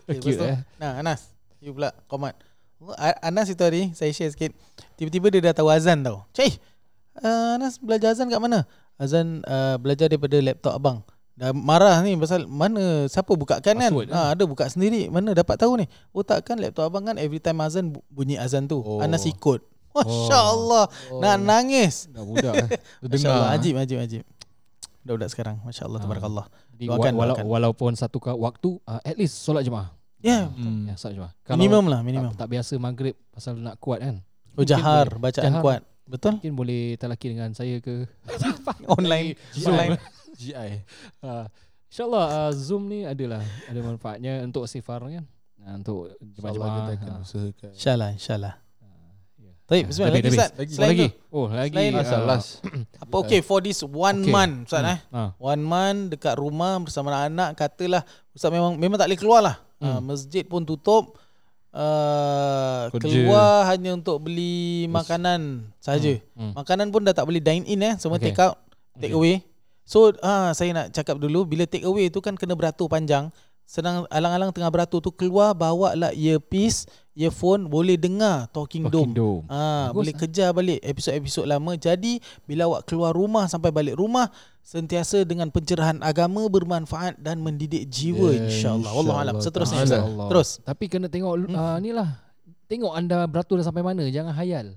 Okay, 0.07 0.19
Cute 0.21 0.37
tu, 0.39 0.45
eh 0.45 0.59
Nah, 0.77 1.01
Anas, 1.01 1.33
you 1.59 1.73
pula 1.73 1.93
komat. 2.07 2.37
Oh, 2.77 2.93
Anas 2.97 3.49
itu 3.49 3.61
hari 3.61 3.91
saya 3.93 4.13
share 4.13 4.29
sikit. 4.29 4.53
Tiba-tiba 4.97 5.27
dia 5.33 5.41
dah 5.49 5.55
tahu 5.57 5.69
azan 5.69 6.05
tau. 6.05 6.25
Cik, 6.33 6.57
uh, 7.21 7.57
Anas 7.57 7.81
belajar 7.81 8.13
azan 8.13 8.29
kat 8.29 8.37
mana? 8.37 8.65
Azan 8.97 9.45
uh, 9.45 9.77
belajar 9.77 10.09
daripada 10.09 10.37
laptop 10.41 10.73
abang. 10.77 10.97
Dah 11.37 11.53
marah 11.53 12.01
ni 12.01 12.17
pasal 12.17 12.49
mana 12.49 13.05
siapa 13.05 13.29
bukakan 13.37 13.77
kan? 13.77 13.91
Password, 13.93 14.09
Ha, 14.09 14.33
ada 14.33 14.43
buka 14.49 14.65
sendiri. 14.65 15.05
Mana 15.05 15.37
dapat 15.37 15.61
tahu 15.61 15.77
ni? 15.77 15.85
Oh 16.09 16.25
takkan 16.25 16.57
laptop 16.57 16.89
abang 16.89 17.05
kan 17.05 17.21
every 17.21 17.37
time 17.37 17.61
azan 17.61 17.93
bu- 17.93 18.01
bunyi 18.09 18.41
azan 18.41 18.65
tu. 18.65 18.81
Oh. 18.81 18.97
Anas 19.05 19.21
ikut. 19.29 19.61
Masya 19.99 20.37
Allah. 20.37 20.83
Oh. 21.07 21.19
Nak 21.19 21.35
nangis. 21.39 21.95
Dah 22.07 22.21
budak 22.21 22.53
eh. 22.55 22.69
Masya. 23.03 23.29
Allah. 23.29 23.49
Ajib, 23.53 23.73
ajib, 23.75 23.97
ajib. 23.97 24.23
Budak-budak 25.01 25.29
sekarang. 25.29 25.55
Masya 25.61 25.83
Allah, 25.83 25.97
Ah. 25.97 26.03
tabarakallah. 26.03 26.45
Jadi 26.71 26.85
Doakan, 26.85 26.99
wa- 27.09 27.19
walau, 27.19 27.33
doakan. 27.33 27.45
walaupun 27.47 27.91
satu 27.93 28.17
waktu 28.19 28.69
uh, 28.83 29.01
At 29.01 29.15
least 29.15 29.39
solat 29.39 29.63
jemaah 29.63 29.89
Ya, 30.17 30.45
Hmm. 30.47 30.85
Ya 30.85 30.93
solat 30.93 31.15
jemaah 31.15 31.33
minimum 31.51 31.85
lah, 31.87 31.99
minimum. 32.01 32.29
tak, 32.31 32.45
tak 32.45 32.49
biasa 32.51 32.73
maghrib 32.77 33.17
Pasal 33.27 33.55
nak 33.55 33.77
kuat 33.77 33.97
kan 33.99 34.21
Oh, 34.53 34.61
jahar, 34.61 35.09
bacaan 35.15 35.53
Jahar. 35.53 35.61
kuat. 35.61 35.81
Betul? 36.03 36.37
Mungkin 36.37 36.53
boleh 36.55 36.81
talaki 36.95 37.29
dengan 37.29 37.49
saya 37.51 37.77
ke 37.77 38.05
Online. 38.89 39.33
Zoom. 39.53 39.73
Online. 39.73 39.97
GI. 40.33 40.69
uh, 41.21 41.45
InsyaAllah 41.87 42.25
uh, 42.27 42.51
Zoom 42.51 42.85
ni 42.85 43.01
adalah 43.01 43.41
Ada 43.65 43.79
manfaatnya 43.79 44.41
Untuk 44.41 44.65
sifar 44.65 45.01
kan 45.01 45.25
uh, 45.57 45.73
Untuk 45.73 46.13
InsyaAllah 46.15 46.53
jemaah 46.53 46.73
kita 46.75 46.91
akan 46.93 47.09
uh, 47.09 47.23
usahakan. 47.23 47.69
InsyaAllah, 47.73 48.09
insyaAllah. 48.13 48.53
Baik, 49.67 49.83
Ya, 49.83 49.87
bismillah. 49.89 50.13
Lagi. 50.15 50.31
Lagi. 50.55 50.71
Selain 50.71 50.89
lagi 50.89 51.07
tu, 51.11 51.19
Oh 51.29 51.45
lagi 51.51 51.75
Selain- 51.75 51.91
Last 51.93 52.07
lah, 52.07 52.15
uh, 52.15 52.25
last. 52.25 52.49
apa 53.03 53.15
okay 53.19 53.39
for 53.41 53.59
this 53.59 53.83
one 53.83 54.23
Okay. 54.23 54.31
month, 54.31 54.55
Ustaz 54.65 54.79
hmm, 54.79 54.89
eh? 54.89 54.99
ah, 55.11 55.29
One 55.37 55.59
month 55.61 56.01
dekat 56.09 56.35
rumah 56.35 56.79
bersama 56.79 57.11
anak-anak 57.11 57.49
katalah 57.53 58.03
Ustaz 58.31 58.47
memang 58.47 58.73
memang 58.73 58.95
tak 58.95 59.11
boleh 59.11 59.19
keluar 59.19 59.41
lah. 59.43 59.55
Hmm. 59.77 59.99
Uh, 59.99 60.01
masjid 60.07 60.41
pun 60.41 60.63
tutup. 60.63 61.19
Uh, 61.69 62.87
Kerja. 62.89 63.03
keluar 63.03 63.67
hanya 63.67 63.91
untuk 63.91 64.23
beli 64.23 64.87
makanan 64.87 65.67
saja. 65.77 66.15
hmm. 66.33 66.55
Makanan 66.55 66.87
pun 66.89 67.03
dah 67.03 67.11
tak 67.11 67.27
boleh 67.27 67.37
dine 67.37 67.67
in 67.67 67.83
eh, 67.83 67.93
semua 67.97 68.15
Okay. 68.15 68.31
take 68.31 68.39
out, 68.39 68.55
take 68.95 69.11
Okay. 69.11 69.19
away. 69.35 69.35
So 69.83 70.15
ah 70.19 70.51
saya 70.51 70.71
nak 70.71 70.87
cakap 70.89 71.15
dulu 71.15 71.43
bila 71.43 71.63
take 71.63 71.83
away 71.83 72.07
tu 72.07 72.17
kan 72.17 72.33
kena 72.33 72.55
beratur 72.55 72.87
panjang. 72.87 73.35
Senang 73.67 74.07
alang-alang 74.07 74.49
tengah 74.49 74.71
beratur 74.71 75.03
tu 75.03 75.11
keluar 75.11 75.51
bawa 75.51 75.91
lah 75.91 76.15
earpiece, 76.15 76.87
earphone 77.13 77.67
boleh 77.67 77.93
dengar 77.93 78.47
Talking, 78.47 78.87
Talking 78.87 79.11
Dome. 79.11 79.43
Dome 79.43 79.43
Bagus 79.43 79.91
boleh 79.93 80.13
lah. 80.13 80.19
kejar 80.23 80.49
balik 80.51 80.79
episod-episod 80.81 81.43
lama. 81.43 81.75
Jadi 81.75 82.17
bila 82.41 82.63
awak 82.65 82.87
keluar 82.87 83.11
rumah 83.11 83.43
sampai 83.45 83.67
balik 83.69 83.93
rumah 83.93 84.31
sentiasa 84.61 85.21
dengan 85.21 85.47
pencerahan 85.47 85.99
agama 85.99 86.47
bermanfaat 86.47 87.15
dan 87.17 87.39
mendidik 87.39 87.87
jiwa 87.87 88.31
Ya, 88.31 88.47
insya-Allah. 88.47 88.87
Wallahu 88.89 89.19
alam. 89.19 89.35
insya-Allah 89.35 89.43
Seterusnya. 89.43 89.83
Ustaz. 89.83 89.99
Allah. 90.01 90.27
Terus. 90.27 90.49
Tapi 90.61 90.83
kena 90.87 91.07
tengok 91.07 91.33
Hmm. 91.45 91.51
uh, 91.53 91.77
ni 91.77 91.91
lah 91.91 92.07
Tengok 92.67 92.91
anda 92.91 93.23
beratur 93.25 93.57
dah 93.57 93.65
sampai 93.65 93.79
mana 93.79 94.03
Jangan 94.05 94.31
hayal 94.31 94.75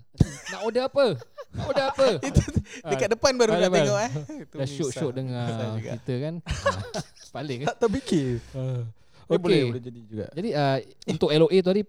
Nak 0.48 0.60
order 0.62 0.86
apa 0.86 1.06
Nak 1.50 1.64
order 1.66 1.84
apa 1.88 2.06
Dekat 2.90 3.08
depan 3.10 3.32
baru 3.34 3.50
Ah, 3.50 3.56
nak 3.56 3.66
depan. 3.66 3.78
tengok 3.82 4.00
eh. 4.00 4.10
Itu 4.46 4.54
Dah 4.54 4.68
syuk-syuk 4.68 5.10
misal. 5.10 5.18
dengan 5.18 5.46
kita 5.76 6.14
kan 6.16 6.34
Paling 7.34 7.58
kan 7.60 7.66
Tak 7.68 7.76
terfikir. 7.80 8.38
uh. 8.52 8.82
Okay. 9.26 9.38
Boleh, 9.38 9.62
Okay 9.62 9.70
boleh 9.70 9.84
jadi 9.84 10.00
juga. 10.02 10.26
Jadi 10.32 10.48
uh, 10.50 10.76
untuk 11.06 11.30
LOA 11.30 11.56
tu 11.56 11.68
tadi 11.68 11.82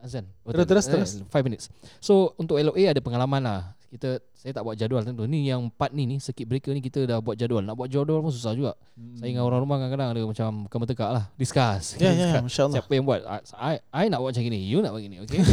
Azan. 0.00 0.24
Terus, 0.46 0.64
terus, 0.64 0.84
Eh, 0.86 0.90
terus. 0.90 1.10
Five 1.28 1.44
minutes. 1.44 1.68
So 2.00 2.32
untuk 2.36 2.56
LOA 2.56 2.88
ada 2.88 3.00
pengalaman 3.00 3.40
lah. 3.40 3.60
Kita 3.90 4.22
saya 4.30 4.54
tak 4.54 4.62
buat 4.62 4.74
jadual 4.74 5.02
tentu. 5.02 5.26
Ni 5.26 5.44
yang 5.44 5.66
part 5.68 5.90
ni 5.90 6.06
ni 6.06 6.16
circuit 6.16 6.46
breaker 6.46 6.70
ni 6.70 6.78
kita 6.78 7.02
dah 7.04 7.18
buat 7.18 7.34
jadual. 7.34 7.60
Nak 7.60 7.74
buat 7.74 7.86
jadual 7.86 8.22
pun 8.22 8.30
susah 8.30 8.54
juga. 8.54 8.78
Hmm. 8.94 9.18
Saya 9.18 9.28
dengan 9.28 9.42
orang 9.42 9.60
rumah 9.60 9.76
kadang-kadang 9.76 10.08
ada 10.10 10.22
macam 10.22 10.48
kamu 10.64 10.84
tekak 10.86 11.10
lah. 11.10 11.24
Discuss. 11.34 11.96
Ya, 11.96 12.08
ya, 12.08 12.30
Discuss. 12.30 12.42
masya-Allah. 12.44 12.74
Siapa 12.78 12.92
yang 12.92 13.04
buat? 13.04 13.20
I, 13.58 13.74
I 13.90 14.04
nak 14.06 14.22
buat 14.22 14.30
macam 14.30 14.46
ni. 14.46 14.60
You 14.62 14.78
nak 14.78 14.94
buat 14.94 15.02
gini. 15.02 15.16
Okay. 15.20 15.42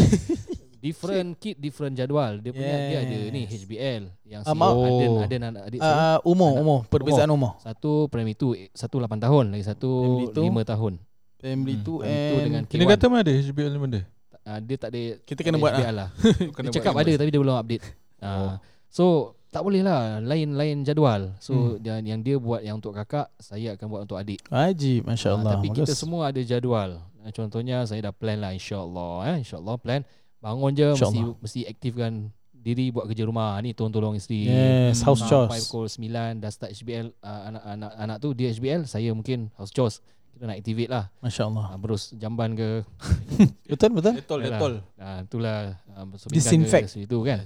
different 0.78 1.34
kit, 1.36 1.58
different 1.58 1.94
jadual. 1.94 2.38
Dia 2.38 2.54
punya 2.54 2.76
dia 2.86 2.98
ada 3.02 3.18
ni 3.28 3.42
Yes. 3.44 3.66
HBL 3.66 4.04
yang 4.24 4.42
si 4.42 4.48
Ah, 4.48 4.54
ma- 4.54 4.70
Aden, 4.70 5.10
Oh. 5.10 5.26
Aden 5.26 5.42
anak 5.44 5.64
adik 5.66 5.80
saya. 5.82 5.98
Uh, 5.98 6.18
umur, 6.24 6.52
Anak- 6.54 6.62
umur, 6.62 6.80
perbezaan 6.86 7.30
umur. 7.30 7.52
Satu 7.58 8.06
primary 8.08 8.38
tu, 8.38 8.54
eh, 8.54 8.70
satu 8.72 9.02
8 9.02 9.18
tahun, 9.18 9.46
lagi 9.50 9.66
satu. 9.66 9.90
5 10.30 10.38
tahun. 10.64 11.02
Family 11.38 11.74
Hmm. 11.76 11.86
2 11.86 11.98
Primary 11.98 11.98
two 11.98 11.98
and 12.02 12.46
dengan 12.46 12.64
Kini 12.66 12.82
K1. 12.84 12.90
kata 12.94 13.04
mana 13.08 13.22
ada 13.22 13.34
HBL 13.34 13.70
ni 13.70 13.80
benda? 13.80 14.02
Uh, 14.42 14.60
dia 14.60 14.76
tak 14.80 14.90
ada 14.90 15.02
kita 15.22 15.40
kena 15.42 15.54
ada 15.54 15.62
buat 15.62 15.72
lah. 15.72 15.82
HBL 15.82 15.96
lah. 15.96 16.10
Kena 16.56 16.66
Dia 16.66 16.76
cakap 16.78 16.92
buat 16.94 17.04
ada 17.04 17.14
tapi 17.18 17.30
dia 17.30 17.42
belum 17.42 17.58
update. 17.58 17.84
Uh, 18.20 18.26
Oh. 18.28 18.54
So 18.90 19.04
tak 19.48 19.62
boleh 19.62 19.80
lah 19.80 20.20
lain-lain 20.20 20.84
jadual. 20.84 21.34
So 21.40 21.54
Hmm. 21.54 21.80
dan 21.80 22.02
yang 22.04 22.20
dia 22.20 22.36
buat 22.36 22.62
yang 22.62 22.78
untuk 22.78 22.94
kakak, 22.94 23.32
saya 23.38 23.74
akan 23.74 23.86
buat 23.88 24.02
untuk 24.04 24.18
adik. 24.18 24.42
Ah, 24.48 24.70
masya-Allah. 25.04 25.56
tapi 25.56 25.72
kita 25.72 25.94
semua 25.94 26.30
ada 26.30 26.42
jadual. 26.42 27.00
Ah, 27.20 27.32
Contohnya 27.32 27.84
saya 27.84 28.02
dah 28.02 28.12
plan 28.12 28.38
lah 28.38 28.52
insya-Allah 28.52 29.14
eh 29.28 29.38
insya-Allah 29.42 29.76
plan 29.78 30.02
bangun 30.38 30.72
je 30.72 30.88
mesti 30.88 31.02
InsyaAllah. 31.04 31.36
mesti 31.40 31.60
aktifkan 31.66 32.12
diri 32.54 32.92
buat 32.92 33.08
kerja 33.08 33.24
rumah. 33.24 33.56
Ni 33.60 33.72
tolong-tolong 33.72 34.16
isteri. 34.16 34.46
Yes, 34.46 35.00
house 35.02 35.24
chores. 35.24 35.50
pukul 35.66 35.88
9 35.88 36.38
dah 36.38 36.52
start 36.52 36.72
HBL 36.74 37.16
uh, 37.18 37.42
anak-anak 37.48 37.92
anak 37.96 38.18
tu 38.20 38.34
dia 38.34 38.50
HBL, 38.50 38.84
saya 38.84 39.10
mungkin 39.12 39.48
house 39.56 39.72
chores. 39.72 40.04
Kita 40.38 40.54
nak 40.54 40.62
activate 40.62 40.92
lah. 40.94 41.10
Masya-Allah. 41.26 41.66
Uh, 41.74 41.78
berus 41.82 42.14
jamban 42.14 42.54
ke. 42.54 42.86
Betul, 43.74 43.90
betul. 43.98 44.14
Detol, 44.22 44.40
Yalah. 44.46 44.50
detol. 44.54 44.74
Uh, 44.96 45.20
itulah 45.26 45.58
uh, 45.98 46.06
Disinfect. 46.30 46.94
Itu 47.02 47.26
kan. 47.26 47.42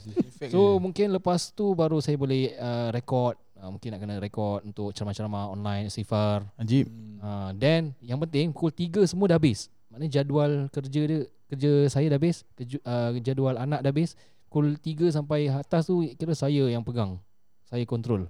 So 0.51 0.75
mungkin 0.77 1.15
lepas 1.15 1.55
tu 1.55 1.71
baru 1.71 2.03
saya 2.03 2.19
boleh 2.19 2.51
uh, 2.59 2.91
record 2.91 3.39
uh, 3.61 3.69
mungkin 3.69 3.93
nak 3.93 3.99
kena 4.01 4.15
record 4.17 4.65
untuk 4.65 4.91
ceramah-ceramah 4.91 5.53
online 5.53 5.87
sifar. 5.87 6.43
Ajib. 6.57 6.89
Uh, 7.21 7.53
then 7.55 7.93
yang 8.01 8.17
penting 8.17 8.49
pukul 8.49 8.73
3 8.73 9.05
semua 9.05 9.29
dah 9.29 9.37
habis. 9.37 9.69
Maknanya 9.93 10.21
jadual 10.21 10.51
kerja 10.73 11.01
dia 11.05 11.19
kerja 11.51 11.71
saya 11.91 12.07
dah 12.07 12.17
habis, 12.17 12.47
kerja, 12.55 12.77
uh, 12.83 13.11
jadual 13.21 13.55
anak 13.55 13.85
dah 13.85 13.93
habis. 13.93 14.17
Pukul 14.49 14.75
3 14.75 15.15
sampai 15.15 15.47
atas 15.47 15.87
tu 15.87 16.03
kira 16.17 16.35
saya 16.35 16.67
yang 16.67 16.83
pegang. 16.83 17.21
Saya 17.69 17.87
control. 17.87 18.27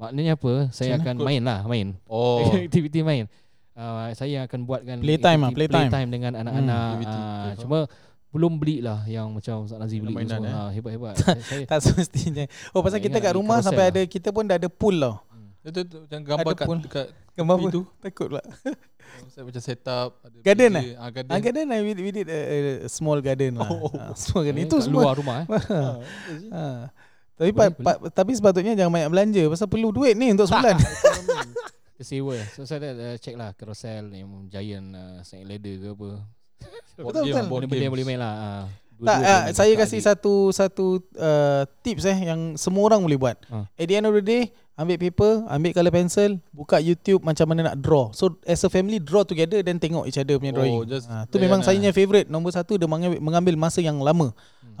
Maknanya 0.00 0.34
apa? 0.34 0.72
Saya 0.72 0.96
Macam 0.96 1.04
akan 1.04 1.16
main 1.28 1.42
lah, 1.44 1.60
main. 1.68 1.88
Oh. 2.08 2.48
Aktiviti 2.66 3.04
main. 3.04 3.28
Uh, 3.80 4.12
saya 4.12 4.44
akan 4.44 4.60
buatkan 4.62 5.00
Playtime 5.00 5.40
lah, 5.40 5.48
aktiviti- 5.48 5.56
playtime. 5.56 5.88
playtime 5.88 6.08
dengan 6.10 6.32
anak-anak. 6.36 6.88
Hmm, 6.92 7.08
uh, 7.08 7.52
cuma 7.56 7.78
belum 8.28 8.52
beli 8.54 8.78
lah 8.78 9.02
yang 9.04 9.32
macam 9.32 9.64
Ustaz 9.64 9.80
Nazri 9.80 9.98
beli 9.98 10.12
semua. 10.22 10.44
eh? 10.44 10.52
Ah, 10.52 10.68
hebat-hebat. 10.70 11.14
saya, 11.16 11.64
Tak 11.64 11.78
semestinya. 11.80 12.44
Oh, 12.70 12.78
pasal 12.78 13.00
Ah, 13.00 13.02
kita 13.02 13.18
kat 13.18 13.32
rumah 13.32 13.58
sampai 13.58 13.88
lah. 13.88 13.92
ada 13.96 14.02
kita 14.04 14.28
pun 14.30 14.44
dah 14.44 14.54
ada 14.54 14.68
pool 14.68 14.94
tau. 14.94 15.16
Itu 15.60 15.80
tu 15.82 15.98
yang 16.06 16.22
gambar 16.22 16.52
kat, 16.54 16.64
pun. 16.64 16.78
dekat 16.78 17.06
Gambar 17.32 17.56
tepi 17.56 17.64
apa? 17.64 17.72
tu. 17.72 17.82
Takut 17.98 18.26
pula. 18.28 18.42
Saya 19.26 19.42
macam 19.42 19.60
set 19.60 19.82
up 19.82 20.10
ada 20.20 20.36
Garden 20.40 20.70
meja. 20.70 20.92
Ah, 20.94 21.08
garden. 21.10 21.30
Ah, 21.30 21.38
garden 21.38 21.64
lah. 21.66 21.78
We, 21.80 21.92
we 21.98 22.10
did 22.10 22.28
a, 22.28 22.38
a 22.80 22.88
small 22.88 23.18
garden 23.18 23.52
lah. 23.56 23.66
Oh. 23.66 23.88
Ah, 23.92 24.12
small 24.14 24.42
garden. 24.42 24.60
eh, 24.60 24.68
Itu 24.68 24.76
kat 24.76 24.84
semua. 24.86 25.02
luar 25.02 25.14
rumah 25.16 25.36
eh. 25.38 25.46
Ah. 26.50 26.82
Tapi 27.34 27.50
Boleh, 27.50 27.72
pa, 27.72 27.96
pa, 27.96 28.12
tapi 28.12 28.36
sepatutnya 28.36 28.76
jangan 28.76 28.92
banyak 28.94 29.08
belanja 29.08 29.42
pasal 29.48 29.64
perlu 29.66 29.88
duit 29.90 30.12
ni 30.14 30.28
untuk 30.28 30.44
sebulan. 30.44 30.76
Kita 32.00 32.16
sewa. 32.16 32.32
So 32.56 32.64
saya 32.64 32.80
dah 32.80 32.92
uh, 32.96 33.16
check 33.20 33.36
lah 33.36 33.52
Carousel 33.52 34.08
yang 34.16 34.48
Giant 34.48 34.88
uh, 34.96 35.20
Snake 35.20 35.44
Ladder 35.44 35.76
ke 35.76 35.88
apa. 35.92 36.10
Board 36.96 37.12
Betul, 37.12 37.24
game, 37.28 37.36
betul. 37.36 37.48
board 37.52 37.60
Benda-benda 37.68 37.84
yang 37.84 37.92
boleh 37.92 38.06
main 38.08 38.20
lah. 38.24 38.32
ah. 38.40 38.64
Tak, 39.02 39.18
boleh 39.18 39.54
saya 39.54 39.72
kasih 39.76 40.00
satu 40.00 40.32
satu 40.50 40.84
uh, 41.16 41.62
tips 41.80 42.04
eh 42.04 42.18
yang 42.26 42.54
semua 42.54 42.88
orang 42.88 43.00
boleh 43.00 43.16
buat. 43.16 43.36
Ah. 43.48 43.64
At 43.72 43.86
the 43.86 43.94
end 43.94 44.04
of 44.04 44.12
the 44.12 44.20
day, 44.20 44.42
ambil 44.74 44.96
paper, 44.96 45.32
ambil 45.46 45.70
colour 45.72 45.92
pencil, 45.92 46.30
buka 46.50 46.76
YouTube 46.76 47.20
macam 47.20 47.44
mana 47.44 47.72
nak 47.72 47.76
draw. 47.78 48.08
So 48.12 48.40
as 48.42 48.60
a 48.60 48.68
family 48.68 48.96
draw 48.96 49.22
together 49.22 49.60
then 49.60 49.76
tengok 49.76 50.04
each 50.04 50.16
other 50.16 50.36
punya 50.36 50.52
Oh, 50.52 50.56
drawing. 50.58 50.76
just 50.88 51.04
Ah, 51.06 51.24
tu 51.24 51.36
memang 51.36 51.60
lah. 51.60 51.68
saya 51.68 51.76
punya 51.76 51.92
favourite. 51.92 52.26
Nombor 52.28 52.52
satu 52.52 52.76
dia 52.76 52.88
mengambil, 52.88 53.20
mengambil 53.20 53.54
masa 53.56 53.80
yang 53.80 54.00
lama. 54.00 54.32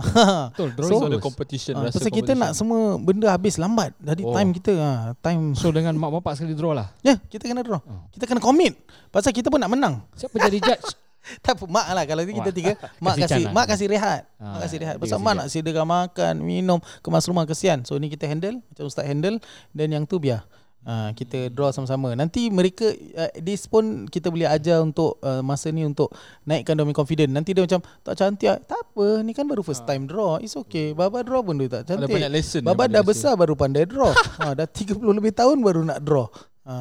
Betul, 0.56 0.72
drawing 0.72 0.96
So, 0.96 1.06
ada 1.06 1.20
competition. 1.20 1.74
Rasa 1.76 2.00
pasal 2.00 2.08
kita 2.08 2.32
nak 2.32 2.56
semua 2.56 2.96
benda 2.96 3.28
habis 3.28 3.60
lambat. 3.60 3.92
Jadi 4.00 4.22
Oh. 4.24 4.32
time 4.32 4.50
kita 4.56 4.72
ah, 4.80 5.12
time 5.20 5.52
So 5.52 5.68
dengan 5.68 5.92
mak 6.00 6.08
bapak 6.08 6.40
sekali 6.40 6.56
draw 6.56 6.72
lah. 6.72 6.88
Ya, 7.04 7.20
kita 7.20 7.44
kena 7.44 7.60
draw. 7.60 7.84
Oh. 7.84 8.08
Kita 8.08 8.24
kena 8.24 8.40
commit. 8.40 8.80
Pasal 9.12 9.36
kita 9.36 9.52
pun 9.52 9.60
nak 9.60 9.68
menang. 9.68 10.00
Siapa 10.16 10.32
jadi 10.40 10.56
judge? 10.58 10.88
Tak 11.44 11.54
apa, 11.56 11.64
mak 11.66 11.86
lah 11.90 12.04
kalau 12.04 12.22
kita 12.22 12.50
tiga, 12.50 12.72
mak 13.04 13.14
Kasih 13.14 13.22
kasih 13.22 13.30
can 13.30 13.40
lah. 13.46 13.52
mak 13.52 13.66
kasih 13.68 13.86
rehat. 13.88 14.20
Ah, 14.36 14.44
mak 14.52 14.60
kasih 14.66 14.78
rehat. 14.82 14.96
Pasal 14.98 15.18
mak 15.18 15.34
nak 15.38 15.46
sediakan 15.48 15.86
makan, 15.86 16.34
minum, 16.40 16.78
kemas 17.00 17.24
rumah 17.26 17.44
kesian. 17.44 17.82
So 17.82 17.96
ni 17.96 18.08
kita 18.08 18.26
handle, 18.26 18.58
macam 18.60 18.84
ustaz 18.84 19.06
handle 19.06 19.38
dan 19.70 19.88
yang 19.90 20.04
tu 20.04 20.18
biar. 20.18 20.42
Uh, 20.80 21.12
kita 21.12 21.52
draw 21.52 21.68
sama-sama. 21.76 22.16
Nanti 22.16 22.48
mereka 22.48 22.88
uh, 22.88 23.28
this 23.36 23.68
pun 23.68 24.08
kita 24.08 24.32
boleh 24.32 24.48
ajar 24.48 24.80
untuk 24.80 25.20
uh, 25.20 25.44
masa 25.44 25.68
ni 25.68 25.84
untuk 25.84 26.08
naikkan 26.48 26.72
punya 26.72 26.96
confident. 26.96 27.28
Nanti 27.36 27.52
dia 27.52 27.60
macam 27.60 27.84
tak 28.00 28.16
cantik. 28.16 28.48
ah." 28.48 28.56
Tak 28.56 28.88
apa, 28.88 29.20
ni 29.20 29.36
kan 29.36 29.44
baru 29.44 29.60
first 29.60 29.84
time 29.84 30.08
draw. 30.08 30.40
It's 30.40 30.56
okay. 30.56 30.96
Baba 30.96 31.20
draw 31.20 31.44
pun 31.44 31.60
dia 31.60 31.68
tak 31.68 31.84
Ada 31.84 32.00
cantik. 32.00 32.16
banyak 32.16 32.32
lesson. 32.32 32.62
Baba 32.64 32.88
ada 32.88 32.96
dah 32.96 33.04
lesson. 33.04 33.12
besar 33.12 33.32
baru 33.36 33.52
pandai 33.60 33.84
draw. 33.84 34.08
ha, 34.40 34.54
dah 34.58 34.64
30 34.64 34.96
lebih 35.20 35.36
tahun 35.36 35.60
baru 35.60 35.84
nak 35.84 36.00
draw. 36.00 36.32
Ha, 36.64 36.74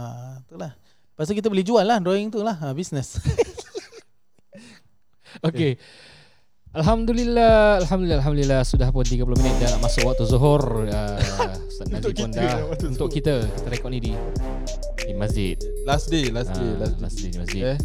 itulah. 0.48 0.72
Tu 1.20 1.36
kita 1.36 1.52
boleh 1.52 1.68
jual 1.68 1.84
lah 1.84 2.00
drawing 2.00 2.32
tu 2.32 2.40
lah. 2.40 2.56
Ha, 2.56 2.72
business. 2.72 3.20
Okay. 5.50 5.80
Alhamdulillah, 6.70 7.82
Alhamdulillah, 7.82 8.22
Alhamdulillah 8.22 8.62
Sudah 8.62 8.94
pun 8.94 9.02
30 9.02 9.26
minit 9.42 9.58
dah 9.58 9.74
nak 9.74 9.90
masuk 9.90 10.06
waktu 10.06 10.22
zuhur 10.30 10.86
uh, 10.86 11.18
Ustaz 11.72 11.90
Untuk 11.90 12.14
pun 12.14 12.30
kita, 12.30 12.46
dah 12.46 12.58
Untuk 12.70 13.10
kita 13.10 13.34
Kita 13.42 13.68
rekod 13.74 13.90
ni 13.90 13.98
di 13.98 14.14
Di 15.02 15.18
masjid 15.18 15.58
Last 15.90 16.14
day, 16.14 16.30
last 16.30 16.54
day, 16.54 16.70
Ah, 16.78 16.94
last 17.02 17.18
day. 17.18 17.26
Day 17.26 17.30
di 17.34 17.40
masjid 17.42 17.64
Eh. 17.74 17.78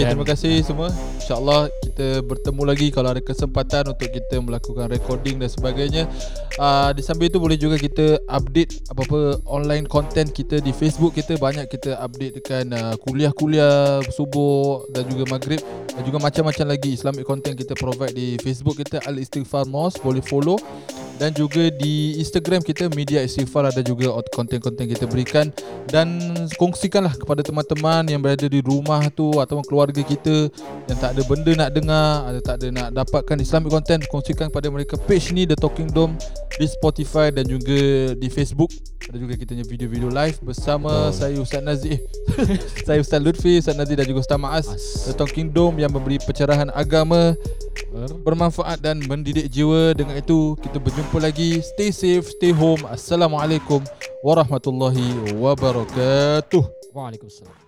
Dan- 0.00 0.16
terima 0.16 0.24
kasih 0.24 0.64
semua. 0.64 0.88
InsyaAllah 1.20 1.68
kita 1.84 2.24
bertemu 2.24 2.62
lagi 2.64 2.88
kalau 2.88 3.12
ada 3.12 3.20
kesempatan 3.20 3.92
untuk 3.92 4.08
kita 4.08 4.40
melakukan 4.40 4.88
recording 4.88 5.36
dan 5.36 5.52
sebagainya. 5.52 6.08
Uh, 6.56 6.96
di 6.96 7.04
samping 7.04 7.28
itu 7.28 7.36
boleh 7.36 7.60
juga 7.60 7.76
kita 7.76 8.16
update 8.24 8.88
apa-apa 8.88 9.44
online 9.44 9.84
content 9.84 10.32
kita 10.32 10.64
di 10.64 10.72
Facebook 10.72 11.16
kita 11.16 11.36
banyak 11.36 11.68
kita 11.68 12.00
update 12.00 12.40
dekat 12.40 12.72
uh, 12.72 12.96
kuliah-kuliah 13.04 14.00
subuh 14.08 14.84
dan 14.92 15.08
juga 15.12 15.28
maghrib 15.32 15.60
dan 15.92 16.02
juga 16.04 16.20
macam-macam 16.20 16.76
lagi 16.76 16.96
Islamic 16.96 17.24
content 17.24 17.56
kita 17.56 17.72
provide 17.76 18.16
di 18.16 18.36
Facebook 18.40 18.80
kita 18.80 19.00
Al 19.04 19.16
Istighfar 19.16 19.64
Mos 19.68 19.96
boleh 20.00 20.20
follow 20.20 20.60
dan 21.16 21.32
juga 21.32 21.72
di 21.72 22.20
Instagram 22.20 22.60
kita 22.60 22.92
Media 22.92 23.24
Istighfar 23.24 23.72
ada 23.72 23.80
juga 23.80 24.12
konten-konten 24.30 24.84
kita 24.84 25.08
berikan. 25.08 25.48
Dan 25.88 26.20
kongsikanlah 26.60 27.16
kepada 27.16 27.40
teman-teman 27.40 28.04
yang 28.06 28.20
berada 28.20 28.44
di 28.44 28.60
rumah 28.60 29.08
tu 29.12 29.32
ataupun 29.40 29.64
keluarga 29.64 30.04
kita 30.04 30.52
yang 30.90 30.98
tak 31.00 31.16
ada 31.16 31.22
benda 31.24 31.52
nak 31.56 31.70
dengar 31.72 32.08
ada 32.28 32.40
tak 32.44 32.54
ada 32.60 32.66
nak 32.70 32.88
dapatkan 32.92 33.36
Islamic 33.40 33.70
content 33.70 34.00
kongsikan 34.08 34.52
kepada 34.52 34.68
mereka 34.68 34.94
page 35.00 35.32
ni 35.32 35.48
The 35.48 35.56
Talking 35.56 35.90
Dome 35.90 36.16
di 36.60 36.66
Spotify 36.68 37.32
dan 37.32 37.48
juga 37.48 38.12
di 38.14 38.28
Facebook. 38.28 38.70
Ada 39.02 39.18
juga 39.18 39.34
kita 39.34 39.52
punya 39.54 39.66
video-video 39.66 40.10
live 40.10 40.38
bersama 40.42 41.10
Betul. 41.10 41.18
saya 41.18 41.36
Ustaz 41.38 41.62
Nazir. 41.62 41.98
Saya 42.86 42.98
Ustaz 43.02 43.18
Lutfi 43.22 43.58
Ustaz 43.62 43.78
Nazir 43.78 43.98
dan 43.98 44.06
juga 44.06 44.22
Ustaz 44.22 44.38
Maas. 44.38 44.66
The 44.66 45.14
As- 45.14 45.18
Talking 45.18 45.54
Dome 45.54 45.78
yang 45.82 45.94
memberi 45.94 46.18
pencerahan 46.18 46.70
agama 46.74 47.34
bermanfaat 48.22 48.82
dan 48.82 49.00
mendidik 49.04 49.48
jiwa. 49.48 49.94
Dengan 49.96 50.18
itu 50.18 50.58
kita 50.60 50.78
berjumpa 50.80 51.18
lagi. 51.22 51.60
Stay 51.62 51.92
safe, 51.94 52.26
stay 52.28 52.50
home. 52.50 52.82
Assalamualaikum 52.88 53.80
warahmatullahi 54.20 55.36
wabarakatuh. 55.38 56.62
Waalaikumsalam 56.92 57.61